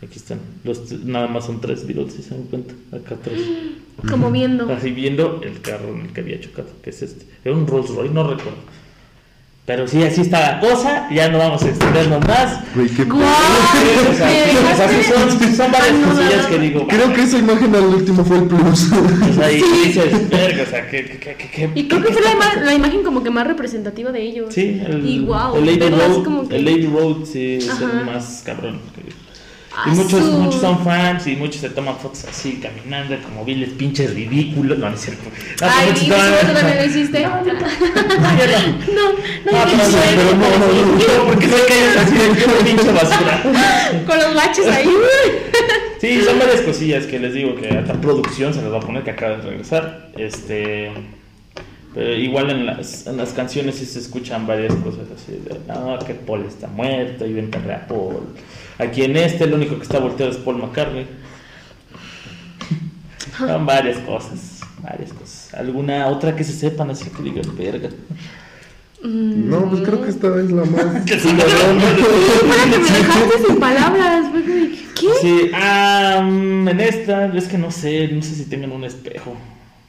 Aquí 0.02 0.18
están. 0.18 0.40
Los, 0.64 0.92
nada 1.04 1.28
más 1.28 1.46
son 1.46 1.62
tres 1.62 1.86
Beatles, 1.86 2.14
si 2.14 2.24
se 2.24 2.36
dan 2.36 2.44
cuenta. 2.44 2.74
Acá 2.92 3.18
tres. 3.22 3.42
Como 4.10 4.32
viendo. 4.32 4.72
Así 4.72 4.92
viendo 4.92 5.42
el 5.44 5.62
carro 5.62 5.94
en 5.94 6.02
el 6.02 6.14
que 6.14 6.22
había 6.22 6.40
chocado, 6.40 6.70
que 6.82 6.90
es 6.90 7.02
este. 7.02 7.26
Era 7.44 7.56
un 7.56 7.68
Rolls 7.68 7.90
Royce, 7.90 8.14
no 8.14 8.24
recuerdo. 8.24 8.60
Pero 9.64 9.88
sí, 9.88 10.04
así 10.04 10.22
está 10.22 10.40
la 10.54 10.60
cosa. 10.60 11.08
Ya 11.12 11.30
no 11.30 11.38
vamos 11.38 11.62
a 11.64 11.70
extendernos 11.70 12.28
más. 12.28 12.60
Güey, 12.76 12.90
qué 12.90 13.04
¡Guau! 13.04 13.22
O 13.24 14.14
sea, 14.14 14.28
sí, 14.30 14.58
o 14.58 14.76
sea, 14.76 14.90
sí 14.90 15.04
son, 15.04 15.56
son 15.56 15.72
varias 15.72 15.94
cosillas 16.06 16.46
que 16.48 16.60
digo. 16.60 16.88
Creo 16.88 17.14
que 17.14 17.22
esa 17.22 17.38
imagen 17.38 17.74
al 17.76 17.84
último 17.86 18.26
fue 18.26 18.38
el 18.40 18.46
plus. 18.46 18.90
O 18.92 19.34
sea, 19.34 19.52
y 19.52 19.62
dices, 19.86 20.30
verga, 20.30 20.64
o 20.64 20.66
sea, 20.70 20.90
que. 20.90 21.06
que, 21.06 21.36
que, 21.36 21.50
que 21.52 21.70
Y 21.76 21.88
creo 21.88 22.02
que 22.02 22.12
fue 22.12 22.22
la, 22.24 22.32
ima- 22.34 22.62
la 22.64 22.74
imagen 22.74 23.04
como 23.04 23.24
que 23.24 23.30
más 23.30 23.46
representativa 23.48 24.12
de 24.12 24.22
ellos. 24.24 24.54
Sí, 24.54 24.82
el, 24.86 25.06
Y 25.06 25.20
guau, 25.20 25.56
el 25.56 25.66
Lady 25.68 25.90
Road, 25.90 26.24
como 26.24 26.50
que- 26.50 26.56
el 26.58 26.66
Lady 26.66 26.88
Road 26.88 27.26
sí 27.32 27.54
es 27.56 27.70
Ajá. 27.70 27.86
el 28.00 28.06
más 28.06 28.42
cabrón. 28.44 28.80
Ah, 29.74 29.86
Y 29.88 29.92
muchos, 29.92 30.20
su- 30.20 30.32
muchos 30.38 30.60
son 30.62 30.84
fans 30.84 31.26
y 31.28 31.36
muchos 31.38 31.62
se 31.62 31.70
toman 31.70 31.98
fotos 31.98 32.26
así, 32.26 32.60
caminando 32.62 33.16
como 33.24 33.46
viles 33.46 33.70
pinches 33.70 34.14
ridículos. 34.14 34.78
No, 34.78 34.90
no 34.90 34.96
es 34.96 35.02
cierto. 35.02 35.24
No, 35.62 35.68
Ay, 35.70 35.88
muchos 35.90 36.04
¿y 36.04 36.12
eso 36.12 36.54
también 36.54 36.78
lo 36.78 36.86
hiciste? 36.86 37.22
No, 37.22 37.30
no. 37.30 37.44
No, 37.44 37.52
no, 37.54 37.60
Ah, 38.24 38.36
pero, 38.38 38.58
no 39.78 39.88
no, 40.34 40.50
no, 40.50 40.58
no, 40.58 41.18
no, 41.18 41.26
porque 41.26 41.48
sé 41.48 41.56
que 41.68 41.74
hay 41.74 41.98
así 41.98 42.16
de 42.16 42.64
pinche 42.66 42.92
basura. 42.92 43.44
Con 44.08 44.18
los 44.18 44.36
baches 44.36 44.68
ahí. 44.68 44.90
Sí, 46.02 46.20
son 46.24 46.40
varias 46.40 46.62
cosillas 46.62 47.06
que 47.06 47.20
les 47.20 47.32
digo 47.36 47.54
que 47.56 47.68
hasta 47.78 47.94
producción 47.94 48.52
se 48.56 48.64
les 48.64 48.74
va 48.74 48.78
a 48.78 48.80
poner 48.80 49.04
que 49.04 49.12
acaba 49.12 49.38
de 49.38 49.44
regresar. 49.44 50.10
Este. 50.18 50.92
Pero 51.94 52.16
igual 52.16 52.50
en 52.50 52.66
las, 52.66 53.06
en 53.06 53.18
las 53.18 53.34
canciones 53.34 53.76
sí 53.76 53.86
se 53.86 54.00
escuchan 54.00 54.48
varias 54.48 54.74
cosas 54.76 55.04
así 55.16 55.34
de, 55.34 55.60
no, 55.72 56.00
que 56.00 56.16
Paul 56.16 56.46
está 56.48 56.66
muerto 56.66 57.26
y 57.28 57.34
ven 57.34 57.52
a 57.54 57.86
Paul. 57.88 58.34
Aquí 58.82 59.04
en 59.04 59.16
este 59.16 59.44
el 59.44 59.54
único 59.54 59.76
que 59.78 59.84
está 59.84 60.00
volteado 60.00 60.32
es 60.32 60.38
Paul 60.38 60.58
McCartney. 60.58 61.06
Son 63.38 63.66
varias 63.66 63.98
cosas, 64.00 64.62
varias 64.82 65.14
cosas. 65.14 65.54
¿Alguna 65.54 66.08
otra 66.08 66.36
que 66.36 66.44
se 66.44 66.54
sepan 66.54 66.90
así 66.90 67.10
que 67.10 67.22
digan, 67.24 67.56
verga? 67.58 67.90
No, 69.04 69.70
pues 69.70 69.82
creo 69.82 70.02
que 70.04 70.10
esta 70.10 70.28
es 70.40 70.52
la 70.52 70.64
más. 70.66 71.06
Que 71.06 71.20
sí, 71.20 71.28
Para 71.30 72.66
que 72.72 72.78
me 72.78 72.98
dejaste 72.98 73.48
sin 73.48 73.60
palabras. 73.60 74.26
¿Qué? 75.00 75.08
Sí, 75.22 75.52
ah, 75.56 76.22
mm, 76.24 76.68
en 76.68 76.80
esta, 76.80 77.26
es 77.36 77.48
que 77.48 77.58
no 77.58 77.72
sé, 77.72 78.08
no 78.10 78.22
sé 78.22 78.36
si 78.36 78.46
tengan 78.46 78.72
un 78.72 78.84
espejo. 78.84 79.36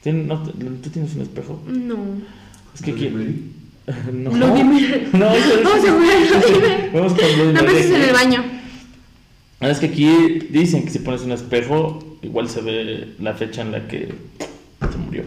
¿Tien- 0.03 0.25
no, 0.25 0.41
¿Tú 0.41 0.89
tienes 0.89 1.13
un 1.15 1.21
espejo? 1.21 1.61
No. 1.67 1.97
Es 2.73 2.81
que 2.81 2.91
aquí. 2.91 3.09
No. 4.11 4.31
No, 4.31 4.55
es- 4.55 5.13
No, 5.13 5.29
fue 5.29 5.91
Vladimir. 5.91 6.89
Vamos 6.93 7.13
con 7.13 7.25
Vladimir. 7.25 7.53
No 7.53 7.65
penses 7.65 7.91
en 7.91 8.01
el 8.01 8.13
baño. 8.13 8.43
Ah, 8.45 8.52
Es 9.69 9.79
que 9.79 9.87
aquí 9.87 10.39
dicen 10.49 10.83
que 10.83 10.89
si 10.89 10.99
pones 10.99 11.21
un 11.21 11.31
espejo, 11.31 12.17
igual 12.21 12.49
se 12.49 12.61
ve 12.61 13.13
la 13.19 13.33
fecha 13.33 13.61
en 13.61 13.71
la 13.71 13.87
que 13.87 14.09
se 14.91 14.97
murió. 14.97 15.23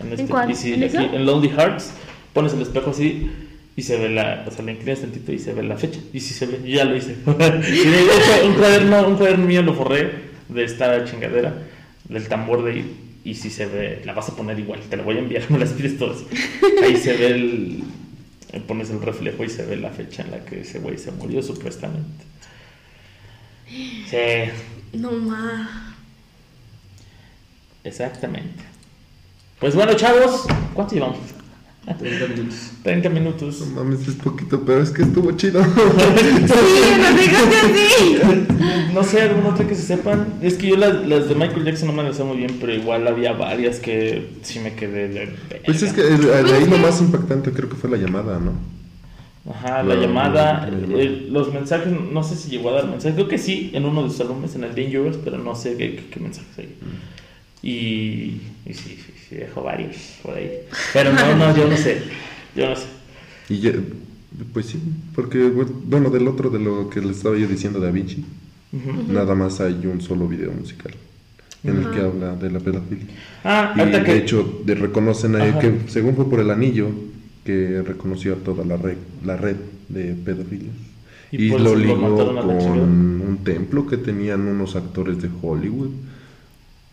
En, 0.00 0.12
este. 0.12 0.26
cuál? 0.26 0.50
Y 0.50 0.54
si 0.54 0.74
¿En 0.74 0.84
aquí, 0.84 0.96
en 0.96 1.24
Lonely 1.24 1.48
Hearts, 1.50 1.92
pones 2.32 2.52
el 2.52 2.62
espejo 2.62 2.90
así 2.90 3.28
y 3.76 3.82
se 3.82 3.98
ve 3.98 4.08
la. 4.08 4.44
O 4.46 4.50
sea, 4.50 4.64
le 4.64 4.72
inclinas 4.72 5.00
tantito 5.00 5.32
y 5.32 5.38
se 5.38 5.52
ve 5.52 5.62
la 5.62 5.76
fecha. 5.76 6.00
Y 6.12 6.20
si 6.20 6.34
se 6.34 6.46
ve, 6.46 6.68
ya 6.68 6.84
lo 6.84 6.96
hice. 6.96 7.16
y 7.26 7.88
de 7.88 8.02
hecho, 8.02 8.46
un 8.46 8.54
cuaderno, 8.54 9.08
un 9.08 9.16
cuaderno 9.16 9.46
mío 9.46 9.62
lo 9.62 9.74
forré 9.74 10.10
de 10.48 10.64
esta 10.64 11.04
chingadera, 11.04 11.54
del 12.08 12.28
tambor 12.28 12.64
de 12.64 12.72
ahí. 12.72 12.96
Y 13.24 13.34
si 13.34 13.50
se 13.50 13.66
ve, 13.66 14.02
la 14.04 14.12
vas 14.12 14.28
a 14.28 14.36
poner 14.36 14.58
igual, 14.58 14.80
te 14.88 14.96
la 14.96 15.02
voy 15.02 15.16
a 15.16 15.18
enviar, 15.20 15.42
me 15.50 15.58
las 15.58 15.70
pides 15.70 15.98
todas. 15.98 16.18
Ahí 16.82 16.96
se 16.96 17.16
ve 17.16 17.26
el. 17.28 17.84
Pones 18.66 18.90
el 18.90 19.02
reflejo 19.02 19.44
y 19.44 19.50
se 19.50 19.66
ve 19.66 19.76
la 19.76 19.90
fecha 19.90 20.22
en 20.22 20.30
la 20.30 20.44
que 20.44 20.60
ese 20.60 20.78
güey 20.78 20.96
se 20.96 21.10
murió, 21.12 21.42
supuestamente. 21.42 22.24
Sí, 23.68 24.50
No 24.92 25.10
ma. 25.12 25.94
exactamente. 27.84 28.64
Pues 29.58 29.74
bueno, 29.74 29.94
chavos, 29.94 30.46
¿cuánto 30.74 30.94
llevamos? 30.94 31.18
30 31.98 32.26
minutos. 32.26 32.70
30 32.82 33.08
minutos. 33.10 33.60
No 33.60 33.66
mames, 33.84 34.08
es 34.08 34.16
poquito, 34.16 34.64
pero 34.66 34.82
es 34.82 34.90
que 34.90 35.02
estuvo 35.02 35.30
chido. 35.32 35.62
Sí, 36.46 37.00
nos 37.00 37.16
dejaste 37.16 37.56
así. 37.56 38.18
No 38.92 39.04
sé, 39.04 39.22
alguna 39.22 39.50
otra 39.50 39.66
que 39.68 39.74
se 39.76 39.82
sepan. 39.82 40.34
Es 40.42 40.54
que 40.54 40.66
yo 40.68 40.76
las, 40.76 41.06
las 41.06 41.28
de 41.28 41.34
Michael 41.36 41.64
Jackson 41.64 41.88
no 41.88 41.94
me 41.94 42.02
las 42.02 42.16
sé 42.16 42.24
muy 42.24 42.38
bien, 42.38 42.56
pero 42.60 42.74
igual 42.74 43.06
había 43.06 43.32
varias 43.34 43.78
que 43.78 44.30
sí 44.42 44.58
me 44.58 44.74
quedé 44.74 45.08
de. 45.08 45.36
Pues 45.64 45.82
es 45.82 45.92
que 45.92 46.02
verga. 46.02 46.40
eh, 46.40 46.42
de 46.44 46.54
ahí 46.54 46.66
lo 46.66 46.78
más 46.78 47.00
impactante 47.00 47.52
creo 47.52 47.68
que 47.68 47.76
fue 47.76 47.88
la 47.90 47.96
llamada, 47.98 48.40
¿no? 48.40 48.52
Ajá, 49.48 49.82
la 49.82 49.94
La- 49.94 50.00
llamada, 50.02 50.68
la 50.68 50.98
eh, 50.98 51.28
los 51.30 51.52
mensajes, 51.52 51.88
no 51.92 52.22
sé 52.24 52.34
si 52.36 52.50
llegó 52.50 52.70
a 52.70 52.74
dar 52.74 52.88
mensajes. 52.88 53.14
Creo 53.14 53.28
que 53.28 53.38
sí, 53.38 53.70
en 53.74 53.84
uno 53.84 54.02
de 54.02 54.10
sus 54.10 54.20
álbumes, 54.20 54.54
en 54.56 54.64
el 54.64 54.74
Dangerous, 54.74 55.16
pero 55.24 55.38
no 55.38 55.54
sé 55.54 55.76
qué, 55.76 55.94
qué, 55.96 56.06
qué 56.10 56.20
mensajes 56.20 56.58
hay. 56.58 56.68
Y, 57.62 58.40
y 58.66 58.74
sí, 58.74 58.96
sí, 59.04 59.12
sí, 59.28 59.36
dejó 59.36 59.62
varios 59.62 59.96
por 60.22 60.34
ahí. 60.36 60.50
Pero 60.92 61.12
no, 61.12 61.36
no, 61.36 61.56
yo 61.56 61.68
no 61.68 61.76
sé. 61.76 62.02
Yo 62.54 62.68
no 62.68 62.76
sé. 62.76 62.86
Y 63.48 63.60
pues 64.52 64.66
sí, 64.66 64.78
porque, 65.14 65.44
bueno, 65.48 66.10
del 66.10 66.26
otro, 66.28 66.50
de 66.50 66.58
lo 66.58 66.90
que 66.90 67.00
le 67.00 67.12
estaba 67.12 67.36
yo 67.38 67.46
diciendo 67.46 67.78
de 67.80 67.86
Da 67.86 67.92
Vinci, 67.92 68.24
Ujú. 68.72 69.12
nada 69.12 69.34
más 69.34 69.60
hay 69.60 69.80
un 69.86 70.00
solo 70.00 70.26
video 70.28 70.50
musical 70.52 70.92
en 71.64 71.78
el 71.78 71.90
que 71.90 72.00
habla 72.00 72.34
de 72.36 72.50
la 72.50 72.58
pedofilia. 72.60 73.06
Ah, 73.44 73.74
Y 73.76 73.90
de 73.90 74.02
que. 74.02 74.16
hecho, 74.16 74.60
de 74.64 74.74
reconocen 74.74 75.36
ahí 75.36 75.50
Ajá. 75.50 75.60
que 75.60 75.78
según 75.88 76.14
fue 76.16 76.28
por 76.28 76.40
el 76.40 76.50
anillo 76.50 76.88
que 77.46 77.82
reconoció 77.82 78.34
a 78.34 78.36
toda 78.36 78.64
la 78.66 78.76
red, 78.76 78.96
la 79.24 79.36
red 79.38 79.56
de 79.88 80.12
pedofilias. 80.14 80.74
Y 81.32 81.44
Y, 81.46 81.48
lo 81.58 81.74
ligó 81.74 82.16
con 82.16 82.38
un 82.38 83.38
templo 83.44 83.86
que 83.86 83.96
tenían 83.96 84.42
unos 84.46 84.76
actores 84.76 85.22
de 85.22 85.28
Hollywood. 85.42 85.90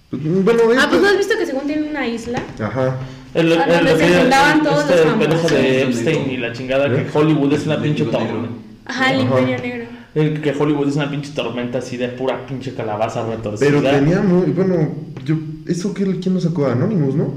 Pues, 0.10 0.22
Bueno, 0.46 0.62
Ah, 0.80 0.88
pues 0.90 1.02
¿no 1.02 1.08
has 1.10 1.18
visto 1.18 1.36
que 1.38 1.46
según 1.46 1.66
tienen 1.68 1.90
una 1.90 2.08
isla? 2.08 2.42
Ajá. 2.60 2.98
El, 3.34 3.52
Ah, 3.54 3.66
donde 3.68 3.98
se 3.98 4.20
juntaban 4.20 4.62
todos 4.64 4.82
este, 4.90 4.96
los 4.96 5.06
el 5.06 5.28
famosos. 5.28 5.52
de 5.52 5.82
Epstein 5.84 6.32
y 6.32 6.38
la 6.38 6.54
chingada 6.54 6.88
¿Eh? 6.88 7.08
que 7.12 7.18
Hollywood 7.18 7.54
es 7.54 7.66
una 7.66 7.76
El 7.76 7.82
pinche 7.82 8.06
tormenta. 8.06 8.50
Ajá, 8.86 9.14
el 9.14 9.22
Ajá. 9.22 9.40
Imperio 9.42 9.58
Negro. 9.62 9.86
El 10.16 10.42
que 10.42 10.52
Hollywood 10.52 10.90
es 10.90 10.96
una 10.96 11.10
pinche 11.10 11.32
tormenta 11.34 11.80
así 11.80 11.98
de 11.98 12.10
pura 12.10 12.46
pinche 12.46 12.76
calabaza 12.76 13.26
retorcida. 13.28 13.68
Pero 13.68 13.82
tenía 13.82 14.22
muy. 14.22 14.52
Bueno, 14.52 14.90
yo. 15.26 15.36
¿Eso 15.68 15.94
qué, 15.96 16.04
quién 16.20 16.36
lo 16.36 16.42
sacó? 16.42 16.68
Anonymous, 16.68 17.16
¿no? 17.16 17.34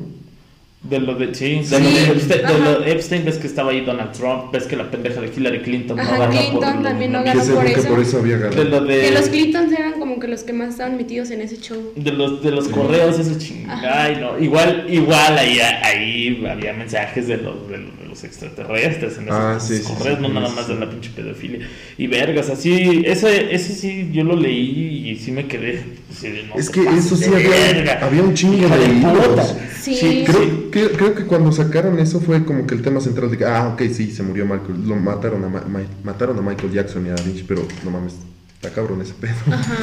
De 0.88 1.00
lo 1.00 1.14
de, 1.14 1.34
sí, 1.34 1.56
de 1.56 1.64
Sí, 1.64 1.72
lo 1.72 1.80
de 1.80 2.06
Epstein, 2.12 2.46
de 2.46 2.58
lo 2.58 2.78
de 2.80 2.92
Epstein, 2.92 3.24
ves 3.24 3.38
que 3.38 3.46
estaba 3.46 3.70
ahí 3.72 3.80
Donald 3.80 4.12
Trump, 4.12 4.52
ves 4.52 4.64
que 4.64 4.76
la 4.76 4.90
pendeja 4.90 5.20
de 5.20 5.30
Hillary 5.34 5.60
Clinton 5.62 5.98
Ajá, 5.98 6.12
no 6.12 6.18
ganó 6.20 6.30
Clinton 6.32 6.60
por 6.60 6.76
lo- 6.76 6.82
también 6.82 7.12
no 7.12 7.24
Que 7.24 7.30
ganó 7.30 7.54
por 7.54 7.64
que 7.64 7.72
eso. 7.72 7.88
por 7.88 8.00
eso 8.00 8.18
había 8.18 8.36
De 8.36 8.42
ganado. 8.50 8.64
lo 8.64 8.80
de, 8.84 9.00
Que 9.00 9.10
los 9.10 9.28
Clintons 9.28 9.72
eran 9.72 9.98
como 9.98 10.20
que 10.20 10.28
los 10.28 10.44
que 10.44 10.52
más 10.52 10.68
estaban 10.70 10.96
metidos 10.96 11.30
en 11.30 11.40
ese 11.40 11.56
show. 11.60 11.92
de 11.96 12.12
los 12.12 12.42
de 12.42 12.50
los 12.52 12.68
correos 12.68 13.18
ese 13.18 13.36
chingada, 13.38 14.04
ay 14.04 14.18
no, 14.20 14.38
igual 14.38 14.86
igual 14.88 15.36
ahí 15.38 15.58
ahí 15.60 16.46
había 16.48 16.72
mensajes 16.72 17.26
de 17.26 17.38
los 17.38 17.68
de 17.68 17.78
los, 17.78 17.98
de 17.98 18.05
los 18.16 18.24
extraterrestres 18.24 19.18
en 19.18 19.24
esos 19.24 19.36
Ah, 19.36 19.58
sí, 19.60 19.76
sí, 19.78 19.82
correos, 19.84 20.16
sí, 20.16 20.22
no 20.22 20.28
sí, 20.28 20.34
nada 20.34 20.48
sí, 20.48 20.54
más 20.56 20.68
de 20.68 20.74
la 20.76 20.90
pinche 20.90 21.10
pedofilia 21.14 21.68
y 21.98 22.06
vergas, 22.06 22.48
así 22.48 23.02
ese 23.04 23.54
ese 23.54 23.74
sí 23.74 24.10
yo 24.12 24.24
lo 24.24 24.34
leí 24.36 25.10
y 25.10 25.16
sí 25.16 25.30
me 25.32 25.46
quedé 25.46 25.84
así 26.10 26.30
de, 26.30 26.42
no 26.44 26.54
Es 26.56 26.70
que 26.70 26.80
eso 26.80 27.16
sí 27.16 27.26
había, 27.32 27.50
verga. 27.50 28.00
había 28.02 28.22
un 28.22 28.34
chingo 28.34 28.66
de 28.68 28.78
de. 28.78 29.42
Sí. 29.80 30.24
Creo, 30.26 30.70
que, 30.70 30.88
creo 30.96 31.14
que 31.14 31.24
cuando 31.26 31.52
sacaron 31.52 31.98
eso 32.00 32.20
fue 32.20 32.44
como 32.44 32.66
que 32.66 32.74
el 32.74 32.82
tema 32.82 33.00
central 33.00 33.30
de 33.30 33.38
que, 33.38 33.44
ah, 33.44 33.68
ok, 33.74 33.82
sí, 33.92 34.10
se 34.10 34.22
murió 34.22 34.44
Michael, 34.44 34.86
lo 34.88 34.96
mataron 34.96 35.44
a, 35.44 35.48
Ma- 35.48 35.64
Ma- 35.68 35.82
mataron 36.02 36.36
a 36.38 36.42
Michael 36.42 36.72
Jackson 36.72 37.06
y 37.06 37.10
a 37.10 37.14
Da 37.14 37.22
Vinci, 37.22 37.44
pero 37.46 37.62
no 37.84 37.90
mames, 37.90 38.14
está 38.54 38.70
cabrón 38.70 39.00
ese 39.02 39.14
pedo. 39.14 39.34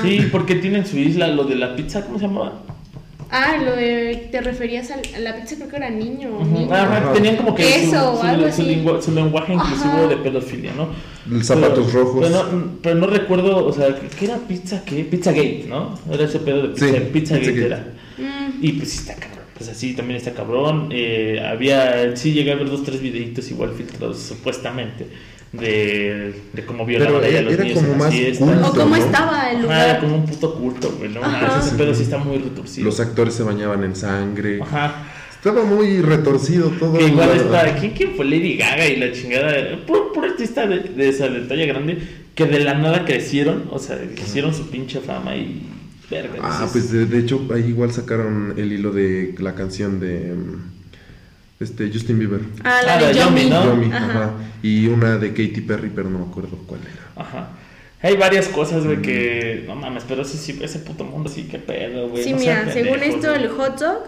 Sí, 0.02 0.28
porque 0.32 0.56
tienen 0.56 0.86
su 0.86 0.98
isla 0.98 1.28
lo 1.30 1.46
de 1.46 1.56
la 1.56 1.76
pizza, 1.76 2.04
¿cómo 2.06 2.20
se 2.20 2.26
llamaba? 2.26 2.64
Ah, 3.36 3.58
lo 3.66 3.76
de. 3.76 4.28
Te 4.32 4.42
referías 4.42 4.92
a 4.92 4.98
la 5.20 5.36
pizza, 5.36 5.56
creo 5.56 5.68
que 5.70 5.76
era 5.78 5.90
niño. 5.90 6.40
niño. 6.46 6.72
Ajá, 6.74 7.12
tenían 7.14 7.36
como 7.38 7.56
que 7.56 7.64
Queso 7.64 7.90
su, 7.90 7.96
o 7.96 8.18
su- 8.22 8.24
algo 8.28 8.44
su 8.44 8.48
así. 8.50 8.64
lengua- 8.64 9.02
su 9.02 9.12
lenguaje 9.12 9.54
inclusivo 9.54 9.94
Ajá. 9.94 10.08
de 10.08 10.18
pedofilia, 10.18 10.72
¿no? 10.78 10.90
Los 11.28 11.46
zapatos 11.48 11.88
Pero- 11.92 12.04
rojos. 12.04 12.26
Pero 12.30 12.44
no, 12.44 12.72
pero 12.84 12.96
no 12.96 13.08
recuerdo, 13.08 13.66
o 13.66 13.74
sea, 13.74 13.88
¿qué 14.20 14.26
era 14.26 14.38
pizza? 14.38 14.84
¿Qué? 14.86 15.04
Pizzagate, 15.04 15.66
¿no? 15.68 15.98
Era 16.12 16.26
ese 16.26 16.40
pedo 16.40 16.62
de 16.62 16.68
pizza, 16.70 16.86
Sí, 16.86 16.92
Pizzagate 17.12 17.52
Pizzagate. 17.52 17.66
era. 17.66 17.94
Mm, 18.20 18.64
Y 18.64 18.72
pues 18.74 18.90
sí 18.92 19.00
está 19.00 19.16
cabrón. 19.16 19.44
Pues 19.58 19.70
así 19.70 19.94
también 19.94 20.18
está 20.18 20.32
cabrón. 20.34 20.90
Eh, 20.92 21.40
había, 21.44 22.16
sí 22.16 22.34
llegué 22.34 22.52
a 22.52 22.56
ver 22.56 22.70
dos, 22.70 22.84
tres 22.84 23.02
videitos 23.02 23.50
igual 23.52 23.72
filtrados 23.74 24.20
supuestamente 24.20 25.08
de, 25.54 26.34
de 26.52 26.66
cómo 26.66 26.86
violaban 26.86 27.22
Pero 27.22 27.38
a 27.38 27.42
los 27.44 27.54
era 27.54 27.64
niños 27.64 27.78
como 27.80 27.94
en 27.94 28.00
las 28.00 28.08
más 28.08 28.14
fiestas. 28.14 28.48
culto, 28.50 28.68
O 28.68 28.72
cómo 28.74 28.98
¿no? 28.98 29.04
estaba 29.06 29.50
el 29.52 29.56
Ajá, 29.58 29.62
lugar. 29.64 29.90
era 29.90 30.00
como 30.00 30.16
un 30.16 30.26
puto 30.26 30.56
culto, 30.56 30.92
güey, 30.98 31.10
¿no? 31.14 31.24
Ajá. 31.24 31.60
Ese 31.60 31.76
pedo 31.76 31.94
sí 31.94 32.04
está 32.04 32.18
muy 32.18 32.38
retorcido. 32.40 32.86
Los 32.86 33.00
actores 33.00 33.34
se 33.36 33.44
bañaban 33.44 33.84
en 33.84 33.96
sangre. 33.96 34.60
Ajá. 34.62 35.06
Estaba 35.32 35.64
muy 35.66 36.02
retorcido 36.02 36.70
todo. 36.80 36.98
Que 36.98 37.06
igual 37.08 37.30
la- 37.30 37.36
está, 37.36 37.76
¿quién, 37.80 37.92
quién 37.94 38.12
fue 38.16 38.26
Lady 38.26 38.58
Gaga 38.58 38.88
y 38.88 38.96
la 38.96 39.12
chingada? 39.12 39.54
Puro, 39.86 40.12
puro 40.14 40.28
artista 40.28 40.66
de, 40.66 40.80
de 40.80 41.10
esa 41.10 41.28
de 41.28 41.42
talla 41.42 41.66
grande 41.66 41.98
que 42.34 42.46
de 42.46 42.60
la 42.62 42.74
nada 42.76 43.06
crecieron, 43.06 43.66
o 43.70 43.78
sea, 43.78 44.00
hicieron 44.04 44.54
su 44.56 44.70
pinche 44.70 45.02
fama 45.02 45.36
y 45.36 45.62
verga. 46.10 46.40
Ah, 46.42 46.68
pues 46.72 46.92
de, 46.92 47.06
de 47.06 47.20
hecho 47.20 47.46
ahí 47.54 47.66
igual 47.68 47.92
sacaron 47.92 48.54
el 48.58 48.72
hilo 48.72 48.92
de 48.92 49.36
la 49.38 49.54
canción 49.54 50.00
de 50.00 50.34
mm, 50.34 50.72
este 51.60 51.92
Justin 51.92 52.20
Bieber. 52.20 52.42
Ah, 52.64 52.82
la 52.86 52.98
Ah, 52.98 53.04
de 53.04 53.14
Yomi. 53.14 53.50
¿no? 53.50 53.66
Yomi, 53.66 53.86
Ajá. 53.92 54.06
ajá. 54.06 54.32
Y 54.62 54.88
una 54.88 55.18
de 55.18 55.30
Katy 55.30 55.62
Perry, 55.62 55.92
pero 55.94 56.10
no 56.10 56.20
me 56.20 56.26
acuerdo 56.26 56.58
cuál 56.68 56.82
era. 56.82 57.24
Ajá. 57.24 57.50
Hay 58.02 58.18
varias 58.18 58.48
cosas, 58.50 58.84
Mm. 58.84 58.86
güey, 58.86 59.02
que 59.02 59.64
no 59.68 59.76
mames, 59.76 60.04
pero 60.08 60.24
ese, 60.24 60.38
sí, 60.38 60.60
ese 60.62 60.80
puto 60.80 61.04
mundo 61.06 61.30
sí, 61.30 61.48
qué 61.50 61.58
pedo, 61.60 62.10
güey. 62.10 62.24
Sí, 62.24 62.32
no 62.34 62.40
mira, 62.40 62.72
según 62.74 63.02
esto, 63.02 63.30
güey. 63.30 63.44
el 63.44 63.50
hot 63.50 63.80
dog 63.80 64.04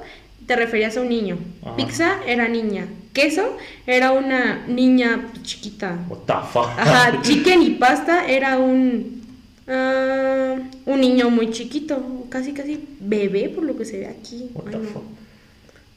te 0.45 0.55
referías 0.57 0.97
a 0.97 1.01
un 1.01 1.09
niño. 1.09 1.37
Ajá. 1.63 1.75
Pizza 1.77 2.17
era 2.27 2.47
niña. 2.49 2.87
Queso 3.13 3.57
era 3.87 4.11
una 4.11 4.65
niña 4.67 5.27
chiquita. 5.43 5.97
What 6.09 6.19
the 6.27 6.33
fuck? 6.51 6.67
Ajá, 6.77 7.21
chicken 7.23 7.61
y 7.63 7.69
pasta 7.71 8.27
era 8.27 8.57
un. 8.59 9.21
ah, 9.69 10.55
un 10.85 10.99
niño 11.01 11.29
muy 11.29 11.49
chiquito, 11.51 12.25
casi 12.29 12.51
casi 12.53 12.83
bebé 12.99 13.47
por 13.49 13.63
lo 13.63 13.77
que 13.77 13.85
se 13.85 13.99
ve 13.99 14.07
aquí. 14.07 14.49
What 14.53 14.65
Ay, 14.67 14.71
the 14.73 14.77
no. 14.79 14.89
fuck? 14.89 15.03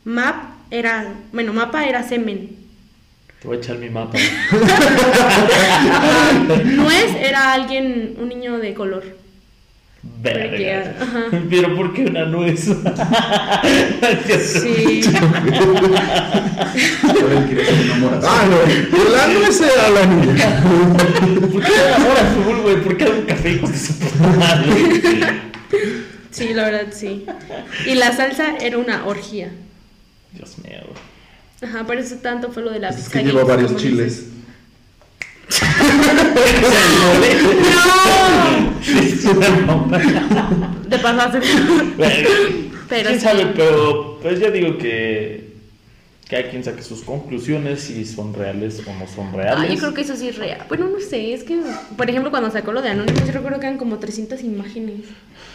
Map 0.04 0.36
era, 0.70 1.14
bueno, 1.32 1.52
mapa 1.52 1.86
era 1.86 2.02
semen. 2.02 2.56
Te 3.40 3.48
voy 3.48 3.56
a 3.56 3.60
echar 3.60 3.78
mi 3.78 3.88
mapa. 3.88 4.18
Nuez 6.64 7.14
era 7.14 7.52
alguien, 7.52 8.16
un 8.18 8.28
niño 8.28 8.58
de 8.58 8.74
color. 8.74 9.04
Verga. 10.02 10.94
Ajá. 11.00 11.24
Pero 11.50 11.76
¿por 11.76 11.92
qué 11.92 12.06
una 12.06 12.24
nuez? 12.24 12.70
Sí. 14.38 15.02
Ah, 18.22 18.46
no, 18.48 18.56
la 19.10 19.26
nuez 19.28 19.60
era 19.60 19.88
la 19.90 20.06
niña. 20.06 20.62
¿Por 21.52 21.62
qué 21.62 21.72
ahora 21.96 22.30
azul, 22.30 22.56
güey? 22.62 22.76
¿Por 22.82 22.96
qué 22.96 23.04
un 23.04 23.22
café 23.22 23.56
de 23.56 23.78
su 23.78 23.92
madre? 24.38 24.72
Sí, 26.30 26.54
la 26.54 26.64
verdad 26.64 26.86
sí. 26.92 27.26
Y 27.86 27.94
la 27.94 28.12
salsa 28.12 28.56
era 28.60 28.78
una 28.78 29.06
orgía. 29.06 29.50
Dios 30.32 30.58
mío. 30.58 30.80
Ajá, 31.62 31.84
por 31.84 31.96
eso 31.96 32.16
tanto 32.16 32.50
fue 32.52 32.62
lo 32.62 32.70
de 32.70 32.78
la 32.78 32.90
Es 32.90 33.08
que 33.08 33.22
lleva 33.24 33.44
varios 33.44 33.76
chiles. 33.76 34.26
dices. 38.86 39.24
Te 40.90 40.98
pasaste. 40.98 41.40
Pero 41.96 42.28
Pero 42.88 43.08
¿Quién 43.08 43.20
sí. 43.20 43.26
sabe? 43.26 43.46
Pero 43.54 44.18
pues 44.22 44.40
yo 44.40 44.50
digo 44.50 44.78
que 44.78 45.47
cada 46.28 46.50
quien 46.50 46.62
saque 46.62 46.82
sus 46.82 47.02
conclusiones 47.02 47.80
si 47.80 48.04
son 48.04 48.34
reales 48.34 48.80
o 48.86 48.92
no 48.98 49.06
son 49.08 49.32
reales. 49.32 49.70
Ah, 49.70 49.72
yo 49.74 49.78
creo 49.80 49.94
que 49.94 50.02
eso 50.02 50.14
sí 50.16 50.28
es 50.28 50.36
real. 50.36 50.62
Bueno, 50.68 50.88
no 50.88 51.00
sé, 51.00 51.32
es 51.32 51.42
que, 51.44 51.58
por 51.96 52.08
ejemplo, 52.10 52.30
cuando 52.30 52.50
sacó 52.50 52.72
lo 52.72 52.82
de 52.82 52.90
Anonymous, 52.90 53.24
yo 53.26 53.32
recuerdo 53.32 53.58
que 53.60 53.66
eran 53.66 53.78
como 53.78 53.98
300 53.98 54.42
imágenes. 54.42 55.00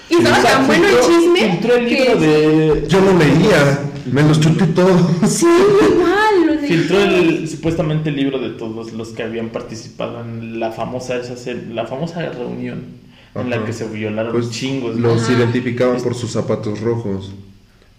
Y 0.09 0.15
estaba 0.15 0.41
tan 0.41 0.67
bueno 0.67 0.85
el 0.87 0.95
chisme. 0.99 1.51
Filtró 1.51 1.75
el 1.75 1.87
que- 1.87 1.95
libro 1.95 2.19
de. 2.19 2.87
Yo 2.87 3.01
no 3.01 3.17
leía, 3.17 3.79
me 4.11 4.23
los 4.23 4.39
chuté 4.39 4.65
todos. 4.67 5.01
Sí, 5.31 5.45
igual. 5.47 6.59
Filtró 6.67 6.99
el, 7.03 7.47
supuestamente 7.47 8.09
el 8.09 8.15
libro 8.15 8.39
de 8.39 8.49
todos 8.51 8.93
los 8.93 9.09
que 9.09 9.23
habían 9.23 9.49
participado 9.49 10.21
en 10.21 10.59
la 10.59 10.71
famosa, 10.71 11.17
esa, 11.17 11.51
la 11.71 11.85
famosa 11.85 12.21
reunión 12.29 12.85
en 13.35 13.49
la 13.49 13.63
que 13.65 13.73
se 13.73 13.87
violaron 13.87 14.31
Pues 14.31 14.49
chingos. 14.51 14.95
los 14.95 15.23
Ajá. 15.23 15.33
identificaban 15.33 16.01
por 16.01 16.15
sus 16.15 16.31
zapatos 16.31 16.79
rojos. 16.81 17.31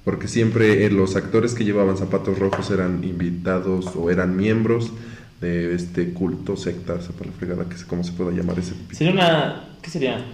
Porque 0.05 0.29
siempre 0.29 0.85
eh, 0.85 0.91
los 0.91 1.17
actores 1.17 1.55
que 1.55 1.65
llevaban 1.65 1.97
zapatos 1.97 2.39
rojos 2.39 2.71
eran 2.71 3.03
invitados 3.05 3.97
o 3.97 4.11
eran 4.11 4.37
miembros 4.37 4.93
de 5.41 5.75
este 5.75 6.13
culto, 6.13 6.57
secta, 6.57 7.01
sepa 7.01 7.25
la 7.25 7.33
fregada, 7.33 7.69
que 7.69 7.77
sé 7.79 7.87
cómo 7.87 8.05
se 8.05 8.13
pueda 8.13 8.31
llamar 8.31 8.59
ese. 8.59 8.75
Sería 8.93 9.13
una. 9.13 9.69
¿Qué 9.81 9.91
sería? 9.91 10.25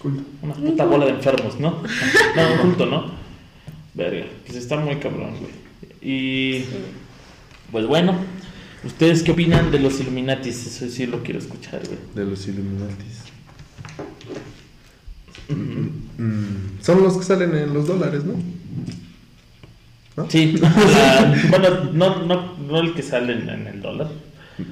Culto. 0.00 0.22
Una 0.42 0.54
puta 0.54 0.84
bola 0.84 1.06
de 1.06 1.12
enfermos, 1.12 1.58
¿no? 1.58 1.82
No, 2.36 2.52
un 2.52 2.58
culto, 2.58 2.86
¿no? 2.86 3.10
Verga, 3.94 4.26
pues 4.44 4.58
está 4.58 4.76
muy 4.76 4.96
cabrón, 4.96 5.34
güey. 5.40 5.52
Y. 6.00 6.64
Pues 7.72 7.86
bueno, 7.86 8.14
¿ustedes 8.84 9.24
qué 9.24 9.32
opinan 9.32 9.72
de 9.72 9.80
los 9.80 9.98
Illuminatis? 10.00 10.66
Eso 10.66 10.88
sí 10.88 11.06
lo 11.06 11.24
quiero 11.24 11.40
escuchar, 11.40 11.80
güey. 11.84 11.98
De 12.14 12.30
los 12.30 12.46
Illuminatis. 12.46 13.24
Mm, 15.48 16.80
son 16.80 17.02
los 17.02 17.16
que 17.16 17.24
salen 17.24 17.56
en 17.56 17.74
los 17.74 17.86
dólares, 17.86 18.24
¿no? 18.24 18.34
¿No? 20.16 20.30
Sí, 20.30 20.52
la- 20.60 21.34
bueno, 21.50 21.68
no, 21.92 22.22
no, 22.24 22.56
no 22.56 22.80
el 22.80 22.94
que 22.94 23.02
sale 23.02 23.34
en, 23.34 23.48
en 23.48 23.66
el 23.66 23.80
dólar. 23.82 24.08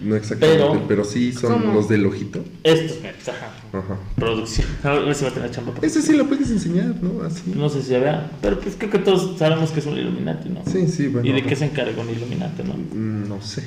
No 0.01 0.17
exactamente, 0.17 0.65
Pero- 0.65 0.83
pero, 0.89 1.05
sí 1.05 1.31
son 1.35 1.61
¿Cómo? 1.61 1.75
los 1.75 1.91
del 1.91 2.07
ojito. 2.07 2.43
Estos, 2.63 3.03
meros, 3.03 3.29
ajá. 3.29 3.53
Ajá. 3.79 3.99
Producción. 4.17 4.67
A 4.83 4.93
ver 4.95 5.15
si 5.15 5.25
va 5.25 5.31
a 5.31 5.35
tener 5.35 5.51
chamba. 5.51 5.75
para- 5.75 5.87
Ese 5.87 6.01
sí 6.01 6.15
lo 6.17 6.27
puedes 6.27 6.51
enseñar, 6.51 6.95
¿no? 7.03 7.23
Así. 7.23 7.43
No 7.55 7.69
sé 7.69 7.83
si 7.83 7.89
se 7.89 7.99
vea, 7.99 8.31
pero 8.41 8.59
pues 8.61 8.77
creo 8.79 8.91
que 8.91 8.99
todos 9.01 9.39
sabemos 9.39 9.71
que 9.73 9.81
es 9.81 9.87
un 9.87 9.99
Illuminati, 9.99 10.49
¿no? 10.49 10.63
Sí, 10.73 10.87
sí, 10.89 11.09
bueno. 11.09 11.29
¿Y 11.29 11.33
de 11.33 11.43
qué 11.43 11.55
se 11.55 11.67
encarga 11.67 12.01
un 12.01 12.09
Illuminati, 12.09 12.63
no? 12.63 12.73
Mm, 12.73 13.29
No 13.29 13.43
sé. 13.43 13.63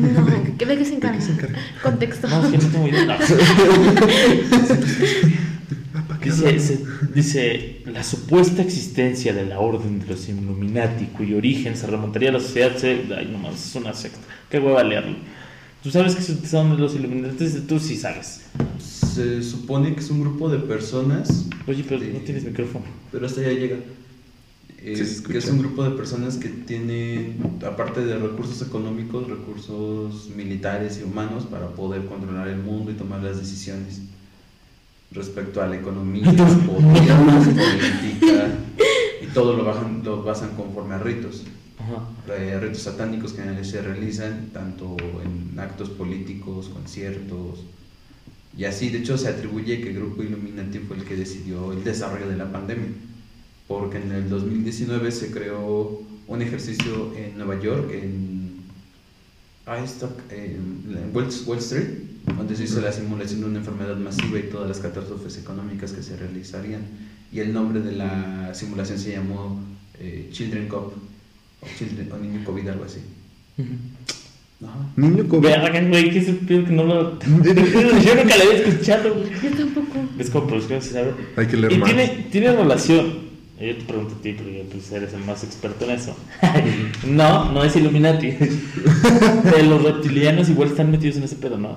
No, 0.00 0.24
¿qué- 0.58 0.64
¿de 0.64 0.78
qué 0.78 0.84
se 0.86 0.94
encarga? 0.94 1.20
se 1.20 1.32
encarga? 1.32 1.58
Contexto. 1.82 2.28
No, 2.28 2.44
es 2.46 2.50
que 2.50 2.56
no 2.58 2.68
tengo 2.68 2.88
idea. 2.88 3.04
No. 3.04 3.14
Ah, 5.94 6.04
¿para 6.06 6.20
qué 6.20 6.30
Dice, 6.30 6.58
se- 6.60 6.84
dice 7.14 7.82
la 7.86 8.02
supuesta 8.02 8.62
existencia 8.62 9.32
de 9.32 9.46
la 9.46 9.58
orden 9.58 10.00
de 10.00 10.06
los 10.06 10.28
Illuminati, 10.28 11.06
cuyo 11.06 11.38
origen 11.38 11.76
se 11.76 11.86
remontaría 11.86 12.28
a 12.30 12.32
la 12.32 12.40
sociedad, 12.40 12.76
se... 12.76 13.04
ay, 13.16 13.28
no 13.32 13.38
mames, 13.38 13.66
es 13.66 13.74
una 13.74 13.94
secta. 13.94 14.18
Qué 14.50 14.58
hueva 14.58 14.84
leerlo. 14.84 15.16
¿Tú 15.82 15.90
sabes 15.90 16.14
que 16.16 16.22
son 16.22 16.78
los 16.78 16.94
Illuminati? 16.94 17.46
Tú 17.66 17.78
sí 17.78 17.96
sabes. 17.96 18.42
Se 18.78 19.42
supone 19.42 19.94
que 19.94 20.00
es 20.00 20.10
un 20.10 20.20
grupo 20.20 20.50
de 20.50 20.58
personas, 20.58 21.46
Oye, 21.66 21.84
pero 21.88 22.00
Sí. 22.00 22.10
no 22.12 22.18
tienes 22.20 22.44
micrófono. 22.44 22.84
pero 23.10 23.26
hasta 23.26 23.40
allá 23.40 23.52
llega. 23.52 23.76
Eh, 24.80 24.94
se 25.04 25.22
que 25.24 25.38
es 25.38 25.46
un 25.48 25.58
grupo 25.58 25.82
de 25.82 25.90
personas 25.90 26.36
que 26.36 26.48
tienen, 26.48 27.36
aparte 27.66 28.04
de 28.04 28.16
recursos 28.16 28.62
económicos, 28.62 29.28
recursos 29.28 30.28
militares 30.36 31.00
y 31.00 31.04
humanos 31.04 31.46
para 31.50 31.68
poder 31.70 32.04
controlar 32.06 32.46
el 32.48 32.58
mundo 32.58 32.90
y 32.92 32.94
tomar 32.94 33.22
las 33.22 33.38
decisiones 33.40 34.02
respecto 35.10 35.62
a 35.62 35.66
la 35.66 35.76
economía, 35.76 36.24
política, 36.26 36.58
y 39.22 39.26
todo 39.28 39.56
lo, 39.56 39.64
bajan, 39.64 40.02
lo 40.04 40.22
basan 40.22 40.50
conforme 40.56 40.94
a 40.94 40.98
ritos. 40.98 41.44
Ajá. 41.78 42.08
eh, 42.36 42.58
ritos 42.60 42.82
satánicos 42.82 43.32
que 43.32 43.64
se 43.64 43.80
realizan 43.80 44.50
tanto 44.52 44.96
en 45.24 45.58
actos 45.58 45.88
políticos, 45.90 46.68
conciertos 46.68 47.60
y 48.56 48.64
así. 48.64 48.90
De 48.90 48.98
hecho, 48.98 49.16
se 49.16 49.28
atribuye 49.28 49.80
que 49.80 49.90
el 49.90 49.96
grupo 49.96 50.22
Illuminati 50.22 50.80
fue 50.80 50.96
el 50.96 51.04
que 51.04 51.16
decidió 51.16 51.72
el 51.72 51.84
desarrollo 51.84 52.28
de 52.28 52.36
la 52.36 52.50
pandemia, 52.50 52.88
porque 53.68 53.98
en 53.98 54.12
el 54.12 54.28
2019 54.28 55.12
se 55.12 55.30
creó 55.30 56.02
un 56.26 56.42
ejercicio 56.42 57.14
en 57.16 57.38
Nueva 57.38 57.60
York, 57.60 57.90
en, 57.92 58.58
está, 59.84 60.10
en 60.30 61.12
Wall 61.14 61.58
Street, 61.58 61.88
donde 62.36 62.56
se 62.56 62.64
hizo 62.64 62.80
la 62.80 62.92
simulación 62.92 63.40
de 63.40 63.46
una 63.46 63.58
enfermedad 63.58 63.96
masiva 63.96 64.38
y 64.38 64.44
todas 64.44 64.68
las 64.68 64.78
catástrofes 64.78 65.38
económicas 65.38 65.92
que 65.92 66.02
se 66.02 66.16
realizarían. 66.16 66.82
Y 67.32 67.40
el 67.40 67.52
nombre 67.52 67.80
de 67.80 67.92
la 67.92 68.54
simulación 68.54 68.98
se 68.98 69.12
llamó 69.12 69.60
eh, 69.98 70.28
Children 70.32 70.68
Cop, 70.68 70.92
o, 71.60 71.66
Children, 71.78 72.12
o 72.12 72.16
Niño 72.18 72.44
COVID, 72.44 72.68
algo 72.68 72.84
así. 72.84 73.00
Ajá. 73.58 74.72
Niño 74.96 75.28
COVID. 75.28 75.42
Verga, 75.42 75.80
güey, 75.88 76.10
que 76.10 76.24
que 76.24 76.72
no 76.72 76.84
lo. 76.84 77.18
Yo 77.20 78.14
nunca 78.14 78.36
lo 78.36 78.42
había 78.44 78.62
escuchado, 78.64 79.14
güey. 79.14 79.30
Yo 79.42 79.50
tampoco. 79.56 79.98
Es 80.18 80.30
como 80.30 80.46
producción, 80.46 80.82
se 80.82 80.92
sabe. 80.94 81.12
Hay 81.36 81.46
que 81.46 81.56
leer 81.56 81.72
Y 81.72 81.78
más. 81.78 81.88
tiene, 81.88 82.26
tiene 82.30 82.52
relación. 82.52 83.28
Yo 83.60 83.76
te 83.76 83.84
pregunto 83.84 84.14
a 84.16 84.22
ti, 84.22 84.32
porque 84.34 84.66
pues, 84.70 84.92
eres 84.92 85.12
el 85.14 85.24
más 85.24 85.42
experto 85.42 85.84
en 85.84 85.90
eso. 85.92 86.16
no, 87.06 87.52
no 87.52 87.64
es 87.64 87.74
Illuminati. 87.74 88.30
De 88.30 89.62
los 89.64 89.82
reptilianos 89.82 90.48
igual 90.48 90.68
están 90.68 90.90
metidos 90.92 91.16
en 91.16 91.24
ese 91.24 91.36
pedo, 91.36 91.58
¿no? 91.58 91.76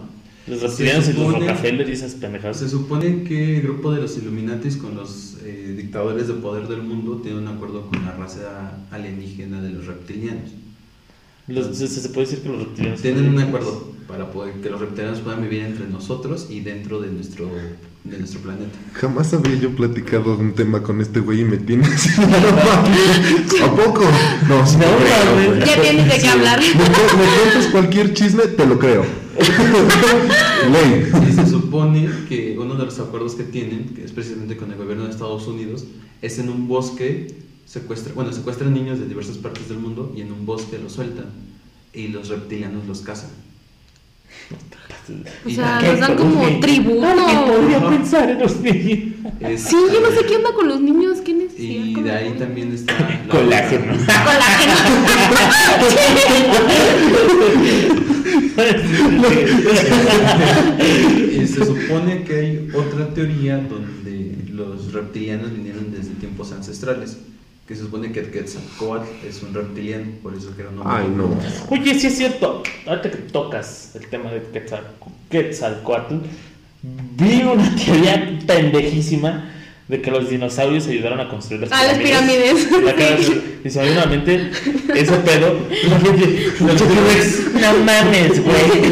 Los 0.51 0.61
reptilianos 0.61 1.07
y 1.07 1.13
los 1.13 1.21
supone- 1.27 1.47
Rockefeller 1.47 1.89
y 1.89 1.91
esas 1.93 2.13
pendejadas. 2.15 2.57
Se 2.59 2.69
supone 2.69 3.23
que 3.23 3.55
el 3.57 3.61
grupo 3.63 3.91
de 3.93 4.01
los 4.01 4.17
Illuminatis 4.17 4.77
con 4.77 4.95
los 4.95 5.37
eh, 5.43 5.73
dictadores 5.77 6.27
de 6.27 6.33
poder 6.35 6.67
del 6.67 6.83
mundo 6.83 7.21
tiene 7.23 7.39
un 7.39 7.47
acuerdo 7.47 7.87
con 7.87 8.03
la 8.05 8.11
raza 8.11 8.77
alienígena 8.91 9.61
de 9.61 9.69
los 9.71 9.85
reptilianos. 9.87 10.51
Los- 11.47 11.75
se, 11.77 11.87
se 11.87 12.09
puede 12.09 12.27
decir 12.27 12.43
que 12.43 12.49
los 12.49 12.59
reptilianos. 12.59 13.01
Tienen 13.01 13.29
un 13.29 13.39
acuerdo 13.39 13.91
para 14.07 14.29
poder 14.31 14.55
que 14.55 14.69
los 14.69 14.79
reptilianos 14.79 15.19
puedan 15.21 15.41
vivir 15.41 15.61
entre 15.61 15.87
nosotros 15.87 16.47
y 16.49 16.59
dentro 16.59 16.99
de 17.01 17.09
nuestro, 17.11 17.49
de 18.03 18.17
nuestro 18.17 18.41
planeta. 18.41 18.77
Jamás 18.93 19.33
había 19.33 19.55
yo 19.55 19.73
platicado 19.75 20.35
de 20.35 20.43
un 20.43 20.53
tema 20.53 20.83
con 20.83 20.99
este 21.01 21.19
güey 21.21 21.41
y 21.41 21.45
me 21.45 21.57
tiene 21.57 21.85
así. 21.85 22.09
¿A 23.63 23.75
poco? 23.75 24.03
No, 24.47 24.57
No. 24.59 25.65
Ya 25.65 25.81
tienes 25.81 26.07
de 26.13 26.19
qué 26.21 26.27
hablar. 26.27 26.59
Me 26.59 26.83
cuentas 26.83 27.67
cualquier 27.71 28.13
chisme, 28.13 28.43
te 28.47 28.65
lo 28.65 28.77
creo. 28.77 29.05
Ley. 30.71 31.11
Y 31.29 31.34
se 31.34 31.47
supone 31.47 32.09
que 32.27 32.57
uno 32.59 32.75
de 32.75 32.86
los 32.86 32.99
acuerdos 32.99 33.36
que 33.36 33.43
tienen, 33.43 33.93
que 33.95 34.03
es 34.03 34.11
precisamente 34.11 34.57
con 34.57 34.71
el 34.71 34.77
gobierno 34.77 35.05
de 35.05 35.11
Estados 35.11 35.47
Unidos, 35.47 35.86
es 36.21 36.38
en 36.39 36.49
un 36.49 36.67
bosque, 36.67 37.34
secuestra, 37.65 38.13
bueno, 38.13 38.32
secuestran 38.34 38.73
niños 38.73 38.99
de 38.99 39.07
diversas 39.07 39.38
partes 39.38 39.69
del 39.69 39.77
mundo 39.79 40.13
y 40.15 40.21
en 40.21 40.32
un 40.32 40.45
bosque 40.45 40.77
los 40.82 40.93
sueltan 40.93 41.25
y 41.93 42.07
los 42.09 42.29
reptilianos 42.29 42.86
los 42.88 43.01
cazan. 43.01 43.29
O 45.45 45.49
sea, 45.49 45.79
¿Qué? 45.82 45.88
nos 45.88 45.99
dan 45.99 46.15
como 46.15 46.59
tributo. 46.59 47.05
Alguien 47.05 47.39
podría 47.45 47.89
pensar 47.89 48.29
en 48.29 48.39
los 48.39 48.59
niños. 48.59 49.13
es- 49.39 49.61
Sí, 49.63 49.75
yo 49.93 50.01
no 50.01 50.09
sé 50.15 50.25
qué 50.25 50.36
onda 50.38 50.53
con 50.53 50.67
los 50.67 50.79
niños. 50.82 51.19
¿Qué 51.21 51.34
necesidad? 51.34 51.86
Y 51.86 52.01
de 52.01 52.11
ahí 52.11 52.36
también 52.38 52.71
está... 52.73 52.93
la- 52.99 53.27
Colágeno. 53.29 53.93
Y 61.41 61.47
se 61.47 61.66
supone 61.66 62.24
que 62.24 62.36
hay 62.36 62.70
otra 62.74 63.07
teoría 63.14 63.57
donde 63.57 64.36
los 64.51 64.93
reptilianos 64.93 65.53
vinieron 65.53 65.91
desde 65.91 66.12
tiempos 66.16 66.51
ancestrales. 66.51 67.18
Que 67.68 67.76
se 67.76 67.84
supone 67.84 68.12
que 68.12 68.20
el 68.20 68.32
Quetzalcóatl 68.32 69.07
es 69.26 69.41
un 69.43 69.53
reptiliano, 69.53 70.05
por 70.22 70.34
eso 70.36 70.53
que 70.55 70.62
era 70.64 70.72
un 70.72 70.80
hombre. 70.80 70.93
Ay, 70.97 71.07
no. 71.16 71.38
Oye, 71.70 71.97
sí 71.97 72.07
es 72.07 72.18
cierto. 72.18 72.64
Ahorita 72.86 73.12
que 73.12 73.18
tocas 73.18 73.95
el 73.95 74.07
tema 74.07 74.30
de 74.32 74.41
Quetzal- 74.51 74.84
Quetzalcoatl, 75.30 76.16
vi 77.18 77.43
una 77.43 77.74
teoría 77.76 78.39
pendejísima 78.45 79.49
de 79.91 80.01
que 80.01 80.09
los 80.09 80.29
dinosaurios 80.29 80.87
ayudaron 80.87 81.19
a 81.19 81.27
construir 81.27 81.61
las 81.63 81.71
Ah, 81.73 81.83
las 81.85 81.97
pirámides. 81.97 82.65
Dice, 83.61 83.79
obviamente, 83.81 84.49
ese 84.95 85.13
pedo. 85.17 85.59
la 85.89 85.99
gente- 85.99 86.53
la 86.61 86.69
gente 86.69 86.95
ve, 86.95 87.59
No 87.59 87.73
mames, 87.83 88.41
güey. 88.41 88.81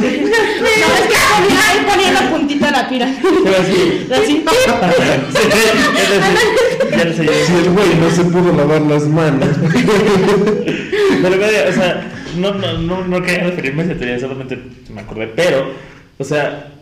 No, 0.00 0.86
es 0.94 1.02
que 1.02 1.16
ponía, 1.30 1.68
ahí 1.68 1.78
ponía 1.88 2.12
la 2.12 2.30
puntita 2.30 2.66
de 2.66 2.72
la 2.72 2.88
pirámide. 2.88 3.20
Pero 3.44 3.56
así, 3.56 4.04
Así. 4.12 4.44
Ya. 6.90 7.14
Si 7.14 7.52
el 7.52 7.70
güey 7.70 7.94
no 8.00 8.10
se 8.10 8.24
pudo 8.24 8.52
lavar 8.56 8.82
las 8.82 9.04
manos. 9.06 9.48
Pero, 11.22 11.36
güey, 11.38 11.68
o 11.68 11.72
sea, 11.72 12.10
no, 12.36 12.54
no, 12.54 12.78
no, 12.78 13.04
no 13.06 13.22
quería 13.22 13.44
referirme 13.44 13.82
a 13.82 13.86
esa 13.86 13.94
teoría, 13.94 14.18
solamente 14.18 14.58
me 14.92 15.00
acordé. 15.02 15.28
Pero, 15.28 15.70
o 16.18 16.24
sea, 16.24 16.72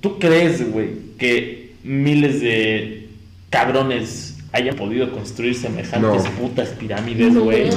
¿tú 0.00 0.18
crees, 0.18 0.68
güey, 0.72 0.88
que 1.18 1.65
miles 1.86 2.40
de 2.40 3.08
cabrones 3.50 4.36
hayan 4.52 4.74
podido 4.76 5.10
construir 5.12 5.54
semejantes 5.54 6.24
No. 6.24 6.30
putas 6.32 6.70
pirámides, 6.70 7.32
No, 7.32 7.44
güey? 7.44 7.70
yo 7.70 7.76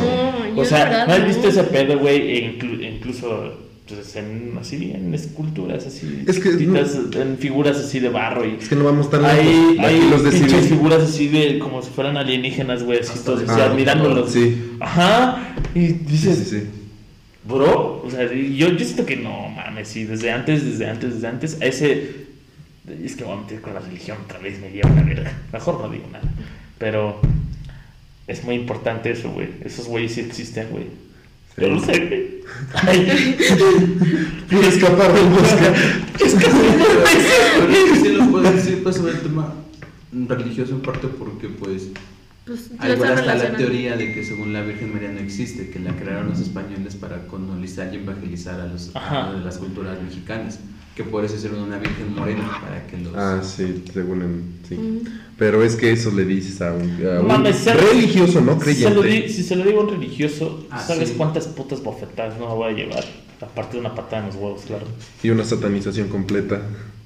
o 0.55 0.63
la 0.63 0.69
sea, 0.69 0.85
verdad 0.85 1.07
¿no 1.07 1.13
has 1.13 1.19
no. 1.19 1.25
visto 1.27 1.47
ese 1.49 1.63
pedo, 1.63 1.99
güey? 1.99 2.17
E 2.37 2.57
inclu- 2.57 2.81
incluso, 2.95 3.53
pues, 3.87 4.15
en, 4.15 4.53
así, 4.59 4.91
en 4.95 5.13
esculturas, 5.13 5.85
así, 5.85 6.23
Es 6.27 6.39
que 6.39 6.49
en 6.49 7.37
figuras 7.37 7.77
así 7.77 7.99
de 7.99 8.09
barro 8.09 8.45
y... 8.45 8.55
Es 8.61 8.69
que 8.69 8.75
no 8.75 8.85
vamos 8.85 9.09
tan 9.09 9.23
lejos. 9.23 9.37
Hay, 9.39 9.77
hay 9.79 10.09
los 10.09 10.23
de 10.23 10.31
pinches 10.31 10.67
figuras 10.67 11.03
así 11.03 11.27
de 11.27 11.59
como 11.59 11.81
si 11.81 11.89
fueran 11.89 12.15
alienígenas, 12.17 12.83
güey, 12.83 12.99
así 12.99 13.19
todos 13.25 13.43
Ah, 13.49 13.65
admirándolos. 13.65 14.31
sí. 14.31 14.71
Ajá. 14.79 15.55
Y 15.75 15.87
dices, 15.87 16.37
sí, 16.49 16.59
sí. 16.59 16.63
bro, 17.47 18.01
o 18.05 18.09
sea, 18.09 18.31
yo, 18.31 18.69
yo 18.69 18.79
siento 18.85 19.05
que 19.05 19.17
no 19.17 19.49
mames, 19.49 19.87
sí, 19.89 20.05
desde 20.05 20.31
antes, 20.31 20.63
desde 20.65 20.87
antes, 20.89 21.13
desde 21.15 21.27
antes, 21.27 21.57
a 21.61 21.65
ese. 21.65 22.28
Es 23.03 23.15
que 23.15 23.23
voy 23.23 23.37
a 23.37 23.41
meter 23.41 23.61
con 23.61 23.73
la 23.73 23.79
religión 23.79 24.17
otra 24.25 24.39
vez, 24.39 24.59
me 24.59 24.71
lleva 24.71 24.89
una 24.89 25.03
verga. 25.03 25.31
Mejor 25.53 25.81
no 25.81 25.89
digo 25.89 26.07
nada. 26.11 26.25
Pero 26.77 27.19
es 28.27 28.43
muy 28.43 28.55
importante 28.55 29.11
eso, 29.11 29.31
güey. 29.31 29.49
Esos 29.63 29.87
güeyes 29.87 30.13
sí 30.13 30.21
existen, 30.21 30.69
güey. 30.69 30.85
Sí. 31.55 31.61
Yo 31.61 31.69
lo 31.69 31.79
sé, 31.79 31.99
güey. 32.05 32.39
Quiero 34.47 34.67
escapar 34.67 35.13
del 35.13 35.25
bosque. 35.29 36.25
es 36.25 36.33
que 36.35 36.45
que 37.93 37.99
sí 38.01 38.09
lo 38.09 38.29
puedo 38.29 38.51
decir 38.51 38.83
pues, 38.83 38.95
sobre 38.95 39.13
el 39.13 39.21
tema 39.21 39.53
religioso 40.11 40.73
en 40.73 40.81
parte 40.81 41.07
porque 41.07 41.49
pues 41.49 41.89
Pues 42.45 42.71
igual 42.71 42.91
está 42.91 43.13
hasta 43.13 43.49
la 43.49 43.57
teoría 43.57 43.95
de 43.95 44.13
que 44.13 44.23
según 44.23 44.53
la 44.53 44.61
Virgen 44.61 44.93
María 44.93 45.11
no 45.11 45.19
existe, 45.19 45.69
que 45.69 45.79
la 45.79 45.95
crearon 45.95 46.29
los 46.29 46.39
españoles 46.39 46.95
para 46.95 47.27
colonizar 47.27 47.93
y 47.93 47.97
evangelizar 47.97 48.59
a, 48.59 48.65
los, 48.65 48.91
a 48.95 49.33
de 49.33 49.39
las 49.41 49.57
culturas 49.57 50.01
mexicanas, 50.01 50.59
que 50.99 51.05
por 51.09 51.23
eso 51.23 51.35
hicieron 51.37 51.61
una 51.61 51.77
Virgen 51.77 52.13
morena 52.13 52.59
para 52.61 52.85
que 52.85 52.97
los... 52.97 53.15
Ah, 53.15 53.39
sí, 53.41 53.85
según 53.93 54.21
en, 54.21 54.59
sí. 54.67 54.75
Mm. 54.75 55.07
Pero 55.37 55.63
es 55.63 55.77
que 55.77 55.93
eso 55.93 56.11
le 56.11 56.25
dices 56.25 56.61
a 56.61 56.73
un, 56.73 56.91
a 57.07 57.21
religioso, 57.73 58.41
no 58.41 58.59
Si 58.61 58.73
se, 58.73 58.89
lo 58.89 58.99
creyente. 58.99 59.07
di- 59.07 59.29
si 59.33 59.43
se 59.43 59.55
lo 59.55 59.63
digo 59.63 59.79
a 59.79 59.83
un 59.85 59.91
religioso, 59.91 60.65
Ah, 60.69 60.83
¿sabes 60.85 61.07
sí. 61.07 61.15
cuántas 61.15 61.47
putas 61.47 61.81
bofetadas 61.81 62.37
no 62.37 62.49
me 62.49 62.53
voy 62.55 62.73
a 62.73 62.75
llevar? 62.75 63.05
Aparte 63.39 63.75
de 63.75 63.79
una 63.79 63.95
patada 63.95 64.23
en 64.23 64.27
los 64.27 64.35
huevos, 64.35 64.63
claro. 64.67 64.85
Y 65.23 65.29
una 65.29 65.45
satanización 65.45 66.09
completa. 66.09 66.59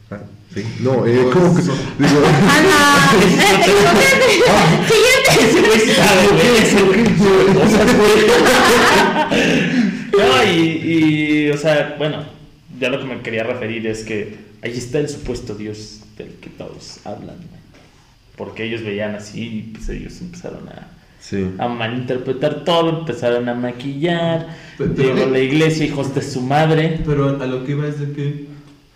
Ah, 0.09 0.21
sí. 0.55 0.63
No, 0.79 1.05
eh, 1.05 1.27
¿cómo 1.31 1.55
que? 1.55 1.61
Digo. 1.61 1.75
Siguiente. 4.89 6.73
Güey. 7.95 8.25
No, 10.13 10.43
y, 10.51 11.47
y, 11.47 11.51
o 11.51 11.57
sea, 11.57 11.95
bueno, 11.97 12.23
ya 12.84 12.89
lo 12.89 12.99
que 12.99 13.05
me 13.05 13.21
quería 13.21 13.43
referir 13.43 13.88
es 13.88 14.03
que 14.03 14.36
ahí 14.61 14.71
está 14.71 14.99
el 14.99 15.09
supuesto 15.09 15.55
Dios 15.55 16.01
del 16.17 16.27
que 16.41 16.49
todos 16.49 16.99
hablan. 17.05 17.38
Porque 18.36 18.63
ellos 18.65 18.84
veían 18.84 19.15
así 19.15 19.41
y 19.41 19.61
pues 19.73 19.89
ellos 19.89 20.19
empezaron 20.21 20.67
a, 20.69 20.88
sí. 21.19 21.51
a 21.57 21.67
malinterpretar 21.67 22.63
todo, 22.63 22.99
empezaron 22.99 23.47
a 23.47 23.53
maquillar. 23.53 24.55
Pe- 24.77 24.88
pero- 24.88 25.15
Llegó 25.15 25.29
la 25.31 25.39
iglesia, 25.39 25.86
hijos 25.86 26.13
de 26.15 26.21
su 26.21 26.41
madre. 26.41 26.99
Pero 27.05 27.41
a 27.41 27.45
lo 27.45 27.63
que 27.63 27.71
iba 27.73 27.88
es 27.88 27.99
de 27.99 28.11
que 28.11 28.47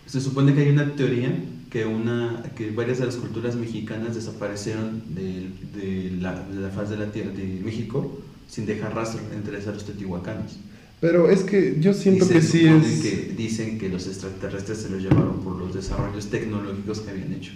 se 0.06 0.22
supone 0.22 0.54
que 0.54 0.62
hay 0.62 0.70
una 0.70 0.96
teoría 0.96 1.30
que 1.70 1.86
una 1.86 2.44
que 2.56 2.72
varias 2.72 3.00
de 3.00 3.06
las 3.08 3.16
culturas 3.18 3.56
mexicanas 3.56 4.16
desaparecieron 4.16 5.04
de, 5.14 5.50
de 5.76 6.12
la, 6.20 6.32
de 6.34 6.62
la 6.62 6.70
faz 6.70 6.90
de 6.90 6.98
la 6.98 7.08
tierra 7.12 7.32
de 7.32 7.44
México 7.64 8.20
sin 8.48 8.66
dejar 8.66 8.96
rastro 8.96 9.20
entre 9.36 9.58
esos 9.60 9.74
los 9.76 9.86
teotihuacanos. 9.86 10.58
Pero 11.00 11.30
es 11.30 11.42
que 11.44 11.78
yo 11.80 11.94
siento 11.94 12.26
se 12.26 12.34
que 12.34 12.42
sí 12.42 12.66
es... 12.66 13.02
que 13.02 13.34
dicen 13.38 13.78
que 13.78 13.88
los 13.90 14.08
extraterrestres 14.08 14.80
se 14.80 14.90
los 14.90 15.02
llevaron 15.02 15.42
por 15.44 15.56
los 15.58 15.74
desarrollos 15.74 16.28
tecnológicos 16.28 17.02
que 17.02 17.12
habían 17.12 17.34
hecho. 17.34 17.52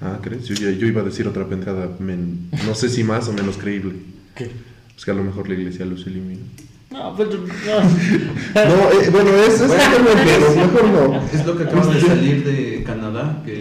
Ah, 0.00 0.18
¿crees? 0.22 0.44
Yo, 0.46 0.54
yo 0.70 0.86
iba 0.86 1.00
a 1.00 1.04
decir 1.04 1.26
otra 1.26 1.48
pendejada, 1.48 1.90
men- 2.00 2.50
no 2.66 2.74
sé 2.74 2.90
si 2.90 3.02
más 3.02 3.28
o 3.28 3.32
menos 3.32 3.56
creíble. 3.56 3.94
¿Qué? 4.34 4.50
Es 4.96 5.04
que 5.04 5.10
a 5.10 5.14
lo 5.14 5.24
mejor 5.24 5.48
la 5.48 5.54
iglesia 5.54 5.86
los 5.86 6.06
eliminó. 6.06 6.40
No, 6.90 7.14
pero 7.16 7.30
no. 7.30 7.38
No, 8.54 9.00
eh, 9.00 9.08
bueno, 9.10 9.30
es, 9.36 9.54
es 9.60 9.66
Bueno, 9.68 9.82
otro 9.84 10.24
pedo, 10.24 10.56
mejor 10.56 10.88
no. 10.88 11.22
Es 11.32 11.46
lo 11.46 11.56
que 11.56 11.62
acaba 11.64 11.94
de 11.94 12.00
salir 12.00 12.44
de 12.44 12.82
Canadá, 12.84 13.42
que 13.44 13.58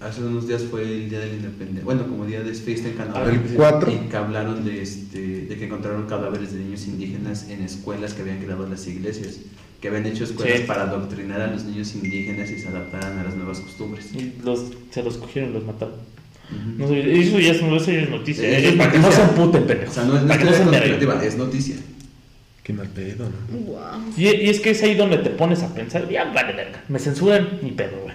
hace 0.00 0.22
unos 0.22 0.46
días 0.46 0.62
fue 0.70 0.82
el 0.82 1.08
día 1.10 1.20
de 1.20 1.26
la 1.28 1.34
independencia, 1.34 1.84
bueno, 1.84 2.06
como 2.06 2.26
día 2.26 2.40
de 2.42 2.52
fiesta 2.54 2.88
en 2.88 2.94
Canadá. 2.94 3.30
El 3.30 3.40
4. 3.40 3.90
Y 3.92 4.08
que 4.08 4.16
hablaron 4.16 4.64
de, 4.64 4.82
este, 4.82 5.18
de 5.46 5.56
que 5.56 5.64
encontraron 5.64 6.06
cadáveres 6.06 6.52
de 6.52 6.60
niños 6.60 6.86
indígenas 6.86 7.48
en 7.48 7.62
escuelas 7.62 8.14
que 8.14 8.22
habían 8.22 8.38
creado 8.38 8.68
las 8.68 8.86
iglesias, 8.86 9.38
que 9.80 9.88
habían 9.88 10.06
hecho 10.06 10.24
escuelas 10.24 10.58
Sí. 10.60 10.64
para 10.66 10.82
adoctrinar 10.82 11.40
a 11.40 11.46
los 11.48 11.64
niños 11.64 11.94
indígenas 11.94 12.50
y 12.50 12.58
se 12.58 12.68
adaptaran 12.68 13.18
a 13.18 13.24
las 13.24 13.34
nuevas 13.36 13.60
costumbres. 13.60 14.06
Y 14.14 14.34
los, 14.44 14.64
se 14.90 15.02
los 15.02 15.16
cogieron 15.16 15.50
y 15.50 15.54
los 15.54 15.64
mataron. 15.64 15.94
No 16.78 16.86
sé, 16.86 17.00
eso 17.20 17.40
ya 17.40 17.50
es, 17.52 17.56
eso 17.60 17.90
ya 17.90 18.00
es 18.02 18.10
noticia. 18.10 18.48
Eso 18.48 18.66
eh, 18.68 18.70
es 18.70 18.76
para 18.76 18.92
que 18.92 18.98
no 19.00 19.10
se 19.10 19.22
emputen, 19.22 19.62
O 19.62 19.66
pendejos. 19.66 19.94
sea, 19.94 20.04
no 20.04 20.16
es 20.16 20.22
para 20.22 20.38
que 20.38 20.44
no 20.44 20.52
se 20.52 20.62
enverguen. 20.62 20.90
conspirativa, 20.92 21.24
es 21.26 21.36
noticia. 21.36 21.76
Qué 22.62 22.72
mal 22.72 22.88
pedo, 22.88 23.28
¿no? 23.28 23.58
Wow. 23.58 23.78
Y, 24.16 24.26
y 24.26 24.48
es 24.48 24.60
que 24.60 24.70
es 24.70 24.82
ahí 24.82 24.94
donde 24.94 25.18
te 25.18 25.30
pones 25.30 25.62
a 25.62 25.72
pensar, 25.74 26.08
ya 26.08 26.24
vale 26.32 26.52
verga, 26.52 26.82
me 26.88 26.98
censuran 26.98 27.60
ni 27.62 27.70
pedo, 27.72 27.96
güey. 28.02 28.14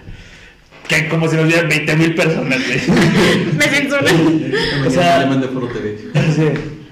Que 0.88 1.08
como 1.08 1.28
si 1.28 1.36
nos 1.36 1.46
vieran 1.46 1.68
20 1.68 1.96
mil 1.96 2.14
personas, 2.14 2.60
güey. 2.66 2.80
Me 3.56 3.64
censuran. 3.64 4.52
O 4.86 4.90
sea- 4.90 5.20
le 5.20 5.26
mandé 5.26 5.48
Foro 5.48 5.68
TV. 5.68 5.98
Sí. 6.36 6.44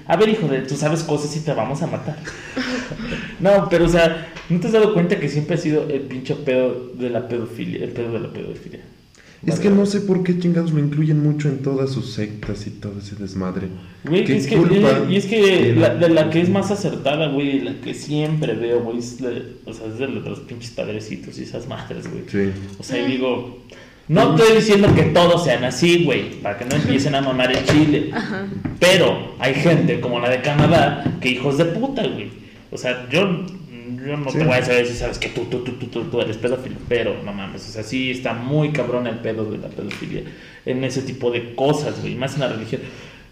A 0.07 0.17
ver, 0.17 0.29
hijo 0.29 0.47
de, 0.47 0.59
tú 0.61 0.75
sabes 0.75 1.03
cosas 1.03 1.35
y 1.37 1.39
te 1.39 1.53
vamos 1.53 1.81
a 1.81 1.87
matar. 1.87 2.17
No, 3.39 3.67
pero 3.69 3.85
o 3.85 3.89
sea, 3.89 4.31
¿no 4.49 4.59
te 4.59 4.67
has 4.67 4.73
dado 4.73 4.93
cuenta 4.93 5.19
que 5.19 5.27
siempre 5.27 5.55
ha 5.55 5.57
sido 5.57 5.89
el 5.89 6.01
pinche 6.01 6.35
pedo 6.35 6.91
de 6.93 7.09
la 7.09 7.27
pedofilia? 7.27 7.83
El 7.83 7.89
pedo 7.91 8.13
de 8.13 8.19
la 8.19 8.31
pedofilia. 8.31 8.81
Es 9.45 9.59
que 9.59 9.71
no 9.71 9.87
sé 9.87 10.01
por 10.01 10.21
qué 10.21 10.37
chingados 10.37 10.71
lo 10.71 10.79
incluyen 10.79 11.23
mucho 11.23 11.49
en 11.49 11.63
todas 11.63 11.89
sus 11.89 12.13
sectas 12.13 12.67
y 12.67 12.69
todo 12.69 12.99
ese 12.99 13.15
desmadre. 13.15 13.69
Güey, 14.03 14.23
¿Qué 14.23 14.37
es 14.37 14.45
que, 14.45 14.55
culpa 14.55 15.05
y 15.09 15.15
es 15.15 15.25
que 15.25 15.73
la, 15.75 15.95
de 15.95 16.09
la 16.09 16.29
que 16.29 16.41
es 16.41 16.49
más 16.49 16.69
acertada, 16.69 17.29
güey, 17.29 17.61
la 17.61 17.81
que 17.81 17.95
siempre 17.95 18.53
veo, 18.53 18.81
güey, 18.81 18.99
es 18.99 19.19
la, 19.19 19.31
o 19.65 19.73
sea, 19.73 19.87
es 19.87 19.97
de 19.97 20.07
los 20.09 20.39
pinches 20.41 20.71
padrecitos 20.71 21.39
y 21.39 21.43
esas 21.43 21.67
madres, 21.67 22.07
güey. 22.07 22.23
Sí. 22.27 22.51
O 22.77 22.83
sea, 22.83 23.03
y 23.03 23.11
digo, 23.11 23.63
no 24.11 24.35
estoy 24.35 24.57
diciendo 24.57 24.93
que 24.93 25.03
todos 25.03 25.45
sean 25.45 25.63
así, 25.63 26.03
güey, 26.03 26.31
para 26.41 26.57
que 26.57 26.65
no 26.65 26.75
empiecen 26.75 27.15
a 27.15 27.21
mamar 27.21 27.49
el 27.55 27.63
chile. 27.65 28.09
Ajá. 28.13 28.45
Pero 28.79 29.35
hay 29.39 29.53
gente 29.53 30.01
como 30.01 30.19
la 30.19 30.29
de 30.29 30.41
Canadá 30.41 31.03
que 31.21 31.29
hijos 31.29 31.57
de 31.57 31.65
puta, 31.65 32.05
güey. 32.05 32.29
O 32.71 32.77
sea, 32.77 33.07
yo, 33.09 33.21
yo 34.05 34.17
no 34.17 34.29
Sí. 34.29 34.37
te 34.39 34.43
voy 34.43 34.57
a 34.57 34.65
saber 34.65 34.85
si 34.85 34.95
sabes 34.95 35.17
que 35.17 35.29
tú, 35.29 35.45
tú, 35.45 35.59
tú, 35.63 35.73
tú, 35.73 35.87
tú, 35.87 36.03
tú 36.05 36.19
eres 36.21 36.35
pedófilo, 36.37 36.75
pero 36.89 37.23
no 37.23 37.31
mames, 37.31 37.67
o 37.69 37.71
sea, 37.71 37.83
sí 37.83 38.11
está 38.11 38.33
muy 38.33 38.71
cabrón 38.71 39.07
el 39.07 39.19
pedo 39.19 39.45
de 39.45 39.57
la 39.59 39.67
pedofilia 39.69 40.23
en 40.65 40.83
ese 40.83 41.01
tipo 41.03 41.31
de 41.31 41.55
cosas, 41.55 42.01
güey, 42.01 42.15
más 42.15 42.33
en 42.33 42.41
la 42.41 42.47
religión. 42.49 42.81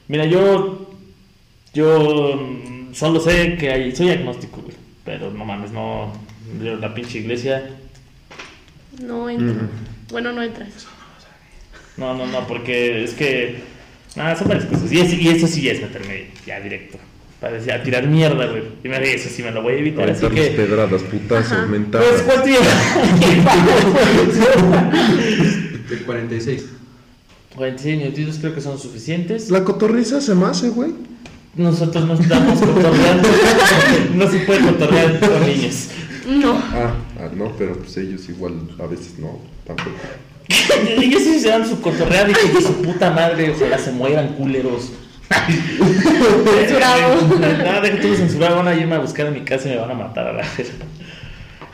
Mira, 0.08 0.26
yo, 0.26 0.90
yo 1.74 2.40
solo 2.94 3.20
sé 3.20 3.58
que 3.58 3.70
hay, 3.72 3.96
soy 3.96 4.10
agnóstico, 4.10 4.62
güey, 4.62 4.76
pero 5.04 5.30
no 5.32 5.44
mames, 5.46 5.72
no, 5.72 6.14
yo, 6.64 6.76
la 6.78 6.94
pinche 6.94 7.20
iglesia, 7.20 7.70
No 9.02 9.30
entra. 9.30 9.68
Bueno, 10.12 10.32
no 10.32 10.42
entras. 10.44 10.70
no, 11.98 12.14
no, 12.16 12.26
no, 12.28 12.48
porque 12.48 13.04
es 13.04 13.14
que, 13.14 13.60
nada, 14.16 14.36
son 14.36 14.48
varias 14.48 14.66
cosas, 14.66 14.92
y, 14.92 15.00
es- 15.00 15.14
y 15.14 15.28
eso 15.30 15.48
sí 15.48 15.68
es 15.70 15.82
meterme 15.82 16.28
ya 16.46 16.60
directo. 16.60 16.98
Para 17.40 17.54
decir, 17.54 17.72
a 17.72 17.82
tirar 17.82 18.06
mierda, 18.06 18.48
güey. 18.48 18.64
Y 18.84 18.90
me 18.90 18.98
eso 19.14 19.30
sí 19.30 19.42
me 19.44 19.52
lo 19.52 19.62
voy 19.62 19.74
a 19.76 19.78
evitar. 19.78 20.10
Así 20.10 20.26
Aventarnos 20.26 20.50
que. 20.50 20.56
pedradas, 20.58 21.02
putazos, 21.04 21.52
Ajá. 21.54 21.66
mentadas. 21.68 22.08
Pues, 22.10 22.22
¿cuál 22.24 22.44
tiene? 22.44 22.60
De 25.90 25.98
46. 26.04 26.66
46 27.56 27.98
minutitos 27.98 28.38
creo 28.40 28.54
que 28.56 28.62
son 28.62 28.78
suficientes. 28.78 29.50
La 29.50 29.64
cotorriza 29.64 30.20
se 30.22 30.36
me 30.36 30.46
hace, 30.48 30.70
güey. 30.70 30.92
Nosotros 31.56 32.06
no 32.06 32.14
estamos 32.14 32.60
cotorreando. 32.60 33.28
No 34.16 34.30
se 34.30 34.40
puede 34.40 34.60
cotorrear 34.62 35.20
con 35.20 35.46
niños. 35.48 35.88
No. 36.28 36.54
Ah, 36.58 36.94
ah, 37.20 37.30
no, 37.36 37.54
pero 37.58 37.74
pues 37.78 37.96
ellos 37.98 38.28
igual 38.30 38.54
a 38.80 38.86
veces 38.86 39.18
no, 39.18 39.40
tampoco. 39.76 39.98
Ellos 41.02 41.24
sí 41.24 41.40
se 41.40 41.50
dan 41.50 41.68
su 41.68 41.80
cotorreada 41.82 42.30
y 42.30 42.34
que 42.34 42.54
de 42.54 42.62
su 42.62 42.82
puta 42.82 43.12
madre, 43.12 43.52
ojalá 43.56 43.78
se 43.78 43.92
mueran 43.92 44.30
culeros. 44.36 44.92
Censurado. 46.58 47.28
Nada, 47.40 47.82
deja 47.82 48.02
todo 48.02 48.16
censurado, 48.16 48.56
van 48.58 48.68
a 48.68 48.76
irme 48.76 48.96
a 48.96 49.00
buscar 49.00 49.28
a 49.28 49.32
mi 49.32 49.42
casa 49.42 49.68
y 49.68 49.72
me 49.74 49.78
van 49.78 49.92
a 49.92 49.94
matar 49.94 50.28
a 50.28 50.34
la 50.34 50.42
verga. 50.42 50.74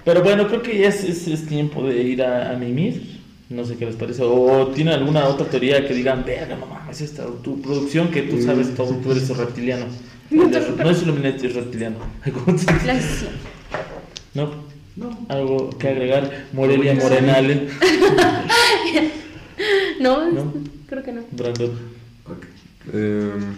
Pero 0.03 0.23
bueno, 0.23 0.47
creo 0.47 0.61
que 0.61 0.77
ya 0.77 0.89
es, 0.89 1.03
es- 1.03 1.27
es 1.27 1.47
tiempo 1.47 1.83
de 1.87 2.01
ir 2.03 2.23
a, 2.23 2.51
a 2.51 2.53
mimir. 2.55 3.15
No 3.49 3.63
sé 3.63 3.75
qué 3.77 3.85
les 3.85 3.95
parece. 3.95 4.23
O 4.23 4.67
tienen 4.75 4.93
alguna 4.95 5.25
otra 5.27 5.45
teoría 5.47 5.87
que 5.87 5.93
digan, 5.93 6.25
verga, 6.25 6.55
no 6.55 6.65
mames, 6.65 6.99
esta 7.01 7.23
tu 7.43 7.61
producción 7.61 8.09
que 8.09 8.23
tú 8.23 8.41
sabes 8.41 8.73
todo, 8.75 8.93
tú 8.95 9.11
eres 9.11 9.29
reptiliano. 9.37 9.85
No 10.83 10.89
es 10.89 11.01
Illuminati, 11.03 11.45
es 11.47 11.53
reptiliano. 11.55 11.97
¿No? 14.33 14.74
No. 14.95 15.17
Algo 15.29 15.69
que 15.77 15.87
agregar. 15.89 16.45
Morelia 16.53 16.93
Morenale. 16.95 17.67
No, 19.99 20.29
No. 20.31 20.53
creo 20.87 21.01
que 21.03 21.11
no. 21.13 21.21
Brandon. 21.31 21.71
Ok. 22.25 22.45
Em. 22.93 23.55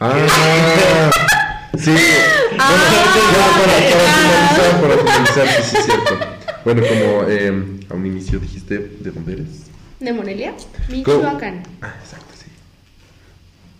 Ah, 0.00 1.10
sí. 1.78 1.90
Bueno, 2.60 2.84
ya 2.92 3.04
para, 3.14 3.48
para 3.60 3.76
finalizar, 3.90 4.80
para 4.80 4.96
finalizar, 4.98 5.46
sí, 5.48 5.62
sí, 5.70 5.76
es 5.78 5.84
cierto. 5.84 6.18
Bueno, 6.64 6.82
como 6.88 7.28
em, 7.28 7.80
a 7.90 7.94
un 7.94 8.06
inicio 8.06 8.38
dijiste, 8.38 8.78
¿de 8.78 9.10
dónde 9.10 9.32
eres? 9.34 9.66
¿De 9.98 10.12
Morelia? 10.12 10.54
Michoacán. 10.88 11.62
Ah, 11.82 11.94
exacto. 12.02 12.29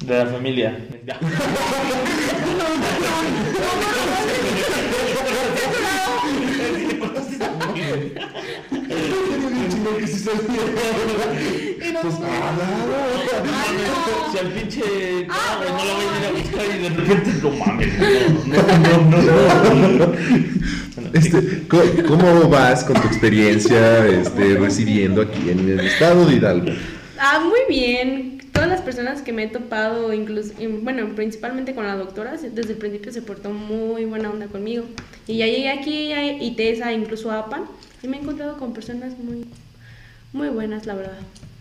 De 0.04 0.16
la 0.16 0.26
familia. 0.26 0.78
Ya. 1.06 1.18
Si 14.32 14.38
al 14.38 14.48
pinche. 14.52 15.26
No, 15.26 15.34
lo 15.64 15.72
voy 15.72 16.04
a 16.06 16.18
ir 16.18 16.26
a 16.26 16.32
buscar 16.32 16.64
y 16.66 16.82
de 16.82 16.88
repente 16.90 17.30
no 17.42 17.50
mames. 17.50 17.98
No, 18.46 18.56
no, 18.78 18.98
no, 19.10 19.74
no, 19.74 19.88
no. 19.88 20.06
Bueno, 20.94 21.10
Este, 21.12 21.66
¿cómo, 21.68 21.82
cómo 22.08 22.48
vas 22.48 22.84
con 22.84 23.00
tu 23.00 23.06
experiencia 23.08 24.06
este, 24.06 24.56
residiendo 24.56 25.22
aquí 25.22 25.50
en 25.50 25.68
el 25.68 25.80
estado 25.80 26.26
de 26.26 26.36
Hidalgo? 26.36 26.72
Ah, 27.18 27.40
muy 27.44 27.60
bien. 27.68 28.39
Todas 28.52 28.68
las 28.68 28.80
personas 28.80 29.22
que 29.22 29.32
me 29.32 29.44
he 29.44 29.48
topado, 29.48 30.12
incluso, 30.12 30.52
bueno, 30.82 31.08
principalmente 31.14 31.74
con 31.74 31.86
la 31.86 31.96
doctora, 31.96 32.32
desde 32.32 32.72
el 32.72 32.78
principio 32.78 33.12
se 33.12 33.22
portó 33.22 33.50
muy 33.50 34.04
buena 34.04 34.30
onda 34.30 34.46
conmigo. 34.46 34.84
Y 35.26 35.38
ya 35.38 35.46
llegué 35.46 35.70
aquí 35.70 36.12
a 36.12 36.32
ITESA, 36.42 36.92
incluso 36.92 37.30
a 37.30 37.40
APAN, 37.40 37.64
y 38.02 38.08
me 38.08 38.16
he 38.16 38.20
encontrado 38.20 38.56
con 38.58 38.72
personas 38.72 39.16
muy, 39.18 39.46
muy 40.32 40.48
buenas, 40.48 40.86
la 40.86 40.94
verdad. 40.94 41.18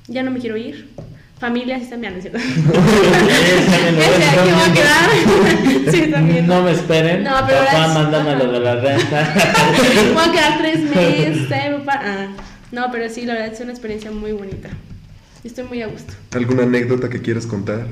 Ya 0.07 0.23
no 0.23 0.31
me 0.31 0.39
quiero 0.39 0.57
ir. 0.57 0.89
Familia, 1.39 1.79
sí 1.79 1.89
también, 1.89 2.13
¿no 2.13 2.19
es 2.19 2.23
cierto? 2.23 2.39
también 3.71 3.95
lo 3.95 4.03
aquí 4.41 4.51
voy 4.51 4.61
a 4.61 4.73
quedar. 4.73 5.91
sí, 5.91 6.11
también. 6.11 6.47
No 6.47 6.63
me 6.63 6.71
esperen. 6.71 7.23
No, 7.23 7.31
pero 7.47 7.59
Papá, 7.59 7.87
mándame 7.93 8.35
lo 8.35 8.51
de 8.51 8.59
la 8.59 8.75
renta. 8.75 9.33
Voy 10.13 10.23
a 10.27 10.31
quedar 10.33 10.57
tres 10.57 10.81
meses, 10.81 11.49
¿eh, 11.49 11.75
papá? 11.77 12.01
Ah, 12.03 12.27
no, 12.73 12.91
pero 12.91 13.09
sí, 13.09 13.25
la 13.25 13.35
verdad 13.35 13.53
es 13.53 13.59
una 13.61 13.71
experiencia 13.71 14.11
muy 14.11 14.33
bonita. 14.33 14.69
Estoy 15.43 15.63
muy 15.65 15.81
a 15.81 15.87
gusto. 15.87 16.13
¿Alguna 16.31 16.63
anécdota 16.63 17.09
que 17.09 17.21
quieras 17.21 17.45
contar? 17.45 17.87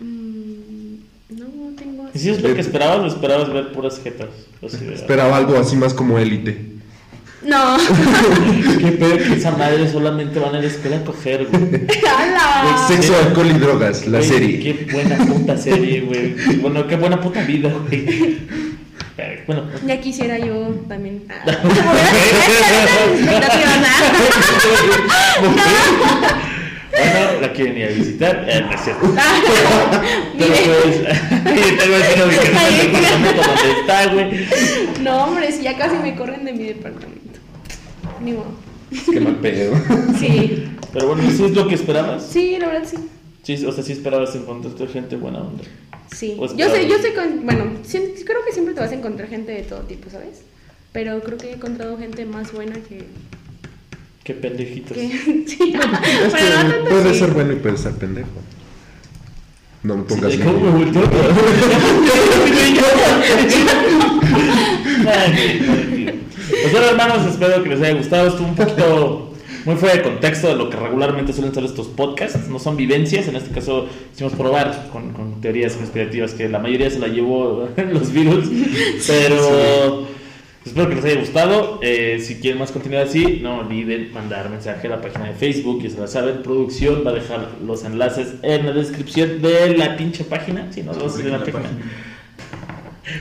Mm, 0.00 0.94
no 1.30 1.46
tengo. 1.76 2.08
¿Y 2.14 2.18
si 2.18 2.30
es 2.30 2.40
lo 2.42 2.54
que 2.54 2.60
esperabas 2.60 3.00
o 3.00 3.06
esperabas 3.06 3.52
ver 3.52 3.72
puras 3.72 4.00
jetas? 4.02 4.28
Esperaba 4.62 5.36
algo 5.36 5.56
así 5.58 5.76
más 5.76 5.92
como 5.92 6.18
élite. 6.18 6.72
No. 7.42 7.76
Qué 8.78 8.92
pedo 8.92 9.18
que 9.18 9.34
esa 9.34 9.50
madre 9.50 9.90
solamente 9.90 10.38
van 10.38 10.54
a 10.54 10.60
la 10.60 10.66
escuela 10.66 10.96
a 10.98 11.04
coger, 11.04 11.46
güey. 11.46 11.86
¡Hala! 12.06 12.86
Sexo, 12.88 13.14
alcohol 13.18 13.48
y 13.50 13.58
drogas, 13.58 14.06
la 14.06 14.18
Güey, 14.18 14.30
serie. 14.30 14.60
Qué 14.60 14.86
buena 14.90 15.16
puta 15.18 15.56
serie, 15.58 16.00
güey. 16.00 16.36
Bueno, 16.60 16.86
qué 16.86 16.96
buena 16.96 17.20
puta 17.20 17.42
vida, 17.44 17.70
güey. 17.86 18.38
Pero, 19.16 19.42
Bueno, 19.46 19.64
Ya 19.86 20.00
quisiera 20.00 20.38
yo 20.38 20.74
también. 20.88 21.24
Ah, 25.06 26.50
¿ah? 27.04 27.24
bueno, 27.30 27.40
la 27.40 27.52
quieren 27.52 27.76
ir 27.78 27.84
a 27.84 27.88
visitar. 27.88 28.46
Eh, 28.48 28.60
no 28.62 28.72
es 28.74 28.80
cierto. 28.80 29.06
Pero 30.38 30.54
pues, 30.84 31.78
tengo 31.78 31.96
el 31.96 32.02
signo 32.02 32.26
de 32.26 32.38
que 32.38 32.50
no 32.50 32.58
está 32.58 32.68
el 32.68 32.76
departamento 32.78 33.42
donde 33.42 33.80
está, 33.80 34.12
güey. 34.12 34.46
No, 35.02 35.24
hombre, 35.24 35.52
si 35.52 35.62
ya 35.62 35.76
casi 35.76 35.96
me 35.96 36.14
corren 36.16 36.44
de 36.44 36.52
mi 36.52 36.64
departamento. 36.64 37.38
ni 38.20 38.32
modo. 38.32 38.52
Qué 39.12 39.20
mal 39.20 39.36
pedo. 39.36 39.74
Sí, 40.18 40.68
Pero 40.92 41.08
bueno, 41.08 41.22
¿sí 41.30 41.44
es 41.44 41.50
lo 41.52 41.66
que 41.66 41.74
esperabas? 41.74 42.24
sí, 42.24 42.56
la 42.58 42.68
verdad 42.68 42.88
sí. 42.88 42.96
Sí, 43.42 43.66
o 43.66 43.72
sea, 43.72 43.82
sí 43.84 43.92
esperabas 43.92 44.34
encontrarte 44.36 44.86
gente 44.86 45.16
buena 45.16 45.40
onda. 45.40 45.64
Sí. 46.14 46.36
Yo 46.56 46.70
sé, 46.70 46.88
yo 46.88 46.96
sé, 46.98 47.12
con, 47.14 47.44
bueno, 47.44 47.64
sí- 47.82 48.14
creo 48.24 48.44
que 48.46 48.52
siempre 48.52 48.72
te 48.74 48.80
vas 48.80 48.92
a 48.92 48.94
encontrar 48.94 49.28
gente 49.28 49.52
de 49.52 49.62
todo 49.62 49.80
tipo, 49.80 50.08
¿sabes? 50.10 50.42
Pero 50.92 51.20
creo 51.20 51.36
que 51.36 51.48
he 51.50 51.54
encontrado 51.54 51.98
gente 51.98 52.24
más 52.24 52.52
buena 52.52 52.74
que... 52.76 53.04
Qué 54.24 54.34
pendejitos. 54.34 54.96
que 54.96 55.44
sí. 55.46 55.74
Bueno, 56.30 56.78
no 56.78 56.84
puede 56.88 57.10
así. 57.10 57.18
ser 57.18 57.30
bueno 57.30 57.52
y 57.52 57.56
puede 57.56 57.76
ser 57.76 57.92
pendejo. 57.92 58.28
No 59.82 59.96
me 59.98 60.02
pongas 60.04 60.32
Sí. 60.32 60.38
¿Cómo 60.38 60.58
me 60.60 60.70
volteó? 60.84 61.02
Pues 66.64 66.72
bueno, 66.72 66.86
hermanos, 66.88 67.26
espero 67.26 67.62
que 67.62 67.68
les 67.70 67.80
haya 67.82 67.94
gustado. 67.94 68.28
Estuvo 68.28 68.48
un 68.48 68.54
poquito 68.54 69.32
muy 69.64 69.76
fuera 69.76 69.96
de 69.96 70.02
contexto 70.02 70.48
de 70.48 70.56
lo 70.56 70.70
que 70.70 70.76
regularmente 70.76 71.32
suelen 71.32 71.52
ser 71.54 71.64
estos 71.64 71.88
podcasts. 71.88 72.48
No 72.48 72.58
son 72.58 72.76
vivencias, 72.76 73.28
en 73.28 73.36
este 73.36 73.50
caso 73.50 73.86
hicimos 74.14 74.32
probar 74.34 74.88
con, 74.92 75.12
con 75.12 75.40
teorías 75.40 75.74
conspirativas 75.74 76.32
que 76.32 76.48
la 76.48 76.58
mayoría 76.58 76.90
se 76.90 76.98
la 76.98 77.08
llevó 77.08 77.68
los 77.92 78.12
virus. 78.12 78.48
Pero 79.06 80.06
espero 80.64 80.88
que 80.88 80.94
les 80.96 81.04
haya 81.04 81.20
gustado. 81.20 81.78
Eh, 81.82 82.18
si 82.20 82.36
quieren 82.36 82.58
más 82.58 82.72
continuidad 82.72 83.04
así, 83.08 83.40
no 83.42 83.58
olviden 83.58 84.12
mandar 84.12 84.48
mensaje 84.50 84.86
a 84.86 84.90
la 84.90 85.00
página 85.00 85.26
de 85.26 85.34
Facebook. 85.34 85.82
Ya 85.82 85.90
se 85.90 86.00
la 86.00 86.06
saben, 86.06 86.42
producción 86.42 87.02
va 87.06 87.10
a 87.10 87.14
dejar 87.14 87.48
los 87.64 87.84
enlaces 87.84 88.34
en 88.42 88.66
la 88.66 88.72
descripción 88.72 89.40
de 89.42 89.76
la 89.76 89.96
pinche 89.96 90.24
página. 90.24 90.72
Si 90.72 90.82
no, 90.82 90.92
los 90.94 91.16
de 91.18 91.24
la 91.30 91.38
página. 91.40 91.70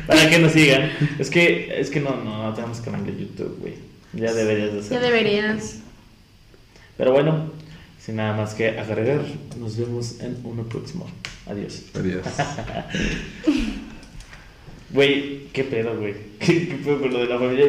Para 0.08 0.30
que 0.30 0.39
nos 0.39 0.54
sigan. 0.54 0.89
Es 1.20 1.30
que, 1.30 1.80
es 1.80 1.89
que 1.89 2.00
no, 2.00 2.16
no, 2.24 2.44
no 2.44 2.54
tenemos 2.54 2.80
canal 2.82 3.06
de 3.06 3.12
YouTube, 3.12 3.58
güey. 3.60 3.74
Ya 4.14 4.34
deberías 4.34 4.70
de 4.72 4.76
Ya 4.80 4.86
hacerlo. 4.86 5.06
deberías. 5.08 5.80
Pero 6.98 7.12
bueno, 7.12 7.52
sin 8.00 8.16
nada 8.18 8.38
más 8.38 8.54
que 8.54 8.80
agregar, 8.80 9.22
nos 9.60 9.76
vemos 9.76 10.20
en 10.22 10.38
uno 10.44 10.64
próximo. 10.64 11.10
Adiós. 11.48 11.84
Adiós. 11.96 12.22
Güey, 14.94 15.48
qué 15.52 15.64
pedo, 15.64 15.98
güey. 15.98 16.14
¿Qué, 16.39 16.68
qué 16.70 16.76
pedo 16.76 17.00
con 17.00 17.12
lo 17.14 17.20
de 17.20 17.26
la 17.26 17.39
familia? 17.39 17.66